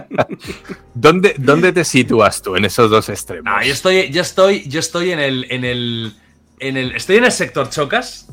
[0.95, 3.45] ¿dónde, ¿Dónde te sitúas tú en esos dos extremos?
[3.45, 6.15] No, yo estoy, yo estoy, yo estoy en el, en el,
[6.61, 8.29] en el, estoy en el sector Chocas,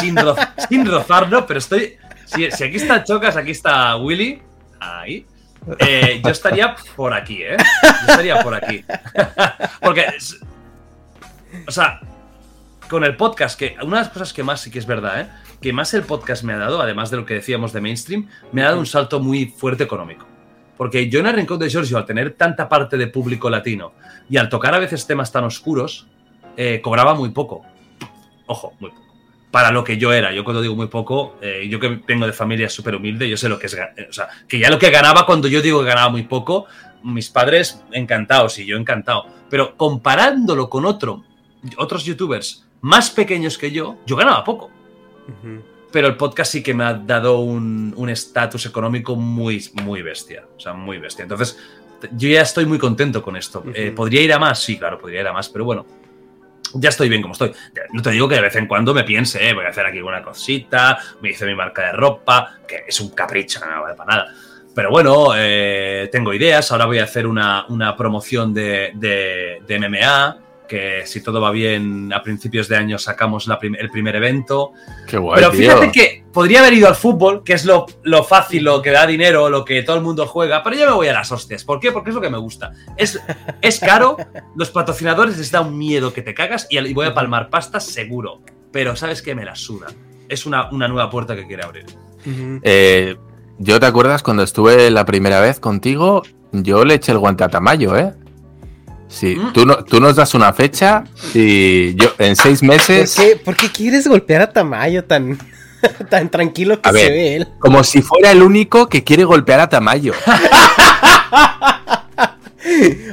[0.00, 0.36] sin, ro-
[0.68, 1.96] sin rozarlo, pero estoy,
[2.26, 4.42] si, si aquí está Chocas, aquí está Willy,
[4.78, 5.24] ahí.
[5.78, 7.56] Eh, yo estaría por aquí, ¿eh?
[7.82, 8.84] Yo estaría por aquí.
[9.80, 10.06] Porque,
[11.66, 12.00] o sea,
[12.88, 15.28] con el podcast, que una de las cosas que más sí que es verdad, ¿eh?
[15.60, 18.62] Que más el podcast me ha dado, además de lo que decíamos de mainstream, me
[18.62, 20.26] ha dado un salto muy fuerte económico.
[20.76, 23.92] Porque yo en el Rincón de Giorgio, al tener tanta parte de público latino
[24.30, 26.06] y al tocar a veces temas tan oscuros,
[26.56, 27.64] eh, cobraba muy poco.
[28.46, 29.07] Ojo, muy poco.
[29.50, 30.32] Para lo que yo era.
[30.32, 33.48] Yo cuando digo muy poco, eh, yo que vengo de familia súper humilde, yo sé
[33.48, 33.74] lo que es...
[33.74, 36.66] eh, O sea, que ya lo que ganaba cuando yo digo que ganaba muy poco,
[37.02, 39.26] mis padres encantados y yo encantado.
[39.48, 41.24] Pero comparándolo con otro,
[41.78, 44.70] otros youtubers más pequeños que yo, yo ganaba poco
[45.90, 50.44] pero el podcast sí que me ha dado un un estatus económico muy, muy bestia.
[50.56, 51.22] O sea, muy bestia.
[51.22, 51.58] Entonces,
[52.12, 53.64] yo ya estoy muy contento con esto.
[53.74, 53.92] Eh.
[53.94, 54.62] ¿Podría ir a más?
[54.62, 55.86] Sí, claro, podría ir a más, pero bueno.
[56.74, 57.52] Ya estoy bien como estoy.
[57.92, 59.98] No te digo que de vez en cuando me piense, eh, voy a hacer aquí
[59.98, 64.16] alguna cosita, me hice mi marca de ropa, que es un capricho, no vale para
[64.16, 64.34] nada.
[64.74, 66.70] Pero bueno, eh, tengo ideas.
[66.70, 70.36] Ahora voy a hacer una, una promoción de, de- de MMA,
[70.68, 74.72] que si todo va bien, a principios de año sacamos la prim- el primer evento.
[75.06, 75.60] Qué guay, Pero tío.
[75.60, 79.06] fíjate que podría haber ido al fútbol, que es lo, lo fácil, lo que da
[79.06, 81.64] dinero, lo que todo el mundo juega, pero yo me voy a las hostias.
[81.64, 81.90] ¿Por qué?
[81.90, 82.72] Porque es lo que me gusta.
[82.96, 83.20] Es,
[83.62, 84.16] es caro,
[84.54, 88.42] los patrocinadores les da un miedo que te cagas y voy a palmar pastas seguro.
[88.70, 89.86] Pero sabes que me la suda.
[90.28, 91.86] Es una, una nueva puerta que quiere abrir.
[92.62, 93.16] Eh,
[93.58, 96.22] ¿Yo te acuerdas cuando estuve la primera vez contigo?
[96.52, 98.12] Yo le eché el guante a Tamayo, ¿eh?
[99.08, 99.52] Sí, Mm.
[99.54, 101.04] tú, no, tú nos das una fecha
[101.34, 105.38] y yo en seis ¿Por meses, qué, por qué quieres golpear a Tamayo tan,
[106.10, 107.10] tan tranquilo que A se ver.
[107.12, 107.48] ve él?
[107.58, 110.12] como si fuera el único que quiere golpear a Tamayo.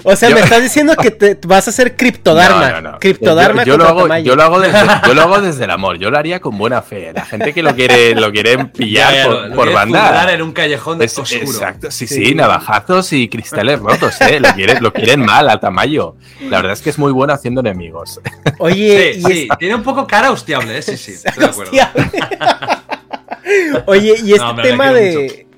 [0.03, 2.69] O sea, Yo- me estás diciendo que te vas a hacer criptodarma.
[2.71, 2.99] No, no, no.
[2.99, 5.97] Criptodarma yo, yo lo hago, yo lo hago desde, yo lo hago desde el amor,
[5.97, 7.11] yo lo haría con buena fe.
[7.13, 10.33] La gente que lo quiere, lo quiere pillar Ya, ya, por, lo- por banda.
[10.33, 11.41] en un callejón de Es- oscuro.
[11.43, 12.25] exacto, sí, Sí.
[12.25, 14.39] sí, navajazos y cristales rotos, ¿eh?
[14.39, 16.15] Lo quieren, lo quieren mal a Tamayo.
[16.49, 18.19] La verdad es que es muy bueno haciendo enemigos.
[18.59, 20.81] Oye, Sí, y sí, tiene un poco cara hostiable, ¿eh?
[20.81, 21.71] Sí, sí, estoy de acuerdo.
[23.85, 25.45] Oye, y este tema de.
[25.47, 25.54] mucho.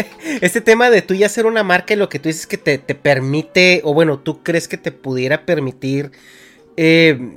[0.40, 2.78] Este tema de tú ya ser una marca y lo que tú dices que te,
[2.78, 6.12] te permite, o bueno, tú crees que te pudiera permitir,
[6.76, 7.36] eh,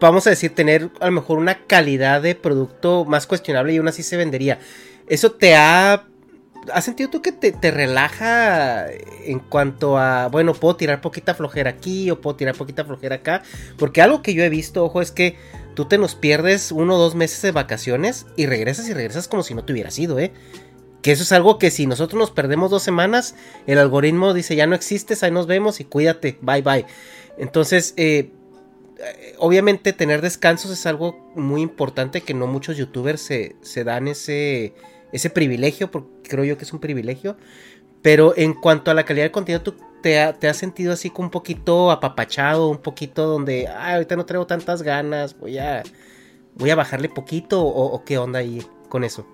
[0.00, 3.88] vamos a decir, tener a lo mejor una calidad de producto más cuestionable y aún
[3.88, 4.58] así se vendería.
[5.06, 6.06] ¿Eso te ha...
[6.72, 11.68] ¿Has sentido tú que te, te relaja en cuanto a, bueno, puedo tirar poquita flojera
[11.68, 13.42] aquí o puedo tirar poquita flojera acá?
[13.76, 15.36] Porque algo que yo he visto, ojo, es que
[15.74, 19.42] tú te nos pierdes uno o dos meses de vacaciones y regresas y regresas como
[19.42, 20.32] si no te hubieras ido, ¿eh?
[21.04, 23.34] Que eso es algo que si nosotros nos perdemos dos semanas,
[23.66, 26.86] el algoritmo dice ya no existes, ahí nos vemos y cuídate, bye bye.
[27.36, 28.30] Entonces, eh,
[28.98, 34.72] eh, obviamente tener descansos es algo muy importante que no muchos youtubers se, dan ese,
[35.12, 37.36] ese privilegio, porque creo yo que es un privilegio.
[38.02, 41.10] Pero en cuanto a la calidad del contenido, ¿tú te, ha- te has sentido así
[41.10, 45.82] como un poquito apapachado, un poquito donde, ah, ahorita no traigo tantas ganas, voy a,
[46.54, 49.26] voy a bajarle poquito o qué onda ahí con eso?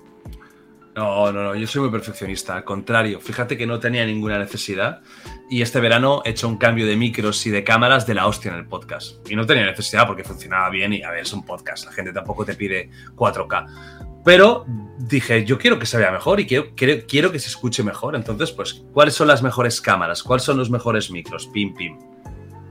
[0.96, 5.02] No, no, no, yo soy muy perfeccionista, al contrario, fíjate que no tenía ninguna necesidad
[5.48, 8.50] y este verano he hecho un cambio de micros y de cámaras de la hostia
[8.50, 9.16] en el podcast.
[9.30, 12.12] Y no tenía necesidad porque funcionaba bien y a ver, es un podcast, la gente
[12.12, 14.00] tampoco te pide 4K.
[14.24, 14.66] Pero
[14.98, 18.14] dije, yo quiero que se vea mejor y quiero, quiero, quiero que se escuche mejor.
[18.14, 20.22] Entonces, pues, ¿cuáles son las mejores cámaras?
[20.22, 21.46] ¿Cuáles son los mejores micros?
[21.46, 21.98] Pim, pim.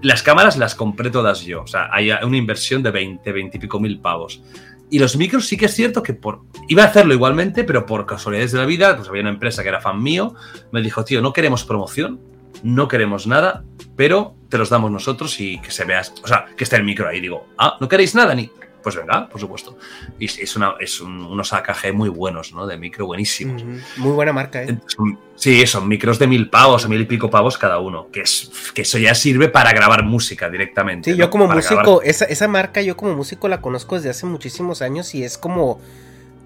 [0.01, 1.63] Las cámaras las compré todas yo.
[1.63, 4.41] O sea, hay una inversión de 20, 20 y pico mil pavos.
[4.89, 8.05] Y los micros sí que es cierto que por iba a hacerlo igualmente, pero por
[8.05, 10.33] casualidades de la vida, pues había una empresa que era fan mío,
[10.71, 12.19] me dijo, tío, no queremos promoción,
[12.63, 13.63] no queremos nada,
[13.95, 17.07] pero te los damos nosotros y que se vea, o sea, que esté el micro
[17.07, 17.19] ahí.
[17.19, 18.33] Digo, ah, ¿no queréis nada?
[18.33, 18.51] Ni,
[18.83, 19.77] pues venga, por supuesto.
[20.19, 22.65] Y es, es una, es un- unos AKG muy buenos, ¿no?
[22.67, 23.63] De micro buenísimos.
[23.97, 24.77] Muy buena marca, ¿eh?
[24.87, 28.19] Son- Sí, son micros de mil pavos, o mil y pico pavos cada uno, que,
[28.21, 31.11] es, que eso ya sirve para grabar música directamente.
[31.11, 31.25] Sí, ¿no?
[31.25, 34.25] yo como Para músico, grabar- esa, esa marca yo como músico la conozco desde hace
[34.25, 35.79] muchísimos años y es como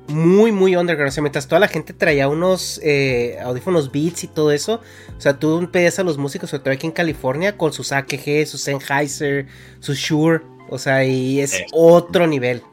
[0.07, 1.09] muy, muy underground.
[1.09, 4.81] O sea, mientras toda la gente traía unos eh, audífonos Beats y todo eso,
[5.17, 8.45] o sea, tú pedías a los músicos, sobre todo aquí en California, con sus AKG,
[8.45, 9.47] sus Sennheiser,
[9.79, 10.41] sus Shure,
[10.73, 12.63] o sea, y es otro nivel.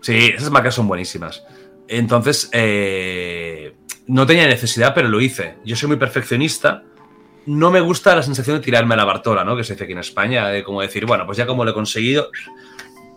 [0.00, 1.42] Sí, esas marcas son buenísimas.
[1.88, 3.74] Entonces, eh,
[4.06, 5.56] no tenía necesidad, pero lo hice.
[5.64, 6.84] Yo soy muy perfeccionista.
[7.46, 9.56] no me gusta la sensación de tirarme a la Bartola, ¿no?
[9.56, 11.74] Que se dice aquí en España, de como decir, bueno, pues ya como lo he
[11.74, 12.30] conseguido.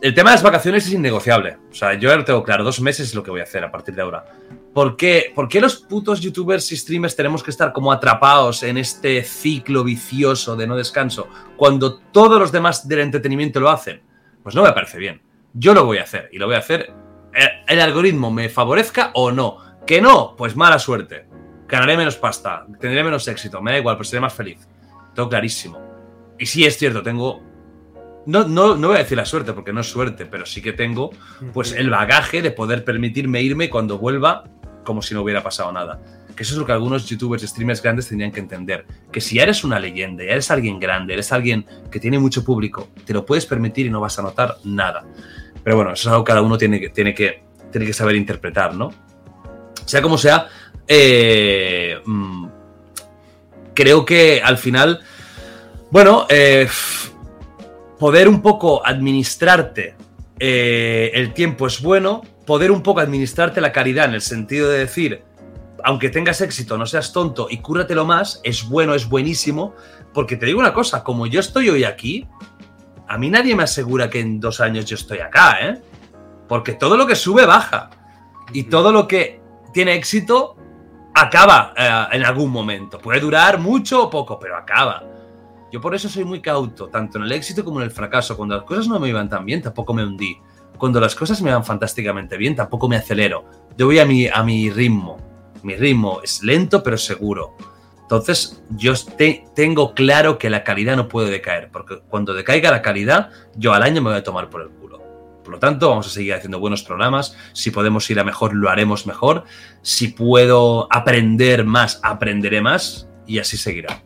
[0.03, 1.59] El tema de las vacaciones es innegociable.
[1.71, 3.63] O sea, yo ya lo tengo claro, dos meses es lo que voy a hacer
[3.63, 4.25] a partir de ahora.
[4.73, 8.77] ¿Por qué, ¿Por qué los putos youtubers y streamers tenemos que estar como atrapados en
[8.77, 14.01] este ciclo vicioso de no descanso cuando todos los demás del entretenimiento lo hacen?
[14.43, 15.21] Pues no me parece bien.
[15.53, 16.91] Yo lo voy a hacer y lo voy a hacer.
[17.34, 19.59] El, el algoritmo me favorezca o no.
[19.88, 21.27] Que no, pues mala suerte.
[21.65, 24.67] Ganaré menos pasta, tendré menos éxito, me da igual, pero seré más feliz.
[25.15, 25.80] Tengo clarísimo.
[26.38, 27.52] Y sí es cierto, tengo
[28.25, 30.73] no, no, no voy a decir la suerte porque no es suerte, pero sí que
[30.73, 31.11] tengo
[31.53, 34.45] pues el bagaje de poder permitirme irme cuando vuelva
[34.83, 35.99] como si no hubiera pasado nada.
[36.35, 38.85] Que eso es lo que algunos youtubers y streamers grandes tendrían que entender.
[39.11, 43.13] Que si eres una leyenda, eres alguien grande, eres alguien que tiene mucho público, te
[43.13, 45.05] lo puedes permitir y no vas a notar nada.
[45.63, 48.15] Pero bueno, eso es algo que cada uno tiene que, tiene que, tiene que saber
[48.15, 48.91] interpretar, ¿no?
[49.85, 50.47] Sea como sea,
[50.87, 52.47] eh, mm,
[53.73, 55.01] creo que al final,
[55.91, 56.67] bueno, eh,
[58.03, 59.95] poder un poco administrarte
[60.38, 64.80] eh, el tiempo es bueno, poder un poco administrarte la caridad en el sentido de
[64.80, 65.23] decir,
[65.85, 69.73] aunque tengas éxito, no seas tonto y cúratelo más, es bueno, es buenísimo,
[70.13, 72.27] porque te digo una cosa, como yo estoy hoy aquí,
[73.07, 75.81] a mí nadie me asegura que en dos años yo estoy acá, ¿eh?
[76.49, 77.89] Porque todo lo que sube baja
[78.51, 79.39] y todo lo que
[79.71, 80.57] tiene éxito
[81.15, 82.99] acaba eh, en algún momento.
[82.99, 85.03] Puede durar mucho o poco, pero acaba.
[85.73, 88.37] Yo por eso soy muy cauto, tanto en el éxito como en el fracaso.
[88.37, 90.37] Cuando las cosas no me iban tan bien, tampoco me hundí.
[90.77, 93.45] Cuando las cosas me van fantásticamente bien, tampoco me acelero.
[93.75, 95.17] Yo voy a mi, a mi ritmo.
[95.63, 97.55] Mi ritmo es lento pero seguro.
[98.03, 102.83] Entonces, yo te, tengo claro que la calidad no puede decaer, porque cuando decaiga la
[102.83, 105.01] calidad, yo al año me voy a tomar por el culo.
[105.43, 107.35] Por lo tanto, vamos a seguir haciendo buenos programas.
[107.53, 109.45] Si podemos ir a mejor, lo haremos mejor.
[109.81, 113.09] Si puedo aprender más, aprenderé más.
[113.25, 114.03] Y así seguirá.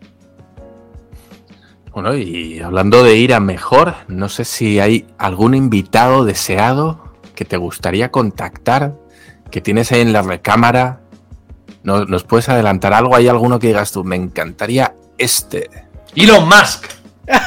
[1.98, 7.44] Bueno, y hablando de ir a mejor, no sé si hay algún invitado deseado que
[7.44, 8.94] te gustaría contactar,
[9.49, 10.99] que tienes ahí en la recámara.
[11.82, 13.15] ¿No, ¿Nos puedes adelantar algo?
[13.15, 14.03] ¿Hay alguno que digas tú?
[14.03, 15.72] Me encantaría este.
[16.15, 16.86] Elon Musk.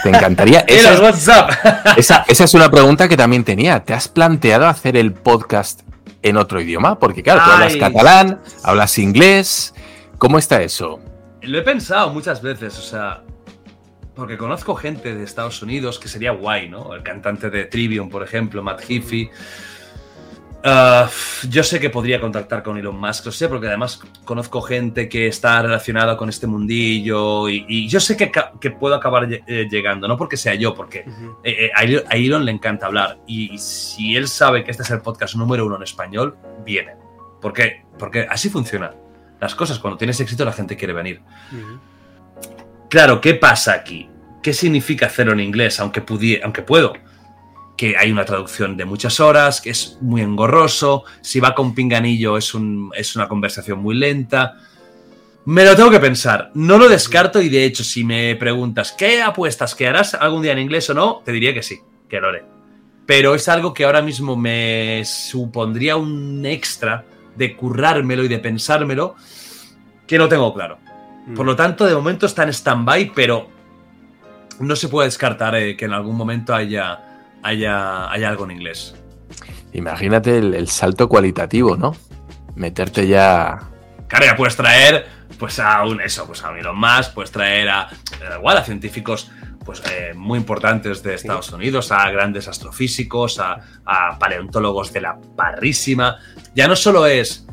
[0.03, 0.59] Te encantaría.
[0.67, 1.95] Elon, esa, what's up?
[1.97, 3.85] esa, esa es una pregunta que también tenía.
[3.85, 5.83] ¿Te has planteado hacer el podcast
[6.23, 6.99] en otro idioma?
[6.99, 7.79] Porque claro, tú hablas Ay.
[7.79, 9.75] catalán, hablas inglés.
[10.19, 10.99] ¿Cómo está eso?
[11.43, 13.23] Lo he pensado muchas veces, o sea,
[14.21, 16.95] porque conozco gente de Estados Unidos que sería guay, ¿no?
[16.95, 19.31] El cantante de Trivium, por ejemplo, Matt Heafy.
[20.63, 21.09] Ah,
[21.49, 25.27] yo sé que podría contactar con Elon Musk, lo sé, porque además conozco gente que
[25.27, 30.19] está relacionada con este mundillo y, y yo sé que, puedo acabar eh, llegando, no
[30.19, 30.99] porque sea yo, porque
[31.43, 35.01] eh, eh, a Elon- le encanta hablar y si él sabe que este es el
[35.01, 36.93] podcast número uno en español, viene.
[37.41, 38.93] Porque, porque así funciona.
[39.41, 41.23] Las cosas, cuando tienes éxito, la gente quiere venir.
[42.91, 44.10] Claro, ¿qué pasa aquí?
[44.43, 45.81] ¿Qué significa hacerlo en inglés?
[45.81, 46.95] Aunque, pudie- aunque puedo.
[47.77, 51.05] Que hay una traducción de muchas horas, que es muy engorroso.
[51.21, 54.55] Si va con pinganillo, es, un, es una conversación muy lenta.
[55.47, 56.51] Me lo tengo que pensar.
[56.55, 59.75] No lo descarto y de hecho, si me preguntas, ¿qué apuestas?
[59.75, 61.23] ¿Que harás algún día en inglés o no?
[61.25, 62.45] Te diría que sí, que lo haré.
[63.07, 67.05] Pero es algo que ahora mismo me supondría un extra
[67.35, 69.17] de currármelo y de pensármelo
[70.07, 70.79] que no tengo claro.
[71.35, 73.49] Por lo tanto, de momento está en stand-by, pero
[74.61, 77.01] no se puede descartar eh, que en algún momento haya,
[77.43, 78.95] haya, haya algo en inglés.
[79.73, 81.97] Imagínate el, el salto cualitativo, ¿no?
[82.55, 83.59] Meterte ya.
[84.09, 85.07] Claro, ya puedes traer
[85.39, 87.89] pues a un eso, pues a un Elon Musk, puedes traer a
[88.21, 89.31] da igual a científicos
[89.65, 95.19] pues eh, muy importantes de Estados Unidos, a grandes astrofísicos, a, a paleontólogos de la
[95.37, 96.19] parrísima.
[96.55, 97.47] Ya no solo es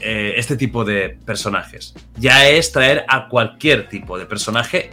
[0.00, 4.92] eh, este tipo de personajes, ya es traer a cualquier tipo de personaje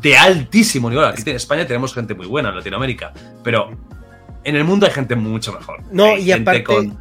[0.00, 1.04] de altísimo nivel.
[1.04, 3.12] Aquí en España tenemos gente muy buena en Latinoamérica,
[3.44, 3.70] pero
[4.44, 5.82] en el mundo hay gente mucho mejor.
[5.92, 6.98] No, Hay y aparte, con-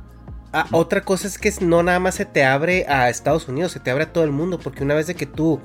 [0.54, 3.80] ah, otra cosa es que no nada más se te abre a Estados Unidos, se
[3.80, 5.62] te abre a todo el mundo, porque una vez de que tú,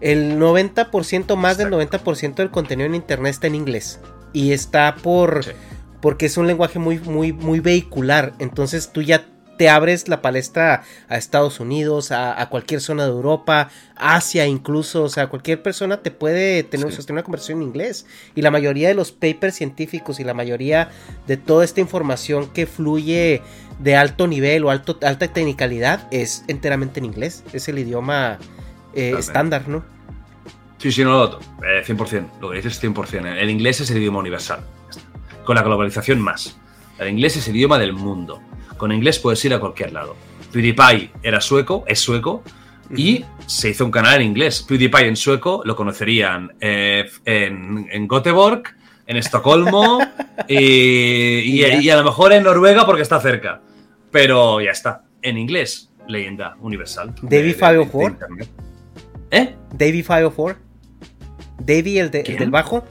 [0.00, 4.00] el 90%, más del 90% del contenido en Internet está en inglés,
[4.32, 5.50] y está por, Sí.
[6.00, 9.26] porque es un lenguaje muy, muy, muy vehicular, entonces tú ya
[9.60, 15.02] te abres la palestra a Estados Unidos, a, a cualquier zona de Europa, Asia incluso,
[15.02, 16.96] o sea, cualquier persona te puede tener, Sí.
[16.96, 18.06] sostener una conversación en inglés.
[18.34, 20.88] Y la mayoría de los papers científicos y la mayoría
[21.26, 23.42] de toda esta información que fluye
[23.80, 27.44] de alto nivel o alto, alta tecnicalidad es enteramente en inglés.
[27.52, 28.38] Es el idioma
[28.94, 29.84] eh, estándar, ¿no?
[30.78, 32.30] Sí, sí, no, eh, 100%.
[32.40, 33.26] Lo que dices 100%.
[33.38, 34.60] El inglés es el idioma universal.
[35.44, 36.56] Con la globalización más.
[36.98, 38.40] El inglés es el idioma del mundo.
[38.80, 40.16] Con inglés puedes ir a cualquier lado.
[40.52, 42.42] PewDiePie era sueco, es sueco.
[42.96, 44.62] Y se hizo un canal en inglés.
[44.66, 48.62] PewDiePie en sueco lo conocerían eh, en, en Göteborg,
[49.06, 49.98] en Estocolmo
[50.48, 53.60] y, y- y a lo mejor en Noruega porque está cerca.
[54.10, 55.04] Pero ya está.
[55.20, 57.14] En inglés, leyenda universal.
[57.86, 58.12] Ford.
[58.12, 58.48] internet.
[59.30, 59.54] ¿Eh?
[59.74, 60.56] Davey 504.
[61.58, 62.82] Davey, el, de- el del bajo.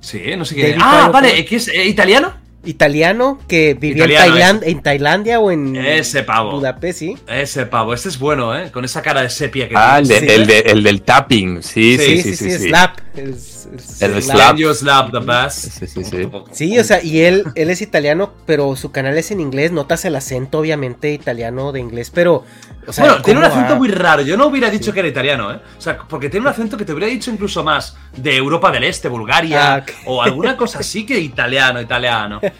[0.00, 0.62] Sí, no sé qué.
[0.70, 1.44] David Ah, vale.
[1.44, 1.68] ¿qué es?
[1.68, 2.34] eh, ¿Italiano?
[2.64, 6.52] Italiano que vivía en, Italiano, Tailand- en Tailandia o en Ese pavo.
[6.52, 7.16] Budapest, sí.
[7.28, 8.70] Ese pavo, este es bueno, ¿eh?
[8.72, 10.26] Con esa cara de sepia que Ah, el, tiene.
[10.26, 11.62] de- el, de- el del tapping.
[11.62, 12.50] Sí, sí, sí, sí.
[12.50, 12.68] sí.
[12.68, 12.98] Slap.
[13.18, 14.56] Es- es El slap.
[14.74, 15.10] slap.
[15.12, 15.54] The bass?
[15.54, 16.30] Sí, sí, sí.
[16.52, 19.72] Sí, o sea, y él, él es italiano, pero su canal es en inglés.
[19.72, 22.44] Notas el acento, obviamente, italiano de inglés, pero.
[22.86, 23.78] O sea, bueno, tiene un ¿cómo acento va?
[23.78, 24.22] muy raro.
[24.22, 25.60] Yo no hubiera dicho que era italiano, ¿eh?
[25.76, 28.84] O sea, porque tiene un acento que te hubiera dicho incluso más de Europa del
[28.84, 29.90] Este, Bulgaria, Ah, ok.
[30.06, 32.40] o alguna cosa así que italiano, italiano.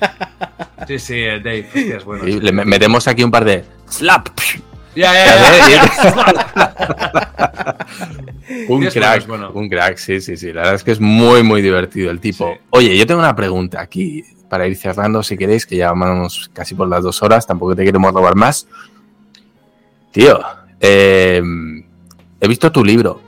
[0.86, 2.24] Sí, sí, eh, Dave, hostia, es bueno.
[2.24, 4.28] Sí, le me- metemos aquí un par de slap.
[4.94, 5.82] Ya, Ya ya, ya.
[8.68, 9.50] Un crack, bueno.
[9.52, 10.46] un crack, sí, sí, sí.
[10.52, 12.52] La verdad es que es muy, muy divertido el tipo.
[12.52, 12.60] Sí.
[12.70, 16.74] Oye, yo tengo una pregunta aquí para ir cerrando, si queréis, que ya vamos casi
[16.74, 18.66] por las dos horas, tampoco te queremos robar más.
[20.12, 20.40] Tío,
[20.80, 21.42] eh,
[22.40, 23.20] he visto tu libro.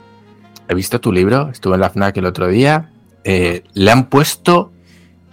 [0.67, 2.89] He visto tu libro, estuve en la FNAC el otro día.
[3.23, 4.71] eh, le han puesto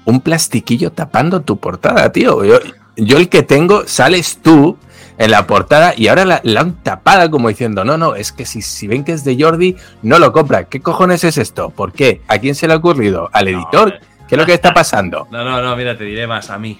[0.05, 2.44] un plastiquillo tapando tu portada, tío.
[2.44, 2.59] Yo,
[2.96, 4.76] yo el que tengo, sales tú
[5.19, 8.47] en la portada y ahora la, la han tapada como diciendo, no, no, es que
[8.47, 10.66] si, si ven que es de Jordi, no lo compran.
[10.70, 11.70] ¿Qué cojones es esto?
[11.70, 12.23] ¿Por qué?
[12.28, 13.28] ¿A quién se le ha ocurrido?
[13.32, 13.82] ¿Al editor?
[13.95, 14.01] hombre.
[14.28, 15.27] ¿Qué es lo que está pasando?
[15.31, 16.78] No, no, no, mira, te diré más, a mí.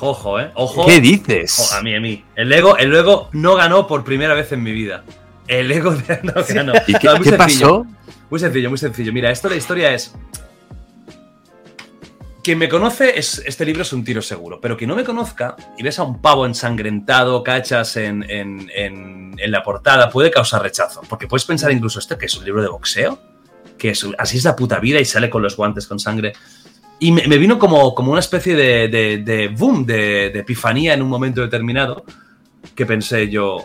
[0.00, 0.50] Ojo, ¿eh?
[0.54, 0.84] Ojo.
[0.86, 1.58] ¿Qué dices?
[1.58, 2.24] Ojo, a mí, a mí.
[2.36, 5.04] El ego, el ego no ganó por primera vez en mi vida.
[5.48, 6.72] El ego de- no ganó.
[6.86, 7.86] ¿Y qué, No, muy qué pasó?
[8.30, 9.12] Muy sencillo, muy sencillo.
[9.12, 10.14] Mira, esto la historia es.
[12.42, 14.60] Quien me conoce, es, este libro es un tiro seguro.
[14.60, 19.36] Pero quien no me conozca y ves a un pavo ensangrentado, cachas en, en- en-
[19.38, 21.02] en la portada, puede causar rechazo.
[21.08, 23.20] Porque puedes pensar incluso esto que es un libro de boxeo,
[23.78, 26.32] que es, así es la puta vida y sale con los guantes con sangre.
[26.98, 30.94] Y me, me vino como, como una especie de, de- de boom, de, de epifanía
[30.94, 32.04] en un momento determinado,
[32.74, 33.64] que pensé yo,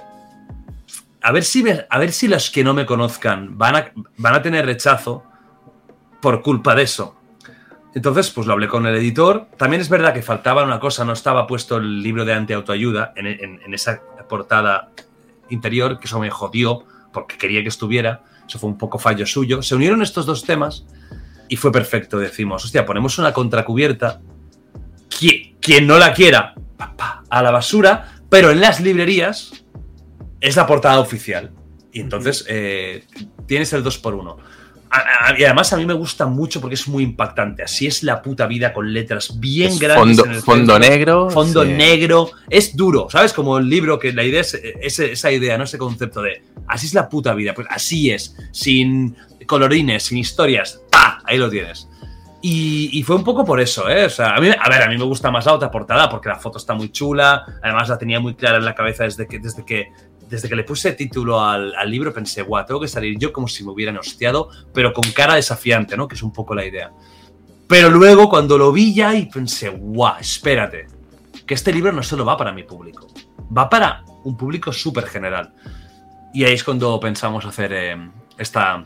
[1.22, 4.42] a ver si, a ver si los que no me conozcan van a, van a
[4.44, 5.24] tener rechazo
[6.22, 7.16] por culpa de eso.
[7.98, 9.48] Entonces, pues lo hablé con el editor.
[9.58, 13.26] También es verdad que faltaba una cosa, no estaba puesto el libro de antiautoayuda en,
[13.26, 14.92] en, en esa portada
[15.50, 18.22] interior, que eso me jodió porque quería que estuviera.
[18.48, 19.64] Eso fue un poco fallo suyo.
[19.64, 20.86] Se unieron estos dos temas
[21.50, 22.20] y fue perfecto.
[22.20, 24.22] Decimos, hostia, ponemos una contracubierta.
[25.10, 29.66] Qui- Quien no la quiera, pa, pa, a la basura, pero en las librerías
[30.40, 31.52] es la portada oficial.
[31.92, 33.06] Y entonces eh,
[33.48, 34.38] tienes el 2x1.
[34.98, 37.64] A- a- Y además a mí me gusta mucho porque es muy impactante.
[37.64, 40.18] Así es la puta vida con letras bien Es grandes.
[40.18, 40.90] fondo, en el fondo centro.
[40.92, 41.30] negro.
[41.30, 41.70] Fondo sí.
[41.74, 42.32] negro.
[42.50, 43.34] Es duro, ¿sabes?
[43.34, 45.64] Como el libro que la idea es ese- esa idea, ¿no?
[45.66, 47.54] Ese concepto de así es la puta vida.
[47.54, 48.36] Pues así es.
[48.52, 49.16] Sin
[49.46, 50.82] colorines, sin historias.
[50.92, 51.22] ¡Pa!
[51.26, 51.88] Ahí lo tienes.
[52.42, 54.06] Y, y fue un poco por eso, ¿eh?
[54.06, 56.30] O sea, a, mí, a ver, a mí me gusta más la otra portada porque
[56.30, 57.44] la foto está muy chula.
[57.64, 59.88] Además, la tenía muy clara en la cabeza desde que, desde que,
[60.30, 62.14] desde que le puse título al, libro.
[62.14, 65.96] Pensé, guau, tengo que salir yo como si me hubieran hostiado, pero con cara desafiante,
[65.96, 66.08] ¿no?
[66.08, 66.92] Que es un poco la idea.
[67.68, 70.88] Pero luego, cuando lo vi ya y pensé, guau, espérate,
[71.46, 73.08] que este libro no solo va para mi público,
[73.56, 75.54] va para un público súper general.
[76.34, 78.84] Y ahí es cuando pensamos hacer eh, esta,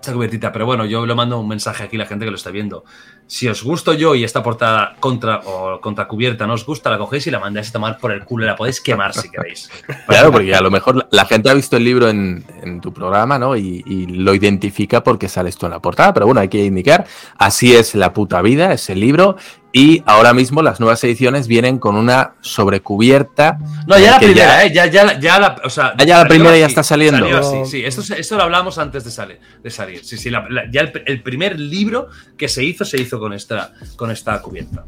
[0.00, 0.52] esta cubiertita.
[0.52, 2.84] Pero bueno, yo le mando un mensaje aquí a la gente que lo está viendo.
[3.30, 6.98] Si os gusto yo y esta portada contra o contra cubierta no os gusta, la
[6.98, 9.70] cogéis y la mandáis a tomar por el culo y la podéis quemar si queréis.
[10.08, 13.38] Claro, porque a lo mejor la- gente ha visto el libro en, en tu programa,
[13.38, 13.56] ¿no?
[13.56, 17.06] Y, y lo identifica porque sales tú en la portada, pero bueno, hay que indicar,
[17.38, 19.36] así es la puta vida, es el libro,
[19.72, 23.58] y ahora mismo las nuevas ediciones vienen con una sobrecubierta.
[23.86, 24.72] No, ya la primera, ¿eh?
[24.74, 27.18] Ya, ya, ya la, o sea, Ah, ya la primera ya está saliendo.
[27.20, 30.04] salió así, sí, esto, esto lo hablamos antes de, salir de salir.
[30.04, 33.32] Sí, sí, la- la- ya el, el primer libro que se hizo, se hizo con
[33.32, 34.84] esta, con esta cubierta.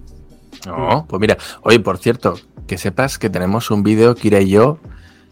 [0.66, 4.78] No, pues mira, oye, por cierto, que sepas que tenemos un vídeo, Kira y yo,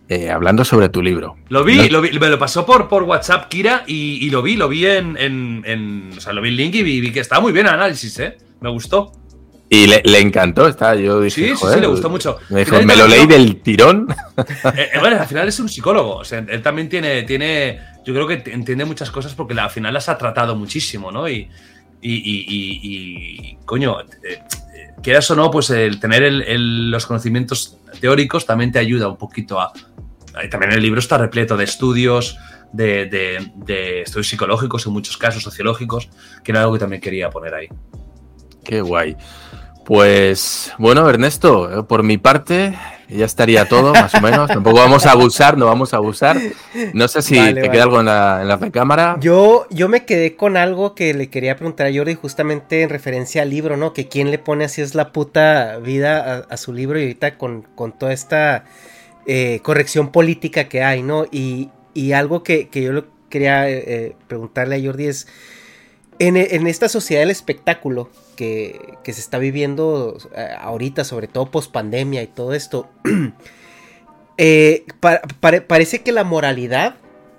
[0.08, 1.36] eh, hablando sobre tu libro.
[1.48, 4.42] Lo vi, No- lo vi, me lo pasó por, por WhatsApp Kira y, y lo
[4.42, 7.12] vi, lo vi en, en, en- O sea, lo vi en link y vi, vi
[7.12, 8.38] que estaba muy bien el análisis, ¿eh?
[8.60, 9.12] Me gustó.
[9.72, 12.38] Y le, le encantó, está, yo dije, Sí, sí, sí, le gustó mucho.
[12.48, 14.08] Me dijo, me lo leí del tirón.
[14.74, 16.16] Eh, eh, bueno, al final es un psicólogo.
[16.16, 17.78] O sea, él también tiene, tiene.
[18.04, 21.28] Yo creo que entiende muchas cosas porque al final las ha tratado muchísimo, ¿no?
[21.28, 21.48] Y.
[22.02, 22.80] Y, y- y-
[23.52, 24.40] y, coño, eh, eh,
[25.02, 29.18] quieras o no, pues el tener el- el- los conocimientos teóricos también te ayuda un
[29.18, 29.72] poquito a.
[30.50, 32.38] También el libro está repleto de estudios,
[32.72, 36.08] de, de- de estudios psicológicos, en muchos casos sociológicos,
[36.42, 37.68] que era algo que también quería poner ahí.
[38.64, 39.16] Qué guay.
[39.90, 44.46] Pues bueno, Ernesto, eh, por mi parte, ya estaría todo, más o menos.
[44.54, 46.40] Tampoco vamos a abusar, no vamos a abusar.
[46.92, 47.72] No sé si Vale, te vale.
[47.72, 49.16] queda algo en la, en la recámara.
[49.18, 53.42] Yo, yo me quedé con algo que le quería preguntar a Jordi justamente en referencia
[53.42, 53.92] al libro, ¿no?
[53.92, 57.36] Que quién le pone así es la puta vida a, a su libro y ahorita
[57.36, 58.66] con, con toda esta
[59.26, 61.24] eh, corrección política que hay, ¿no?
[61.32, 65.26] Y, y algo que, que yo quería eh, preguntarle a Jordi es,
[66.20, 68.08] en, en esta sociedad del espectáculo
[68.44, 72.88] que, se está viviendo eh, ahorita, sobre todo post pandemia y todo esto,
[74.38, 76.94] eh, pa- pare- parece que la moralidad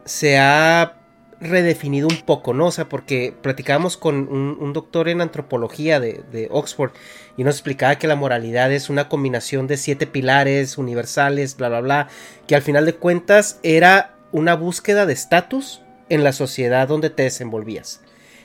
[0.06, 0.98] se ha
[1.40, 2.68] redefinido un poco, ¿no?
[2.68, 6.92] O sea, porque platicábamos con un, un doctor en antropología de, de Oxford
[7.36, 11.82] y nos explicaba que la moralidad es una combinación de siete pilares universales, bla, bla,
[11.82, 12.08] bla,
[12.48, 17.24] que al final de cuentas era una búsqueda de estatus en la sociedad donde te
[17.24, 18.02] desenvolvías.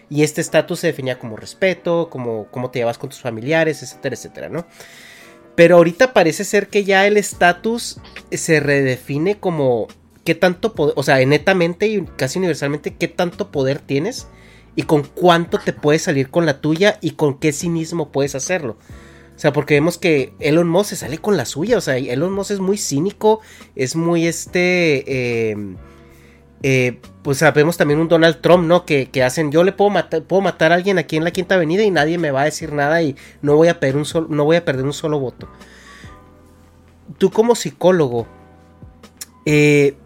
[0.09, 4.15] Y este estatus se definía como respeto, como cómo te llevas con tus familiares, etcétera,
[4.15, 4.67] etcétera, ¿no?
[5.57, 7.99] Pero ahorita parece ser que ya el estatus
[8.31, 9.89] se redefine como
[10.25, 14.29] qué tanto poder, o sea, netamente y casi universalmente, qué tanto poder tienes
[14.77, 18.77] y con cuánto te puedes salir con la tuya y con qué cinismo puedes hacerlo.
[19.35, 21.77] O sea, porque vemos que Elon Musk se sale con la suya.
[21.77, 23.41] O sea, Elon Musk es muy cínico,
[23.75, 25.05] es muy este.
[25.07, 25.57] eh,
[26.63, 28.85] eh, pues sabemos también un Donald Trump, ¿no?
[28.85, 31.55] Que, que hacen, yo le puedo matar, puedo matar a alguien aquí en la Quinta
[31.57, 34.27] Avenida y nadie me va a decir nada y no voy a perder un solo,
[34.31, 35.49] no voy a perder un solo voto.
[37.19, 38.27] Tú como psicólogo,
[39.45, 39.97] eh,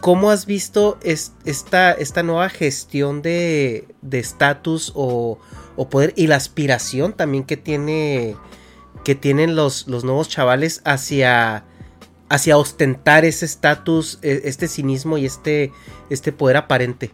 [0.00, 5.38] ¿cómo has visto es- esta, esta nueva gestión de de estatus o,
[5.76, 8.36] o poder y la aspiración también que tiene
[9.04, 11.64] que tienen los, los nuevos chavales hacia
[12.28, 15.72] hacia ostentar ese estatus, e- este cinismo y este,
[16.10, 17.10] este poder aparente.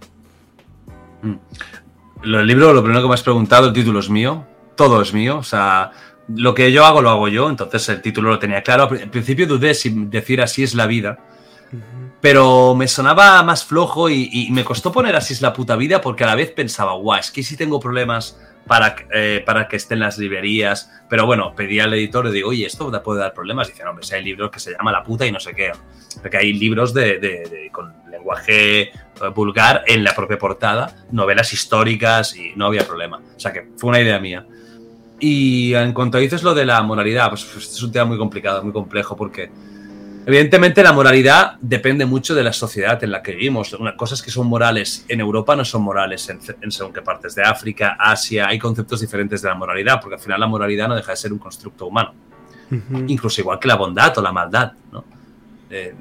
[2.22, 5.12] Lo del libro, lo primero que me has preguntado, el título es mío, todo es
[5.12, 5.92] mío, o sea,
[6.28, 8.84] lo que yo hago lo hago yo, entonces el título lo tenía claro.
[8.84, 11.18] Al principio dudé si decir así es la vida,
[12.20, 16.00] pero me sonaba más flojo y, y me costó poner así es la puta vida
[16.00, 19.76] porque a la vez pensaba, guau, es que si tengo problemas para, eh, para que
[19.76, 23.68] estén las librerías, pero bueno, pedí al editor y digo, oye, esto puede dar problemas.
[23.68, 25.54] Y dice, no, hombre, si hay libros que se llama La puta y no sé
[25.54, 25.72] qué,
[26.20, 28.92] porque hay libros de, de- con lenguaje eh,
[29.34, 33.20] vulgar en la propia portada, novelas históricas y no había problema.
[33.36, 34.46] O sea que fue una idea mía.
[35.18, 38.62] Y en cuanto dices lo de la moralidad, pues, pues, es un tema muy complicado,
[38.64, 39.50] muy complejo, porque
[40.26, 43.76] evidentemente la moralidad depende mucho de la sociedad en la que vivimos.
[43.96, 47.42] Cosas que son morales en Europa no son morales en, en según qué partes de
[47.42, 48.46] África, Asia.
[48.48, 51.32] Hay conceptos diferentes de la moralidad, porque al final la moralidad no deja de ser
[51.32, 52.14] un constructo humano.
[53.08, 55.04] Incluso igual que la bondad o la maldad, ¿no?
[55.68, 55.94] Eh,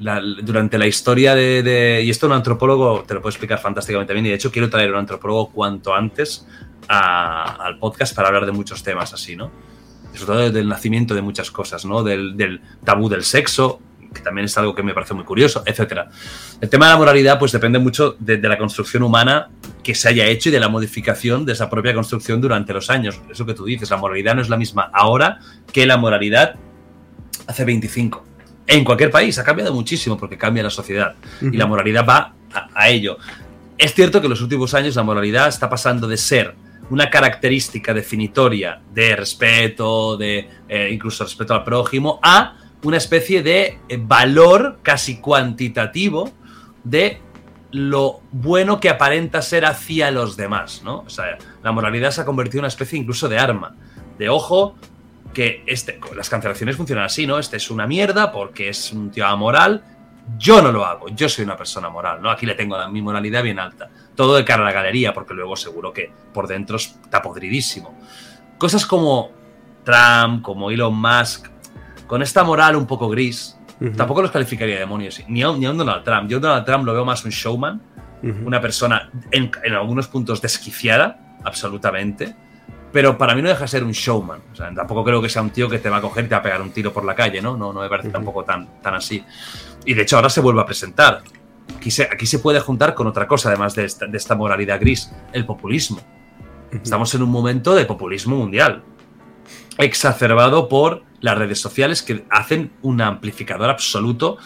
[0.00, 4.12] la- durante la historia de, de- Y esto un antropólogo te lo puede explicar fantásticamente
[4.14, 4.26] bien.
[4.26, 6.46] Y de hecho quiero traer un antropólogo cuanto antes
[6.88, 9.50] a- al podcast para hablar de muchos temas así, ¿no?
[10.14, 12.02] Sobre todo del nacimiento de muchas cosas, ¿no?
[12.02, 13.80] Del, del tabú del sexo,
[14.12, 16.10] que también es algo que me parece muy curioso, etcétera.
[16.60, 19.50] El tema de la moralidad, pues depende mucho de, de la construcción humana
[19.82, 23.20] que se haya hecho y de la modificación de esa propia construcción durante los años.
[23.30, 25.38] Eso que tú dices, la moralidad no es la misma ahora
[25.72, 26.56] que la moralidad
[27.46, 28.24] hace 25.
[28.66, 32.68] En cualquier país ha cambiado muchísimo porque cambia la sociedad y la moralidad va a,
[32.74, 33.18] a ello.
[33.78, 36.54] Es cierto que en los últimos años la moralidad está pasando de ser
[36.90, 43.78] una característica definitoria de respeto, de eh, incluso respeto al prójimo, a una especie de
[43.88, 46.30] eh, valor casi cuantitativo
[46.84, 47.20] de
[47.72, 51.04] lo bueno que aparenta ser hacia los demás, ¿no?
[51.06, 53.76] O sea, la moralidad se ha convertido en una especie incluso de arma,
[54.18, 54.74] de ojo,
[55.32, 57.38] que este, las cancelaciones funcionan así, ¿no?
[57.38, 59.84] Este es una mierda porque es un tío amoral.
[60.36, 62.30] Yo no lo hago, yo soy una persona moral, ¿no?
[62.30, 63.88] Aquí le tengo mi moralidad bien alta.
[64.14, 67.98] Todo de cara a la galería, porque luego seguro que por dentro está podridísimo.
[68.58, 69.30] Cosas como
[69.84, 71.48] Trump, como Elon Musk,
[72.06, 73.56] con esta moral un poco gris,
[73.96, 76.28] tampoco los calificaría de demonios, ni a, ni a un Donald Trump.
[76.28, 77.80] Yo a Donald Trump lo veo más un showman,
[78.44, 82.34] una persona en, en algunos puntos desquiciada, absolutamente,
[82.92, 84.40] pero para mí no deja de ser un showman.
[84.52, 86.34] O sea, tampoco creo que sea un tío que te va a coger y te
[86.34, 87.56] va a pegar un tiro por la calle, ¿no?
[87.56, 89.24] No, no me parece tampoco tan, tan así.
[89.84, 91.22] Y de hecho ahora se vuelve a presentar.
[91.76, 94.80] Aquí se, aquí se puede juntar con otra cosa, además de esta, de esta moralidad
[94.80, 96.00] gris, el populismo.
[96.70, 98.84] Estamos en un momento de populismo mundial,
[99.78, 104.38] exacerbado por las redes sociales que hacen un amplificador absoluto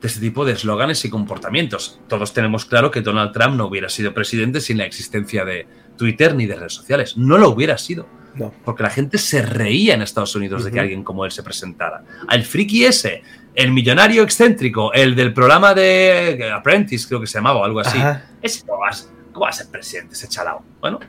[0.00, 2.00] de este tipo de eslóganes y comportamientos.
[2.08, 6.34] Todos tenemos claro que Donald Trump no hubiera sido presidente sin la existencia de Twitter
[6.34, 7.16] ni de redes sociales.
[7.16, 8.08] No lo hubiera sido.
[8.34, 8.52] No.
[8.64, 12.04] Porque la gente se reía en Estados Unidos de que alguien como él se presentara.
[12.28, 13.22] Al friki ese,
[13.58, 17.98] el millonario excéntrico, el del programa de Apprentice, creo que se llamaba o algo así.
[17.98, 18.30] Ajá.
[18.40, 18.90] Ese no va,
[19.32, 20.62] ¿Cómo va a ser presidente ese chalao?
[20.80, 21.00] Bueno,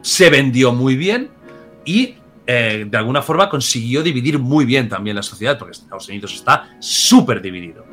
[0.00, 1.30] se vendió muy bien
[1.84, 2.14] y
[2.46, 6.76] eh, de alguna forma consiguió dividir muy bien también la sociedad, porque Estados Unidos está
[6.78, 7.84] súper dividido,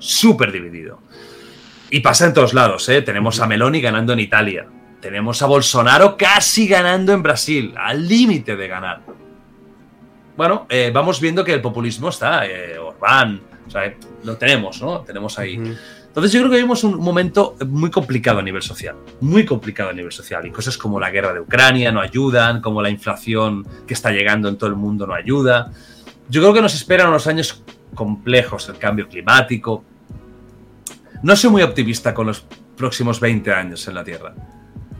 [0.00, 0.98] súper dividido.
[1.90, 3.02] Y pasa en todos lados, ¿eh?
[3.02, 4.66] Tenemos a Meloni ganando en Italia,
[5.00, 9.02] tenemos a Bolsonaro casi ganando en Brasil, al límite de ganar.
[10.36, 13.94] Bueno, eh, vamos viendo que el populismo está, eh, Orbán, o sea,
[14.24, 15.00] lo tenemos, ¿no?
[15.00, 15.54] Tenemos ahí.
[16.14, 19.92] Entonces yo creo que vivimos un momento muy complicado a nivel social, muy complicado a
[19.92, 23.94] nivel social, y cosas como la guerra de Ucrania no ayudan, como la inflación que
[23.94, 25.72] está llegando en todo el mundo no ayuda.
[26.28, 27.62] Yo creo que nos esperan unos años
[27.94, 29.84] complejos, el cambio climático.
[31.22, 32.46] No soy muy optimista con los
[32.76, 34.34] próximos 20 años en la Tierra,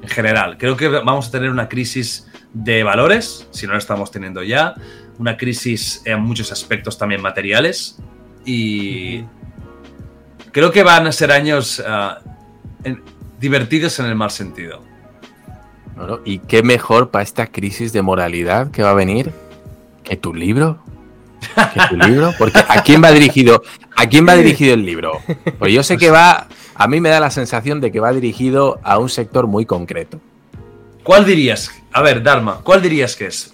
[0.03, 0.57] en general.
[0.59, 4.75] Creo que vamos a tener una crisis de valores, si no la estamos teniendo ya,
[5.19, 7.99] una crisis en muchos aspectos también materiales,
[8.45, 9.23] y
[10.53, 12.19] creo que van a ser años ah,
[12.83, 13.03] en-
[13.41, 14.83] divertidos en el mal sentido.
[15.97, 19.33] Bueno, ¿Y qué mejor para esta crisis de moralidad que va a venir
[20.03, 20.79] que tu libro?
[21.73, 22.33] ¿Que tu libro?
[22.39, 23.63] Porque ¿a quién va dirigido?
[23.97, 25.21] ¿A quién va dirigido el libro?
[25.59, 28.81] Pues yo sé que va, a mí me da la sensación de que va dirigido
[28.83, 30.21] a un sector muy concreto.
[31.05, 31.71] ¿Cuál dirías?
[31.93, 33.54] A ver, Dharma, ¿cuál dirías que es?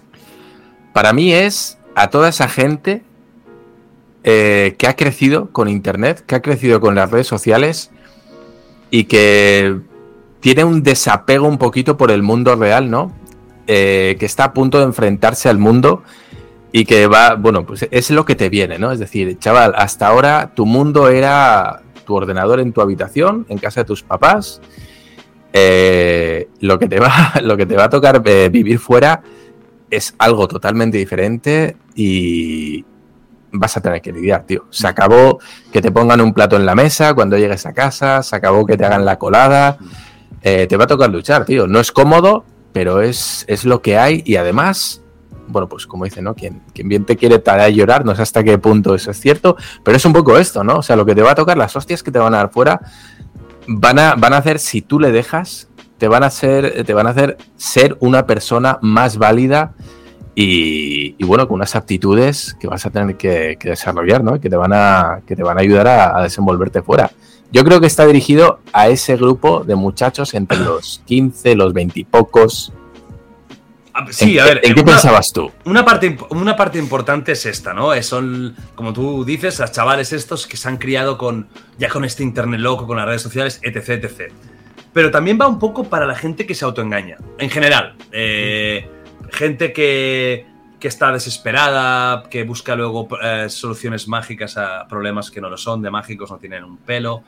[0.93, 3.03] Para mí es a toda esa gente
[4.23, 7.91] eh, que ha crecido con Internet, que ha crecido con las redes sociales
[8.91, 9.79] y que
[10.41, 13.13] tiene un desapego un poquito por el mundo real, ¿no?
[13.67, 16.03] Eh, que está a punto de enfrentarse al mundo
[16.73, 18.93] y que va, bueno, pues es lo que te viene, ¿no?
[18.93, 23.83] Es decir, chaval, hasta ahora tu mundo era tu ordenador en tu habitación, en casa
[23.83, 24.61] de tus papás.
[25.53, 29.23] Eh, lo, que te va, lo que te va a tocar vivir fuera
[29.91, 32.85] es algo totalmente diferente y
[33.53, 34.67] vas a tener que lidiar, tío.
[34.71, 35.41] Se acabó
[35.73, 38.77] que te pongan un plato en la mesa cuando llegues a casa, se acabó que
[38.77, 39.79] te hagan la colada.
[40.43, 41.67] Eh, te va a tocar luchar, tío.
[41.67, 45.03] No es cómodo, pero es, es lo que hay y además,
[45.49, 46.35] bueno, pues como dice, ¿no?
[46.35, 49.21] Quien, quien bien te quiere te hará llorar, no sé hasta qué punto eso es
[49.21, 50.77] cierto, pero es un poco esto, ¿no?
[50.77, 52.51] O sea, lo que te va a tocar, las hostias que te van a dar
[52.51, 52.81] fuera,
[53.67, 55.69] van a, van a hacer, si tú le dejas,
[56.01, 59.75] te van a hacer, te van a hacer ser una persona más válida
[60.35, 64.41] y, y bueno, con unas aptitudes que vas a tener que, que desarrollar, ¿no?
[64.41, 67.11] Que te van a, que te van a ayudar a, a desenvolverte fuera.
[67.53, 72.01] Yo creo que está dirigido a ese grupo de muchachos entre los 15, los 20
[72.01, 72.73] y pocos.
[74.11, 74.61] Sí, ¿En, a ver.
[74.63, 75.51] ¿En qué una- pensabas tú?
[75.65, 77.93] Una parte, una parte importante es esta, ¿no?
[77.93, 82.05] Eh, Son, como tú dices, los chavales estos que se han criado con ya con
[82.05, 84.33] este internet loco, con las redes sociales, etc, etc.
[84.93, 87.17] Pero también va un poco para la gente que se autoengaña.
[87.39, 87.95] En general.
[88.13, 88.89] eh,
[89.31, 90.47] gente que,
[90.81, 95.83] que está desesperada, que busca luego eh, soluciones mágicas a problemas que no lo son,
[95.83, 97.23] de mágicos no tienen un pelo.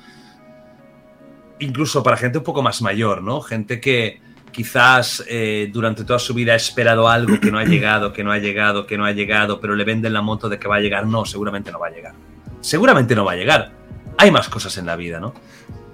[1.60, 3.40] Incluso para gente un poco más mayor, ¿no?
[3.40, 4.20] Gente que,
[4.52, 8.30] quizás eh, durante toda su vida ha esperado algo que no ha llegado, que no
[8.30, 10.80] ha llegado, que no ha llegado, pero le venden la moto de que va a
[10.80, 11.06] llegar.
[11.06, 12.14] No, seguramente no va a llegar.
[12.60, 13.72] Seguramente no va a llegar.
[14.18, 15.34] Hay más cosas en la vida, ¿no?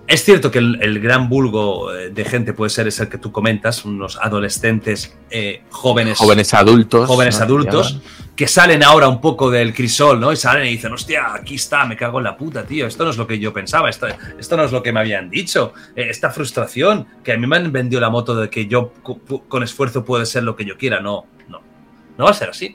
[0.09, 3.31] Es cierto que el, el gran vulgo eh, de gente puede ser ese que tú
[3.31, 7.07] comentas, unos adolescentes eh, jóvenes, Jóvenes adultos.
[7.07, 7.45] jóvenes ¿no?
[7.45, 8.01] adultos
[8.35, 10.33] que salen ahora un poco del crisol, ¿no?
[10.33, 12.87] Y salen y dicen, hostia, aquí está, me cago en la puta, tío.
[12.87, 14.07] Esto no es lo que yo pensaba, esto,
[14.39, 15.75] esto no es lo que me habían dicho.
[15.95, 18.93] Eh, esta frustración, que a mí me han vendido la moto de que yo
[19.49, 21.01] con esfuerzo puede ser lo que yo quiera.
[21.01, 21.61] No, no.
[22.17, 22.75] No va a ser así.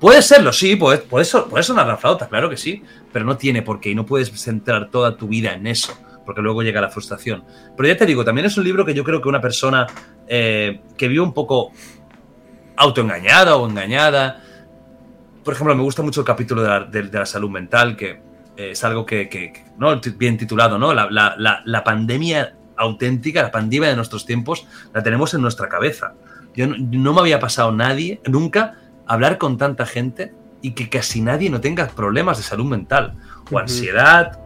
[0.00, 2.82] Puede serlo, sí, puede, puede, puede sonar la flauta, claro que sí,
[3.12, 6.40] pero no tiene por qué y no puedes centrar toda tu vida en eso, porque
[6.42, 7.44] luego llega la frustración.
[7.76, 9.86] Pero ya te digo, también es un libro que yo creo que una persona
[10.26, 11.70] eh, que vive un poco
[12.76, 14.40] autoengañada o engañada,
[15.44, 18.10] por ejemplo, me gusta mucho el capítulo de la, de- de la salud mental, que
[18.56, 20.00] eh, es algo que, que- que- ¿no?
[20.16, 20.94] Bien titulado, ¿no?
[20.94, 21.34] La, la-
[21.64, 26.14] la- pandemia auténtica, la pandemia de nuestros tiempos, la tenemos en nuestra cabeza.
[26.54, 28.74] Yo no, no me había pasado nadie, nunca,
[29.06, 30.32] hablar con tanta gente
[30.62, 33.14] y que casi nadie no tenga problemas de salud mental,
[33.52, 34.40] o ansiedad,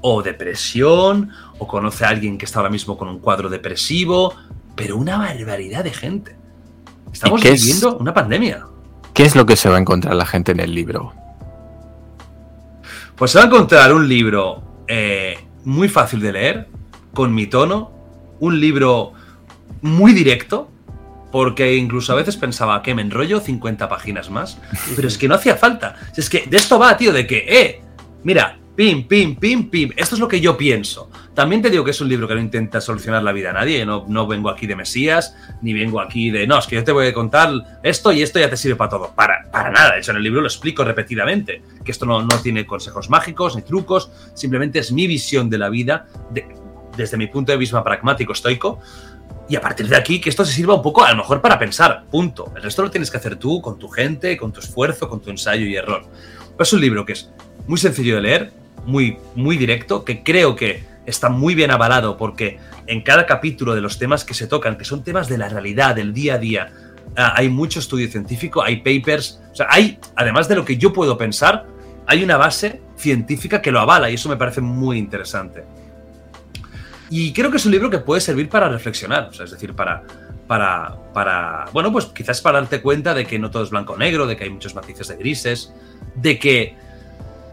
[0.00, 4.34] o depresión, o conoce a alguien que está ahora mismo con un cuadro depresivo,
[4.74, 6.36] pero una barbaridad de gente.
[7.12, 8.66] Estamos es- viviendo una pandemia.
[9.14, 11.12] ¿Qué es lo que se va a encontrar la gente en el libro?
[13.16, 16.68] Pues se va a encontrar un libro eh, muy fácil de leer,
[17.14, 17.90] con mi tono,
[18.40, 19.12] un libro
[19.80, 20.70] muy directo,
[21.32, 24.58] porque incluso a veces pensaba que me enrollo 50 páginas más,
[24.96, 25.96] pero es que no hacía falta.
[26.16, 27.80] Es que de esto va, tío, de que, eh,
[28.22, 31.10] mira, pim, pim, pim, pim, esto es lo que yo pienso.
[31.34, 33.84] También te digo que es un libro que no intenta solucionar la vida a nadie,
[33.84, 36.92] no, no vengo aquí de Mesías, ni vengo aquí de, no, es que yo te
[36.92, 37.50] voy a contar
[37.82, 39.12] esto y esto ya te sirve para todo.
[39.14, 42.40] Para, para nada, de hecho en el libro lo explico repetidamente, que esto no, no
[42.42, 46.46] tiene consejos mágicos ni trucos, simplemente es mi visión de la vida de-
[46.96, 48.78] desde mi punto de vista pragmático, estoico,
[49.48, 51.56] Y a partir de aquí, que esto se sirva un poco, a lo mejor para
[51.56, 52.52] pensar, punto.
[52.56, 55.30] El resto lo tienes que hacer tú, con tu gente, con tu esfuerzo, con tu
[55.30, 56.02] ensayo y error.
[56.58, 57.30] es un libro que es
[57.68, 58.52] muy sencillo de leer,
[58.86, 63.80] muy, muy directo, que creo que está muy bien avalado porque en cada capítulo de
[63.80, 66.72] los temas que se tocan, que son temas de la realidad, del día a día,
[67.16, 70.92] ah, hay mucho estudio científico, hay papers, o sea, hay, además de lo que yo
[70.92, 71.66] puedo pensar,
[72.06, 75.64] hay una base científica que lo avala y eso me parece muy interesante.
[77.08, 79.74] Y creo que es un libro que puede servir para reflexionar, o sea, es decir,
[79.74, 80.02] para,
[80.46, 83.96] para, para, bueno, pues quizás para darte cuenta de que no todo es blanco o
[83.96, 85.72] negro, de que hay muchos matices de grises,
[86.16, 86.76] de que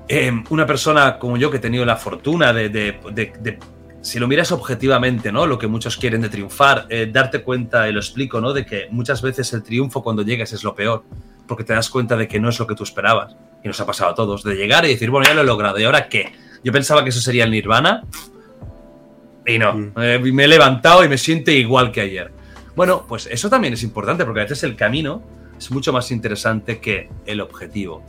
[0.08, 3.60] em, una persona como yo que he tenido la fortuna de, de,
[4.02, 5.46] si lo miras objetivamente, ¿no?
[5.48, 8.52] Lo que muchos quieren de triunfar, eh, darte cuenta, y lo explico, ¿no?
[8.54, 11.04] De que muchas veces el triunfo cuando llegas es lo peor,
[11.48, 13.36] porque te das cuenta de que no es lo que tú esperabas.
[13.64, 15.80] Y nos ha pasado a todos, de llegar y decir, bueno, ya lo he logrado,
[15.80, 16.34] ¿y ahora qué?
[16.64, 18.04] Yo pensaba que eso sería el nirvana,
[19.46, 19.94] y no, mm.
[19.98, 22.32] eh, me he levantado y me siento igual que ayer.
[22.76, 25.22] Bueno, pues eso también es importante porque a veces el camino
[25.58, 28.04] es mucho más interesante que el objetivo.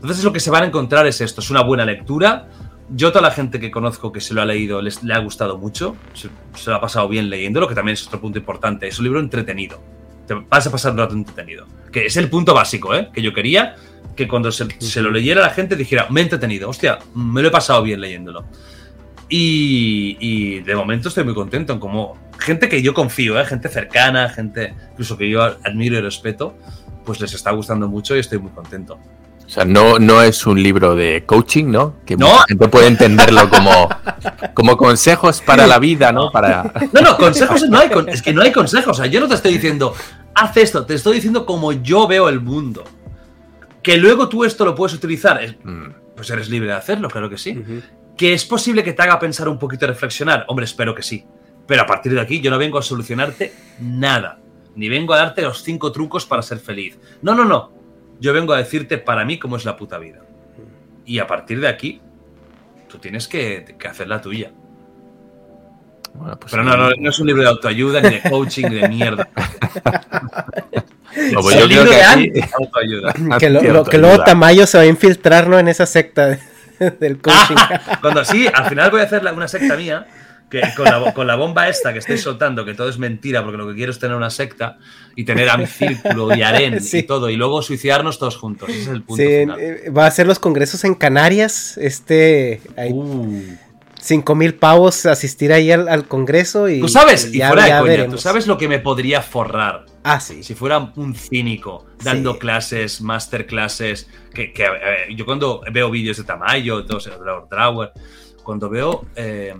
[0.00, 2.48] Entonces lo que se van a encontrar es esto, es una buena lectura.
[2.90, 5.58] Yo toda la gente que conozco que se lo ha leído les, le ha gustado
[5.58, 6.30] mucho, se,
[6.70, 8.88] lo ha pasado bien leyéndolo, que también es otro punto importante.
[8.88, 9.80] Es un libro entretenido.
[10.26, 11.66] Te vas a pasar un rato entretenido.
[11.92, 13.10] Que es el punto básico, ¿eh?
[13.12, 13.76] Que yo quería
[14.16, 17.48] que cuando se, se lo leyera la gente dijera, me he entretenido, hostia, me lo
[17.48, 18.44] he pasado bien leyéndolo.
[19.28, 23.44] Y, de momento estoy muy contento en como gente que yo confío, ¿eh?
[23.44, 26.56] gente cercana, gente incluso que yo admiro y respeto,
[27.04, 28.98] pues les está gustando mucho y estoy muy contento.
[29.48, 31.94] O sea, no, no es un libro de coaching, ¿no?
[32.04, 33.88] Que mucha gente puede entenderlo como,
[34.52, 36.30] como consejos para la vida, ¿no?
[36.30, 36.70] Para...
[36.92, 38.98] No, no, consejos no hay, es que no hay consejos.
[38.98, 39.94] O sea, yo no te estoy diciendo,
[40.34, 42.84] haz esto, te estoy diciendo como yo veo el mundo.
[43.82, 46.14] Que luego tú esto lo puedes utilizar, mm.
[46.14, 47.58] pues eres libre de hacerlo, claro que sí.
[48.18, 50.44] ¿Que es posible que te haga pensar un poquito y reflexionar?
[50.48, 51.24] Hombre, espero que sí.
[51.66, 54.40] Pero a partir de aquí yo no vengo a solucionarte nada.
[54.74, 56.98] Ni vengo a darte los cinco trucos para ser feliz.
[57.22, 57.77] No, no, no.
[58.20, 60.20] Yo vengo a decirte para mí cómo es la puta vida.
[61.04, 62.00] Y a partir de aquí,
[62.88, 64.50] tú tienes que, hacer la tuya.
[66.40, 68.88] Pues Pero no, no, no, es un libro de autoayuda, ni de coaching, ni de
[68.88, 69.28] mierda.
[71.32, 73.12] no, pues yo creo que autoayuda.
[73.38, 75.58] Que, que luego Tamayo se va a infiltrar ¿no?
[75.58, 76.38] en esa secta.
[77.00, 77.56] del coaching.
[78.00, 80.06] cuando sí, al final voy a hacer una secta mía,
[80.50, 80.62] que
[81.14, 83.92] con la, bomba esta que estoy soltando, que todo es mentira, porque lo que quiero
[83.92, 84.78] es tener una secta
[85.14, 88.68] y tener a mi círculo y harén y todo, y luego suicidarnos todos juntos.
[88.68, 89.22] Ese es el punto.
[89.22, 89.60] final.
[89.60, 91.76] Eh, va a hacer los congresos en Canarias.
[91.78, 92.60] Este.
[92.76, 93.42] Uh.
[94.00, 96.80] Cinco mil pavos asistir ahí al, congreso y.
[96.80, 99.86] Tú sabes, y, fuera de coña, tú sabes lo que me podría forrar.
[100.04, 100.44] Ah, sí.
[100.44, 104.08] Si fuera un cínico dando clases, masterclasses.
[104.32, 107.00] Que, que eh, yo cuando veo vídeos de Tamayo, de
[107.50, 107.90] Drower,
[108.44, 109.52] cuando veo eh,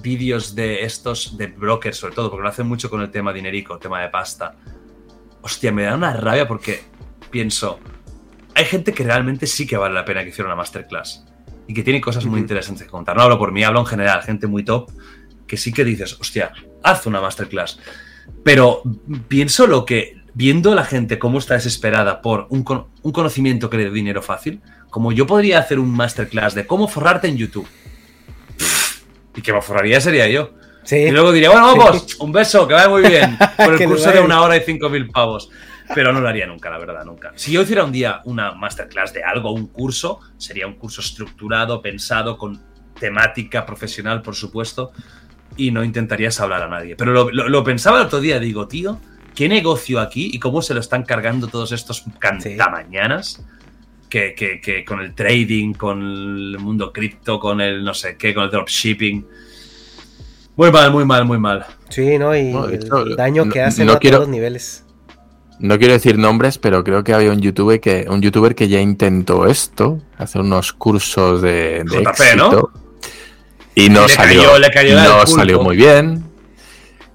[0.00, 3.78] vídeos de estos, de brokers sobre todo, porque lo hacen mucho con el tema dinerico,
[3.78, 4.54] tema de pasta.
[5.42, 6.82] Hostia, me da una rabia porque
[7.30, 7.78] pienso,
[8.54, 11.24] hay gente que realmente sí que vale la pena que hiciera una masterclass
[11.66, 13.16] y que tiene cosas muy interesantes que contar.
[13.16, 14.90] No hablo por mí, hablo en general, gente muy top,
[15.46, 16.52] que sí que dices, hostia,
[16.82, 17.78] haz una masterclass.
[18.42, 18.82] Pero
[19.28, 23.90] pienso lo que, viendo la gente cómo está desesperada por un, conocimiento que le dé
[23.90, 24.60] dinero fácil,
[24.90, 27.68] como yo podría hacer un masterclass de cómo forrarte en YouTube.
[29.38, 30.50] Y que me forraría sería yo.
[30.90, 33.38] Y luego diría, bueno, vamos, un beso, que vaya muy bien.
[33.56, 35.50] Por el curso de una hora y cinco mil pavos
[35.94, 37.32] pero no lo haría nunca, la verdad, nunca.
[37.34, 41.80] Si yo hiciera un día una masterclass de algo, un curso, sería un curso estructurado,
[41.80, 42.60] pensado, con
[42.98, 44.92] temática profesional, por supuesto,
[45.56, 46.96] y no intentarías hablar a nadie.
[46.96, 49.00] Pero lo, pensaba el otro día, digo, tío,
[49.34, 53.44] ¿qué negocio aquí y cómo se lo están cargando todos estos cantamañanas?
[54.08, 58.44] Que, que, con el trading, con el mundo cripto, con el no sé qué, con
[58.44, 59.26] el dropshipping.
[60.56, 61.66] Muy mal, muy mal, muy mal.
[61.88, 62.34] Sí, ¿no?
[62.36, 64.84] Y el daño que hace a todos los niveles.
[65.60, 68.80] No quiero decir nombres, pero creo que había un youtuber que, un youtuber que ya
[68.80, 72.70] intentó esto, hacer unos cursos de, de ¿no?
[73.74, 76.27] Y no salió, no salió muy bien.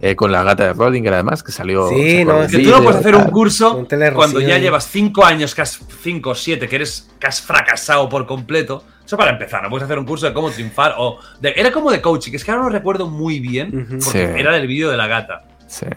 [0.05, 1.87] Eh, con la gata de Rodinger, además, que salió.
[1.87, 5.55] Sí, no, que tú no puedes hacer un curso cuando ya llevas cinco años,
[6.01, 8.83] cinco o siete, que eres que has fracasado por completo.
[9.05, 12.01] Eso para empezar, no puedes hacer un curso de cómo triunfar o era como de
[12.01, 15.07] coaching, que es que ahora no recuerdo muy bien, porque era del vídeo de la
[15.07, 15.45] gata.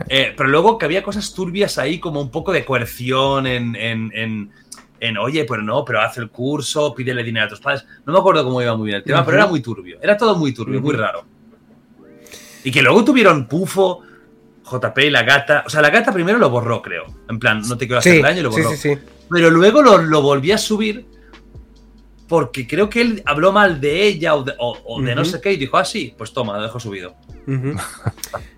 [0.09, 4.53] Eh, pero luego que había cosas turbias ahí, como un poco de coerción en, en,
[5.01, 7.85] en, oye, pero no, pero haz el curso, pídele dinero a tus padres.
[8.05, 9.99] No me acuerdo cómo iba muy bien el tema, pero era muy turbio.
[10.01, 11.24] Era todo muy turbio, muy raro.
[12.67, 14.03] Y que luego tuvieron Pufo,
[14.69, 15.63] JP y la gata.
[15.65, 17.05] O sea, la gata primero lo borró, creo.
[17.31, 18.71] En plan, no te quiero hacer daño y lo borró.
[19.31, 21.07] pero luego lo, lo volví a subir
[22.27, 25.77] porque creo que él habló mal de ella o de, no sé qué y dijo,
[25.77, 27.15] ah, sí, pues toma, lo dejo subido.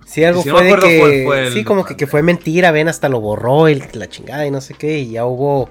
[0.07, 0.99] Sí, algo Si fue de que.
[0.99, 4.09] cuál fue el sí, como que, que fue mentira, ven, hasta lo borró el, la
[4.09, 5.01] chingada y no sé qué.
[5.01, 5.69] Y ya hubo.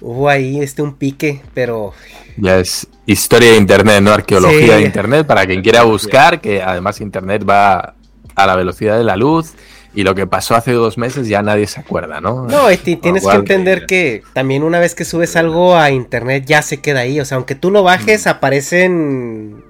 [0.00, 1.92] Hubo ahí este un pique, pero.
[2.36, 4.80] Ya es historia de internet, no arqueología Sí.
[4.80, 7.94] de internet, para quien quiera buscar, que además internet va
[8.34, 9.52] a la velocidad de la luz
[9.92, 12.46] y lo que pasó hace dos meses ya nadie se acuerda, ¿no?
[12.46, 12.68] No,
[13.02, 17.00] tienes que entender que también una vez que subes algo a internet ya se queda
[17.00, 17.20] ahí.
[17.20, 19.64] O sea, aunque tú lo bajes, aparecen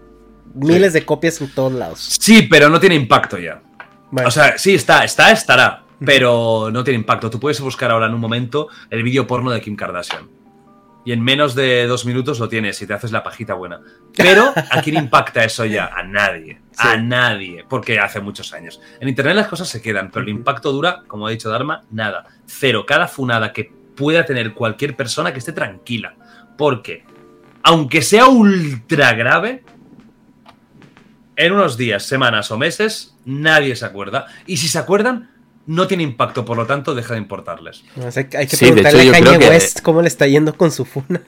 [0.55, 2.17] miles de copias en todos lados.
[2.21, 3.63] Sí, pero no tiene impacto ya.
[4.11, 7.31] Bueno, O sea, sí, está, está, estará, pero no tiene impacto.
[7.31, 10.29] Tú puedes buscar ahora en un momento el vídeo porno de Kim Kardashian.
[11.03, 13.81] Y en menos de dos minutos lo tienes y te haces la pajita buena.
[14.15, 15.87] Pero ¿a quién impacta eso ya?
[15.87, 16.61] A nadie.
[16.77, 17.65] A nadie.
[17.67, 18.81] Porque hace muchos años.
[19.01, 22.27] En Internet las cosas se quedan, pero el impacto dura, como ha dicho Dharma, nada.
[22.47, 22.85] Cero.
[22.87, 26.15] Cada funada que pueda tener cualquier persona que esté tranquila.
[26.59, 27.05] Porque,
[27.63, 29.65] aunque sea ultra grave,
[31.35, 34.27] en unos días, semanas o meses, nadie se acuerda.
[34.47, 35.31] Y si se acuerdan,
[35.71, 37.85] no tiene impacto, por lo tanto, deja de importarles.
[37.97, 40.03] o sea, hay que Sí, de preguntarle hecho, a yo Kanye creo que- West cómo
[40.03, 41.23] le está yendo con su funa.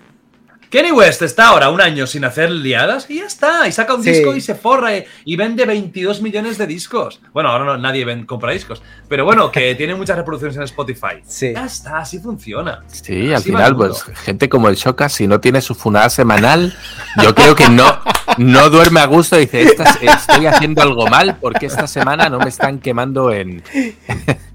[0.72, 3.68] Kenny West está ahora un año sin hacer liadas y ya está.
[3.68, 4.10] Y saca un Sí.
[4.10, 7.20] disco y se forra y, y vende 22 millones de discos.
[7.34, 8.82] Bueno, ahora no, nadie ven- compra discos.
[9.06, 11.20] Pero bueno, que tiene muchas reproducciones en Spotify.
[11.26, 11.52] Sí.
[11.52, 12.80] Ya está, así funciona.
[12.86, 16.74] Sí, al Así final, pues gente como el Shoka, si no tiene su funada semanal,
[17.22, 18.00] yo creo que no,
[18.38, 22.38] no duerme a gusto y dice, "Esta- estoy haciendo algo mal porque esta semana no
[22.38, 23.62] me están quemando en...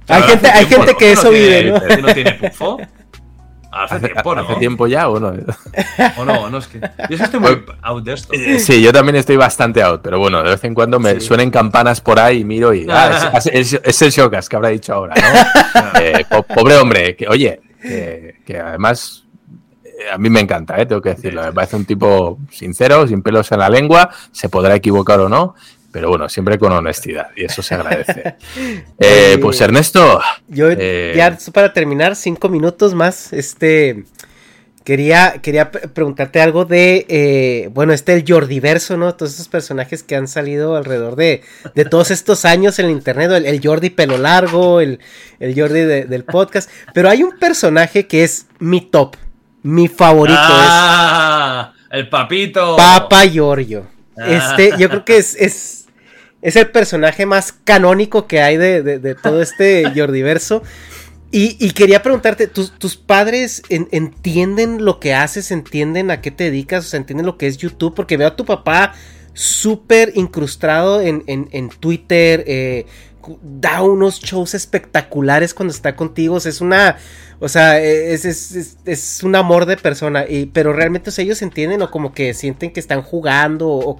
[0.10, 2.07] Hay gente, hay gente que ¿No eso tiene- vive, ¿no?
[2.07, 2.77] ¿No tiene pufo?
[3.72, 4.41] Hace tiempo, ¿no?
[4.41, 5.34] Hace tiempo ya o no.
[6.18, 6.80] O no, no es que.
[6.80, 8.34] Yo es que estoy muy out de esto.
[8.34, 11.52] Eh, Sí, yo también estoy bastante out, pero bueno, de vez en cuando me suenen
[11.52, 12.88] campanas por ahí y miro y...
[12.89, 16.02] Ah, es, es- es el Shokas que habrá dicho ahora, ¿no?
[16.02, 19.26] Eh, po- pobre hombre, que oye, que, que además
[19.84, 20.85] eh, a mí me encanta, ¿eh?
[20.85, 21.44] tengo que decirlo.
[21.44, 25.56] Me parece un tipo sincero, sin pelos en la lengua, se podrá equivocar o no,
[25.98, 28.36] pero bueno, siempre con honestidad y eso se agradece.
[28.99, 34.03] Eh, pues Ernesto, Yo Eh, ya para terminar, cinco minutos más, este
[34.84, 39.15] quería, quería pre- preguntarte algo de, eh, bueno, este el Jordiverso, ¿no?
[39.15, 41.41] Todos esos personajes que han salido alrededor de,
[41.74, 44.99] de todos estos años en el internet, el, el Jordi pelo largo, el,
[45.40, 49.15] el Jordi de- del podcast, pero hay un personaje que es mi top,
[49.64, 51.74] mi favorito, ¡Ah!
[51.90, 52.78] El papito.
[52.78, 53.88] es Papa Giorgio.
[54.15, 54.26] Ah.
[54.57, 55.86] Este, yo creo que es, es,
[56.48, 60.64] es el personaje más canónico que hay de, de- de todo este Jordiverso.
[61.30, 65.52] Y, y quería preguntarte, ¿tus, tus padres en- entienden lo que haces?
[65.52, 66.86] ¿Entienden a qué te dedicas?
[66.86, 67.94] O sea, ¿entienden lo que es YouTube?
[67.94, 68.94] Porque veo a tu papá
[69.34, 72.44] súper incrustado en, en- en Twitter.
[72.48, 72.86] eh,
[73.44, 76.36] da unos shows espectaculares cuando está contigo.
[76.36, 76.95] O sea, es una.
[77.41, 80.24] O sea, es, es, es- es un amor de persona.
[80.30, 83.90] Y, pero realmente, o sea, ellos entienden o como que sienten que están jugando o,
[83.90, 83.98] o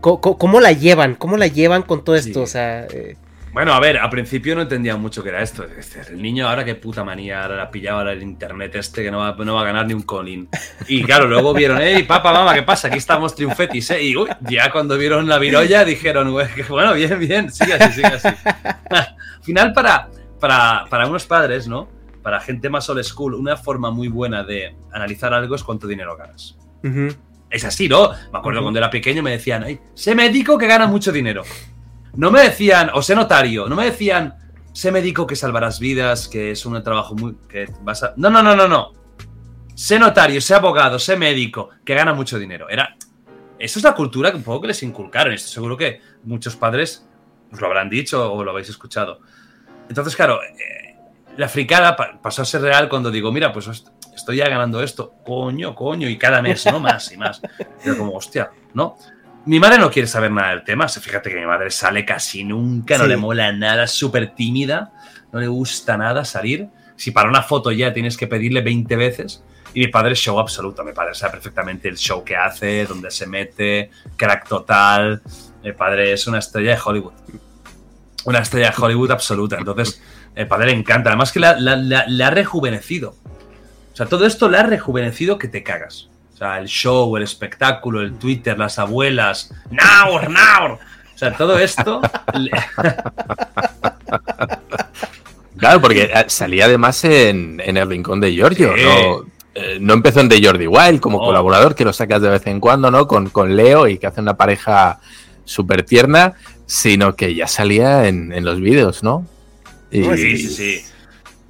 [0.00, 2.32] cómo, cómo, la llevan, cómo la llevan con todo esto.
[2.40, 2.40] Sí.
[2.40, 3.16] O sea, eh,
[3.52, 5.66] Bueno, a ver, al principio no entendía mucho qué era esto.
[6.10, 9.18] El niño ahora qué puta manía, ahora la pillaba ahora el internet este que no
[9.18, 10.48] va, no va a ganar ni un colín.
[10.88, 12.88] Y claro, luego vieron, hey, papá, mamá, ¿qué pasa?
[12.88, 14.02] Aquí estamos triunfetis, ¿eh?
[14.02, 17.92] Y uy, ya cuando vieron la virolla dijeron, "Güey, que bueno, bien, bien, sigue así,
[17.92, 18.28] sigue así.
[18.90, 20.08] Al final, para,
[20.40, 21.88] para, para unos padres, ¿no?
[22.22, 26.16] Para gente más old school, una forma muy buena de analizar algo es cuánto dinero
[26.16, 26.56] ganas.
[26.82, 27.08] ujú.
[27.52, 28.10] Es así, ¿no?
[28.32, 31.42] Me acuerdo cuando era pequeño me decían, "Ay, sé médico que gana mucho dinero.
[32.14, 34.34] No me decían, o sé notario, no me decían,
[34.72, 37.36] sé médico que salvarás vidas, que es un trabajo muy...
[37.48, 38.14] que vas a...
[38.16, 38.92] No, no, no, no, no.
[39.74, 42.68] Sé notario, sé abogado, sé médico, que gana mucho dinero.
[42.70, 42.96] Era...
[43.58, 45.32] Eso es la cultura que un poco que les inculcaron.
[45.32, 47.06] Esto seguro que muchos padres
[47.52, 49.20] os lo habrán dicho o lo habéis escuchado.
[49.88, 50.96] Entonces, claro, eh,
[51.36, 53.68] la fricada pa- pasó a ser real cuando digo, mira, pues
[54.22, 56.80] estoy ya ganando esto, coño, coño, y cada mes, ¿no?
[56.80, 57.40] Más y más.
[57.82, 58.96] Pero como, hostia, ¿no?
[59.44, 60.88] Mi madre no quiere saber nada del tema.
[60.88, 63.10] Fíjate que mi madre sale casi nunca, no Sí.
[63.10, 64.92] le mola nada, es súper tímida,
[65.32, 66.68] no le gusta nada salir.
[66.96, 69.42] Si para una foto ya tienes que pedirle 20 veces.
[69.74, 70.84] Y mi padre es show absoluto.
[70.84, 75.22] Mi padre sabe perfectamente el show que hace, dónde se mete, crack total.
[75.64, 77.12] Mi padre es una estrella de Hollywood.
[78.26, 79.56] Una estrella de Hollywood absoluta.
[79.58, 80.00] Entonces,
[80.34, 81.08] el padre le encanta.
[81.10, 83.16] Además que la- la- la- le ha rejuvenecido.
[83.92, 86.08] O sea, todo esto le ha rejuvenecido que te cagas.
[86.34, 89.52] O sea, el show, el espectáculo, el Twitter, las abuelas.
[89.70, 90.78] ¡Naur, naur!
[91.14, 92.00] O sea, todo esto.
[92.34, 92.50] le-
[95.58, 98.82] Claro, porque eh, salía además en, en el rincón de Giorgio, Sí.
[98.82, 99.24] ¿no?
[99.54, 102.58] Eh, no empezó en The Jordi Wild como colaborador, que lo sacas de vez en
[102.58, 103.06] cuando, ¿no?
[103.06, 104.98] Con, con Leo y que hace una pareja
[105.44, 106.32] súper tierna,
[106.64, 109.26] sino que ya salía en, en los vídeos, ¿no?
[109.90, 110.84] Y- Sí, sí, sí.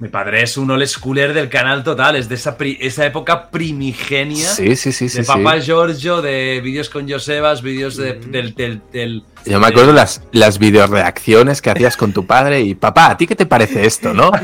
[0.03, 3.49] Mi padre es un old schooler del canal total, es de esa, pri- esa época
[3.49, 5.19] primigenia Sí, sí, sí, sí.
[5.19, 5.27] de sí.
[5.31, 10.21] Papá Giorgio, de vídeos con Josebas, vídeos de- del, del, del- Yo me acuerdo las,
[10.33, 14.13] las videoreacciones que hacías con tu padre y papá, ¿a ti qué te parece esto,
[14.13, 14.29] no?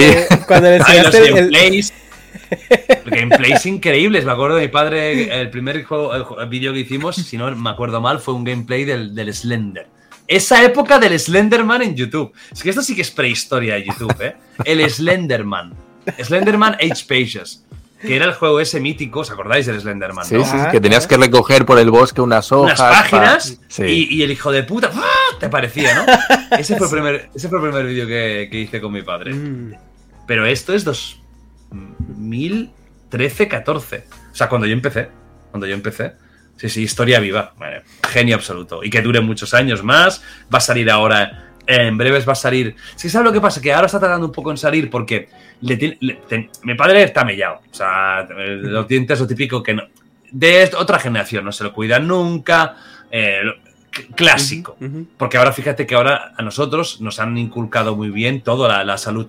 [0.00, 1.92] Eh, cuando le Ay, los enseñaste el- gameplays.
[3.06, 4.24] gameplays increíbles.
[4.24, 7.70] Me acuerdo de mi padre, el primer juego- el vídeo que hicimos, si no me
[7.70, 9.88] acuerdo mal, fue un gameplay del, del Slender.
[10.28, 12.32] Esa época del Slenderman en YouTube.
[12.52, 14.36] Es que esto sí que es prehistoria de YouTube, ¿eh?
[14.64, 15.74] El Slenderman.
[16.22, 17.64] Slenderman Age Pages.
[18.00, 20.24] Que era el juego ese mítico, ¿os acordáis del Slenderman?
[20.24, 20.44] Sí, no?
[20.44, 22.78] sí, que tenías que recoger por el bosque unas hojas.
[22.78, 23.82] unas páginas pa- Sí.
[23.84, 25.04] y, y el hijo de puta ¡ah!
[25.40, 26.04] te parecía, ¿no?
[26.56, 29.34] Ese fue el primer, ese fue el primer vídeo que, que hice con mi padre.
[29.34, 29.74] Mm.
[30.28, 34.04] Pero esto es 2013, 14.
[34.32, 35.08] O sea, cuando yo empecé.
[35.50, 36.12] Cuando yo empecé.
[36.58, 37.54] Sí, sí, historia viva.
[38.10, 38.84] Genio absoluto.
[38.84, 40.22] Y que dure muchos años más.
[40.52, 41.44] Va a salir ahora.
[41.66, 42.74] En breves va a salir.
[42.96, 43.60] Sí, ¿sabes lo que pasa?
[43.60, 45.28] Que ahora está tardando un poco en salir porque
[45.60, 47.60] le tiene- le- ten- mi padre está mellado.
[47.70, 49.82] O sea, los dientes, lo típico que no.
[50.30, 52.76] De otra generación, no se lo cuidan nunca.
[53.10, 53.40] eh,
[54.14, 54.76] clásico.
[55.16, 58.98] Porque ahora fíjate que ahora a nosotros nos han inculcado muy bien toda la, la
[58.98, 59.28] salud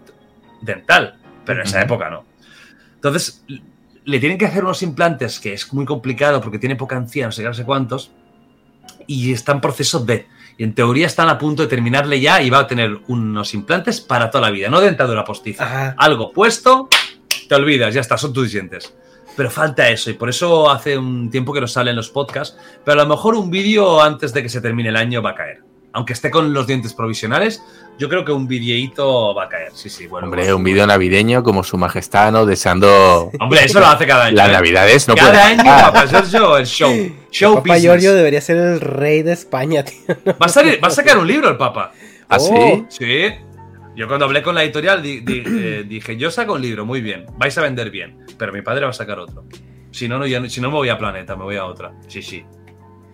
[0.61, 1.15] dental,
[1.45, 2.25] pero en esa época no.
[2.95, 3.43] Entonces,
[4.05, 7.31] le tienen que hacer unos implantes que es muy complicado porque tiene poca encía, no
[7.31, 8.11] sé qué, no sé cuántos,
[9.07, 10.27] y está en proceso de.
[10.57, 14.01] Y en teoría están a punto de terminarle ya y va a tener unos implantes
[14.01, 15.63] para toda la vida, no dentadura postiza.
[15.63, 15.95] Ajá.
[15.97, 16.89] Algo puesto,
[17.47, 18.93] te olvidas, ya está, son tus dientes.
[19.37, 22.57] Pero falta eso, y por eso hace un tiempo que nos salen los podcasts.
[22.83, 25.35] Pero a lo mejor un vídeo antes de que se termine el año va a
[25.35, 25.68] caer.
[25.91, 27.63] Aunque esté con los dientes provisionales,
[27.97, 29.71] yo creo que un videíto va a caer.
[29.73, 30.25] Sí, sí, bueno.
[30.27, 30.57] Hombre, bueno.
[30.57, 32.45] un vídeo navideño como su majestad, ¿no?
[32.45, 34.35] Deseando Hombre, eso lo hace cada año.
[34.35, 34.51] las ¿eh?
[34.53, 35.93] navidades, no cada puede año, faltar.
[35.93, 36.93] Papá Giorgio, el show.
[37.31, 37.81] Show Papá business.
[37.83, 40.15] Giorgio debería ser el rey de España, tío.
[40.27, 41.91] Va a, salir- va a sacar un libro el Papa.
[42.29, 42.85] ¿Ah, Oh.
[42.89, 42.97] sí?
[42.99, 43.35] Sí.
[43.95, 47.01] Yo cuando hablé con la editorial di- di- eh, dije, yo saco un libro, muy
[47.01, 49.43] bien, vais a vender bien, pero mi padre va a sacar otro.
[49.91, 51.91] Si no, no, ya no- si no me voy a Planeta, me voy a otra.
[52.07, 52.45] Sí, sí.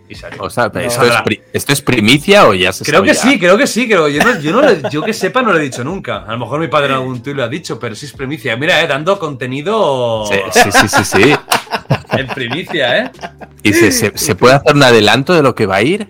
[0.07, 0.43] Y salió.
[0.43, 3.57] O sea, ¿esto, es pri- ¿esto es primicia o ya se Creo que sí, creo
[3.57, 4.07] que sí, creo.
[4.07, 6.17] Yo, no, yo, no le- yo que sepa no lo he dicho nunca.
[6.27, 8.55] A lo mejor mi padre en algún tuit lo ha dicho, pero sí es primicia.
[8.55, 11.35] Mira, eh, dando contenido Sí, sí, sí, sí, sí.
[12.17, 13.11] en primicia, ¿eh?
[13.63, 16.07] ¿Y se, se- se puede hacer un adelanto de lo que va a ir?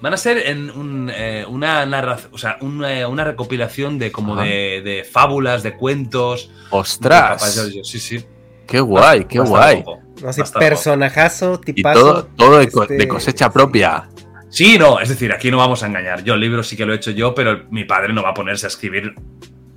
[0.00, 4.36] Van a ser en un, eh, una narración, o sea, una, una recopilación de como
[4.36, 6.48] de, de fábulas, de cuentos.
[6.50, 7.54] de ¡Ostras!
[7.54, 7.82] Giorgio.
[7.84, 8.24] Sí, sí.
[8.68, 9.84] ¡Qué guay, qué guay!
[10.22, 12.00] No sé, personajazo, Y tipazo.
[12.00, 14.08] todo, todo de, co- este, de cosecha propia.
[14.50, 16.22] Sí, no, es decir, aquí no vamos a engañar.
[16.24, 18.34] Yo el libro sí que lo he hecho yo, pero mi padre no va a
[18.34, 19.14] ponerse a escribir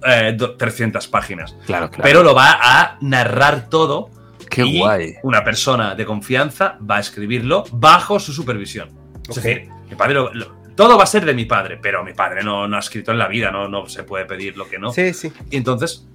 [0.06, 1.56] eh, do- 300 páginas.
[1.66, 2.04] Claro, claro.
[2.04, 4.10] Pero lo va a narrar todo.
[4.50, 5.14] ¡Qué y guay!
[5.24, 8.90] Una persona de confianza va a escribirlo bajo su supervisión.
[9.30, 12.14] Es decir, mi padre lo- lo- todo va a ser de mi padre, pero mi
[12.14, 14.80] padre no, no ha escrito en la vida, no, no se puede pedir lo que
[14.80, 14.92] no.
[14.92, 15.32] Sí, sí.
[15.50, 16.08] Y entonces,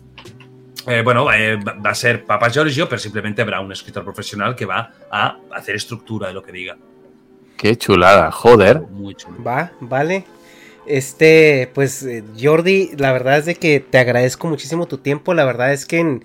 [0.86, 4.66] eh, bueno, eh, va a ser Papa Giorgio, pero simplemente habrá un escritor profesional que
[4.66, 6.76] va a hacer estructura de lo que diga.
[7.56, 8.30] ¡Qué chulada!
[8.30, 8.80] ¡Joder!
[8.82, 9.42] Muy chulo.
[9.42, 10.24] Va, vale.
[10.86, 15.34] Este, pues eh, Jordi, la verdad es de que te agradezco muchísimo tu tiempo.
[15.34, 16.24] La verdad es que en,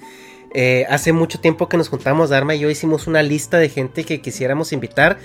[0.54, 4.04] eh, hace mucho tiempo que nos juntamos, Dharma y yo hicimos una lista de gente
[4.04, 5.18] que quisiéramos invitar.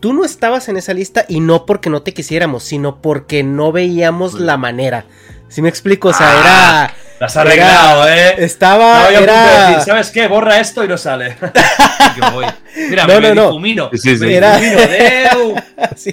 [0.00, 3.70] Tú no estabas en esa lista y no porque no te quisiéramos, sino porque no
[3.70, 5.04] veíamos la manera.
[5.48, 6.08] ¿Sí me explico?
[6.08, 6.94] O sea, era...
[7.20, 8.34] La has arreglado, ¿eh?
[8.38, 9.10] Estaba...
[9.10, 9.68] De era...
[9.68, 10.26] decir, ¿sabes qué?
[10.26, 11.36] Borra esto y no sale.
[12.14, 12.46] Que voy.
[12.76, 13.46] Mira, No, me, no, no.
[13.48, 13.90] difumino.
[13.92, 14.24] Sí, sí.
[14.26, 15.54] Me Era- difumino, Deu.
[15.96, 16.12] Sí.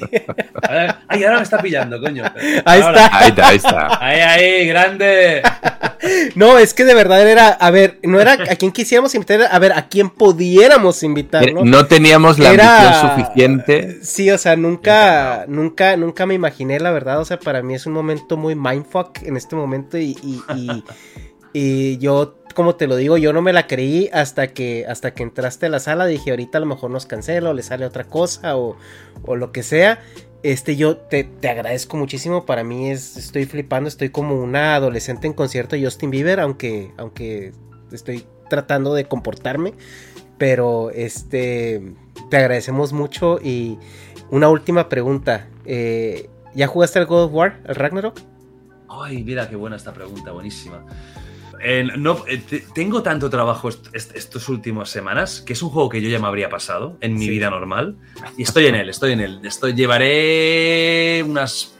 [0.63, 2.23] A ver, Ay, ahora me está pillando, coño.
[2.65, 3.05] Ahí Ahora.
[3.05, 3.17] está.
[3.19, 4.05] Ahí está, ahí está.
[4.05, 5.41] Ahí, ahí, grande.
[6.35, 9.47] No, es que de verdad era, a ver, no era a quien quisiéramos invitar, era
[9.49, 11.65] a ver, a quién pudiéramos invitar, ¿no?
[11.65, 13.97] No teníamos la Era- ambición suficiente.
[14.03, 17.88] Sí, o sea, nunca, nunca, nunca me imaginé, la verdad, o sea, para mí es
[17.88, 20.84] un momento muy mindfuck en este momento y, y, y-
[21.53, 25.21] y yo, como te lo digo, yo no me la creí hasta que, hasta que
[25.21, 28.05] entraste a la sala, dije, ahorita a lo mejor nos cancela o le sale otra
[28.05, 28.75] cosa o,
[29.21, 29.99] o lo que sea.
[30.41, 32.47] Este, yo te, te agradezco muchísimo.
[32.47, 36.91] Para mí es, estoy flipando, estoy como una adolescente en concierto de Justin Bieber, aunque,
[36.97, 37.51] aunque
[37.91, 39.75] estoy tratando de comportarme.
[40.39, 41.93] Pero este,
[42.31, 43.39] te agradecemos mucho.
[43.39, 43.77] Y
[44.31, 45.47] una última pregunta.
[45.65, 48.19] eh, ¿Ya jugaste al God of War, al Ragnarok?
[48.89, 50.84] Ay, mira qué buena esta pregunta, buenísima.
[51.61, 55.69] Eh, no, eh, te- tengo tanto trabajo est- est- estas últimas semanas que es un
[55.69, 57.29] juego que yo ya me habría pasado en mi Sí.
[57.31, 57.95] vida normal
[58.38, 59.39] y estoy en él, estoy en él.
[59.43, 61.75] Estoy, llevaré unas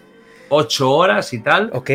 [0.50, 1.70] ocho horas y tal.
[1.74, 1.92] Ok.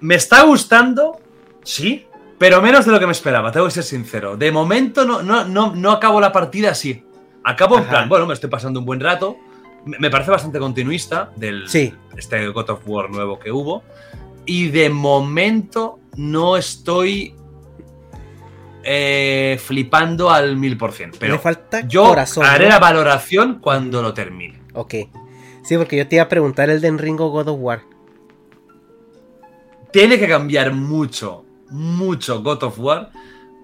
[0.00, 1.18] Me está gustando,
[1.62, 2.06] sí,
[2.38, 4.36] pero menos de lo que me esperaba, tengo que ser sincero.
[4.36, 7.02] De momento no, no, no, no acabo la partida así.
[7.42, 9.36] Acabo en plan, bueno, me estoy pasando un buen rato.
[9.86, 11.92] Me me parece bastante continuista del Sí.
[12.16, 13.82] este God of War nuevo que hubo.
[14.46, 17.34] Y de momento no estoy
[18.82, 21.10] eh, flipando al mil por cien.
[21.18, 22.70] Pero falta yo corazón, haré ¿no?
[22.72, 24.60] la valoración cuando lo termine.
[24.74, 24.94] Ok.
[25.62, 27.82] Sí, porque yo te iba a preguntar el de Ring o God of War.
[29.92, 33.10] Tiene que cambiar mucho, mucho God of War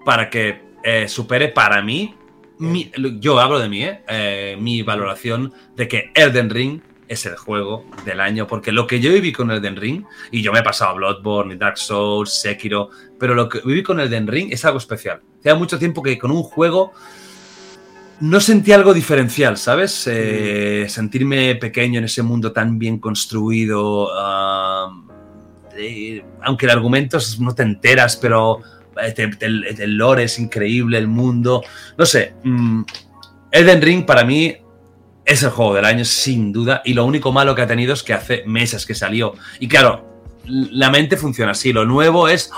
[0.05, 2.15] para que eh, supere para mí,
[2.57, 7.35] mi- yo hablo de mí, eh, eh, mi valoración de que Elden Ring es el
[7.35, 10.63] juego del año, porque lo que yo viví con Elden Ring, y yo me he
[10.63, 12.89] pasado a Bloodborne, Dark Souls, Sekiro,
[13.19, 15.19] pero lo que viví con Elden Ring es algo especial.
[15.39, 16.93] Hacía mucho tiempo que con un juego
[18.21, 20.05] no sentí algo diferencial, ¿sabes?
[20.09, 24.09] Eh, sentirme pequeño en ese mundo tan bien construido.
[24.13, 24.89] ah,
[25.75, 28.59] eh, aunque el argumento es- no te enteras, pero
[29.01, 31.63] eh, el, el lore es increíble, el mundo.
[31.97, 32.33] No sé.
[32.43, 32.83] mm,
[33.51, 34.55] Elden Ring para mí
[35.25, 36.81] es el juego del año, sin duda.
[36.85, 39.33] Y lo único malo que ha tenido es que hace meses que salió.
[39.59, 40.07] Y claro,
[40.45, 41.71] la mente funciona así.
[41.73, 42.51] Lo nuevo es.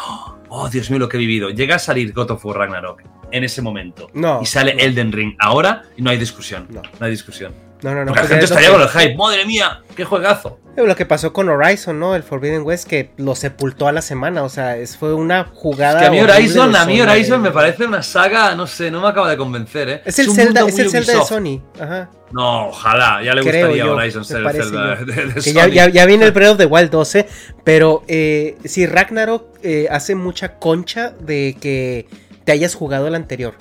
[0.50, 1.50] Oh, Dios mío, lo que he vivido.
[1.50, 4.10] Llega a salir God of War Ragnarok en ese momento.
[4.14, 4.76] No, Y sale.
[4.78, 6.68] Elden Ring ahora y no hay discusión.
[6.70, 6.82] No.
[6.82, 7.54] No, hay discusión.
[7.82, 8.08] No, no, no.
[8.08, 9.16] Porque la gente estaría con el hype.
[9.16, 9.82] ¡Madre mía!
[9.96, 10.60] ¡Qué juegazo!
[10.76, 12.16] Eh, Lo que pasó con Horizon, ¿no?
[12.16, 14.44] El Forbidden West, que lo sepultó a la semana.
[14.44, 15.96] O sea, es, fue una jugada.
[15.96, 17.44] Es que a mí Horizon, a mí Horizon eh.
[17.44, 20.02] me parece una saga, no sé, no me acaba de convencer, ¿eh?
[20.06, 21.26] Es el Zelda, mundo es el muy Zelda de.
[21.26, 21.62] Sony.
[21.80, 22.10] Ajá.
[22.32, 25.54] No, ojalá, ya le Creo gustaría yo, Horizon ser el Zelda de, Sony.
[25.54, 27.28] ya, ya, ya viene el Breath of the Wild 12.
[27.64, 32.08] Pero eh, sí, Ragnarok eh, hace mucha concha de que
[32.44, 33.54] te hayas jugado el anterior.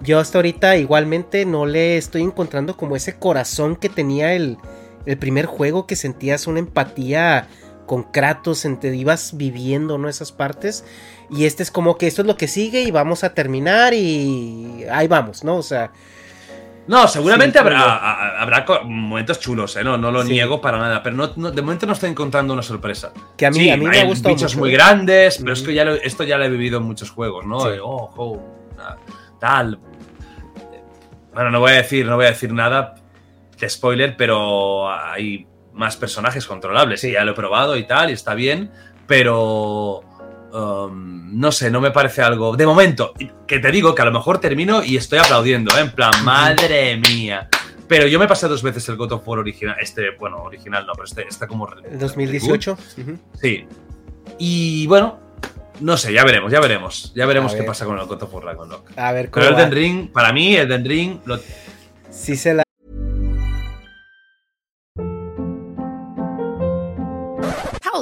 [0.00, 4.56] Yo hasta ahorita igualmente no le estoy encontrando como ese corazón que tenía el,
[5.08, 7.48] el primer juego, que sentías una empatía
[7.86, 10.08] con Kratos, en te ibas viviendo, ¿no?
[10.08, 10.84] Esas partes.
[11.30, 14.84] Y este es como que esto es lo que sigue y vamos a terminar y
[14.90, 15.56] ahí vamos, ¿no?
[15.56, 15.90] O sea,
[16.86, 19.84] No, seguramente Sí, habrá, a- habrá momentos chulos, ¿eh?
[19.84, 20.30] No, no lo Sí.
[20.32, 23.12] niego para nada, pero no, no- de momento no estoy encontrando una sorpresa.
[23.36, 25.60] que a mí, sí, a mí me hay gustado bichos mucho, muy grandes, pero es
[25.62, 27.58] que ya lo- esto ya lo he vivido en muchos juegos, ¿no?
[27.82, 28.40] Oh, oh,
[29.38, 29.78] tal.
[31.34, 32.94] Bueno, no voy a decir, no voy a decir nada
[33.60, 37.00] de spoiler, pero hay más personajes controlables.
[37.00, 37.12] Sí.
[37.12, 38.70] Ya lo he probado y tal, y está bien,
[39.06, 40.00] pero
[40.52, 42.56] um, no sé, no me parece algo.
[42.56, 43.12] De momento,
[43.46, 45.80] que te digo que a lo mejor termino y estoy aplaudiendo, ¿eh?
[45.82, 47.48] en plan, madre mía.
[47.86, 50.92] Pero yo me pasé dos veces el God of War original, este, bueno, original no,
[50.92, 51.68] pero este está como.
[51.90, 52.72] El 2018.
[52.98, 53.18] ujú.
[53.40, 53.66] Sí.
[54.38, 55.18] Y bueno,
[55.80, 57.12] no sé, ya veremos, ya veremos.
[57.14, 57.68] Ya veremos A qué ver.
[57.68, 58.90] pasa con el God of War Ragnarok.
[58.96, 59.62] A ver cómo Pero va.
[59.62, 61.38] Elden Ring, para mí, Elden Ring, lo-
[62.10, 62.62] Sí se la...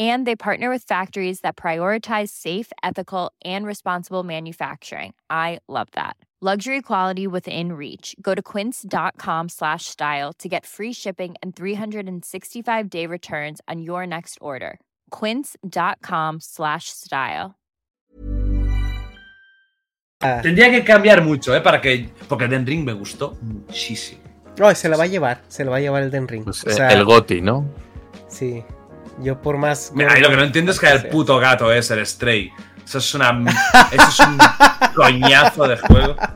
[0.00, 5.12] And they partner with factories that prioritize safe, ethical, and responsible manufacturing.
[5.28, 6.16] I love that.
[6.40, 8.16] Luxury quality within reach.
[8.22, 14.06] Go to quince.com slash style to get free shipping and 365 day returns on your
[14.06, 14.80] next order.
[15.10, 17.56] Quince.com slash style.
[20.22, 21.60] Ah, tendría que cambiar mucho, ¿eh?
[21.60, 22.08] Para que.
[22.26, 24.20] Porque Elden Ring me gustó muchísimo.
[24.58, 26.44] no, se la va a llevar, se la va a llevar el Den Ring.
[26.44, 27.66] Pues, o eh, sea, el Goti, ¿no?
[28.28, 28.62] Sí.
[29.22, 29.92] Yo por más.
[29.94, 32.50] Mira, lo que no entiendo es que el puto gato es el Stray.
[32.84, 33.30] Eso es una.
[33.92, 34.38] Eso es un
[34.94, 36.16] coñazo de juego.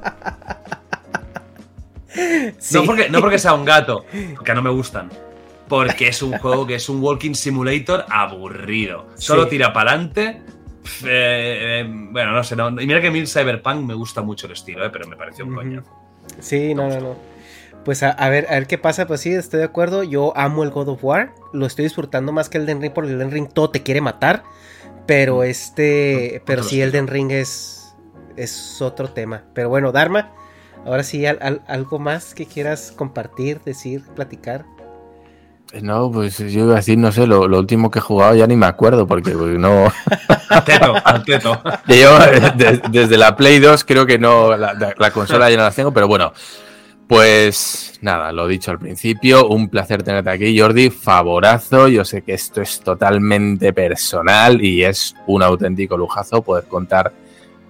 [2.59, 2.77] Sí.
[2.77, 4.07] No, porque, no porque sea un gato,
[4.45, 5.11] que no me gustan.
[5.69, 9.09] Porque es un juego que es un walking simulator aburrido.
[9.17, 9.51] Solo Sí.
[9.51, 10.41] tira para adelante.
[11.03, 12.55] bueno, no sé.
[12.55, 15.09] No, y mira que a mí el Cyberpunk me gusta mucho el estilo, eh, pero
[15.09, 15.91] me pareció un coñazo.
[16.39, 17.17] Sí, no, no, no.
[17.85, 19.07] Pues a, a ver, a ver qué pasa.
[19.07, 20.03] Pues sí, estoy de acuerdo.
[20.03, 21.35] Yo amo el God of War.
[21.53, 24.01] Lo estoy disfrutando más que el Den Ring porque el Den Ring todo te quiere
[24.01, 24.43] matar.
[25.07, 27.95] Pero este, pero sí, Elden Ring es,
[28.37, 29.43] es otro tema.
[29.53, 30.31] Pero bueno, Dharma,
[30.87, 34.65] ahora sí, al- al- algo más que quieras compartir, decir, platicar.
[35.83, 38.47] No, pues yo iba a decir, no sé, lo, lo último que he jugado ya
[38.47, 39.93] ni me acuerdo, porque pues, no.
[40.49, 41.61] Al teto, al teto.
[41.89, 45.71] Yo eh, de- desde la Play 2 creo que no, la consola ya no la
[45.73, 46.33] tengo, pero bueno,
[47.07, 52.35] pues nada, lo dicho al principio, un placer tenerte aquí, Jordi, favorazo, yo sé que
[52.35, 57.13] esto es totalmente personal y es un auténtico lujazo poder contar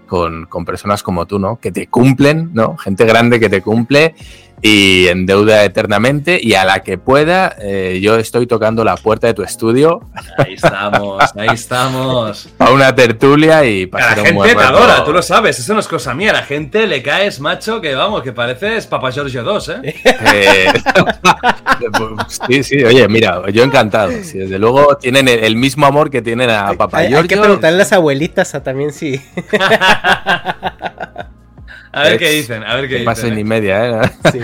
[0.06, 1.56] con, con personas como tú, ¿no?
[1.56, 2.76] Que te cumplen, ¿no?
[2.76, 4.14] Gente grande que te cumple
[4.66, 9.34] y endeuda eternamente y a la que pueda, eh, yo estoy tocando la puerta de
[9.34, 10.00] tu estudio
[10.38, 12.48] Ahí estamos, ahí estamos.
[12.56, 15.80] para una tertulia y A pasar la gente te adora, tú lo sabes, eso no
[15.80, 16.30] es cosa mía.
[16.30, 19.94] A la gente le caes, macho, que vamos, que pareces Papa Giorgio 2, ¿eh?
[20.02, 20.72] Eh,
[21.92, 24.12] pues, sí, sí, oye, mira, yo encantado.
[24.22, 27.16] Sí, desde luego tienen el, el mismo amor que tienen a Papá hay, hay que
[27.18, 27.42] Giorgio.
[27.42, 29.20] preguntarle a las abuelitas a también si.
[31.94, 33.34] A ver qué dicen, a ver qué dicen.
[33.36, 33.44] ni ¿eh?
[33.44, 34.10] media, ¿eh?
[34.32, 34.40] sí.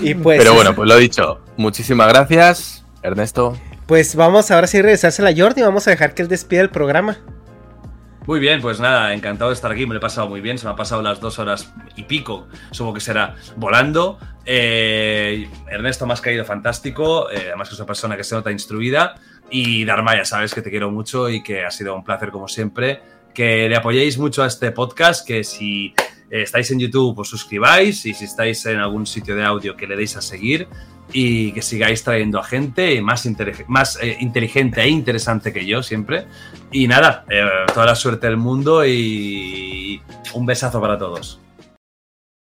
[0.00, 1.40] Y pues, Pero bueno, pues lo dicho.
[1.56, 3.56] Muchísimas gracias, Ernesto.
[3.86, 5.62] pues vamos ahora sí a regresársela a Jordi.
[5.62, 7.18] Vamos a dejar que él despida el programa.
[8.26, 10.66] Muy bien, pues nada, encantado de estar aquí, me lo he pasado muy bien, se
[10.66, 14.18] me han pasado las dos horas y pico, supongo que será volando.
[14.44, 18.50] Eh, Ernesto, me has caído fantástico, eh, además que es una persona que se nota
[18.50, 19.14] instruida.
[19.50, 22.48] Y Dharma, ya sabes que te quiero mucho y que ha sido un placer como
[22.48, 23.00] siempre.
[23.32, 25.94] Que le apoyéis mucho a este podcast, que si
[26.30, 29.96] estáis en YouTube os suscribáis y si estáis en algún sitio de audio que le
[29.96, 30.68] deis a seguir
[31.12, 33.26] y que sigáis trayendo a gente más,
[33.66, 36.26] más eh, inteligente e interesante que yo siempre.
[36.70, 40.02] Y nada, eh, toda la suerte del mundo y
[40.34, 41.40] un besazo para todos.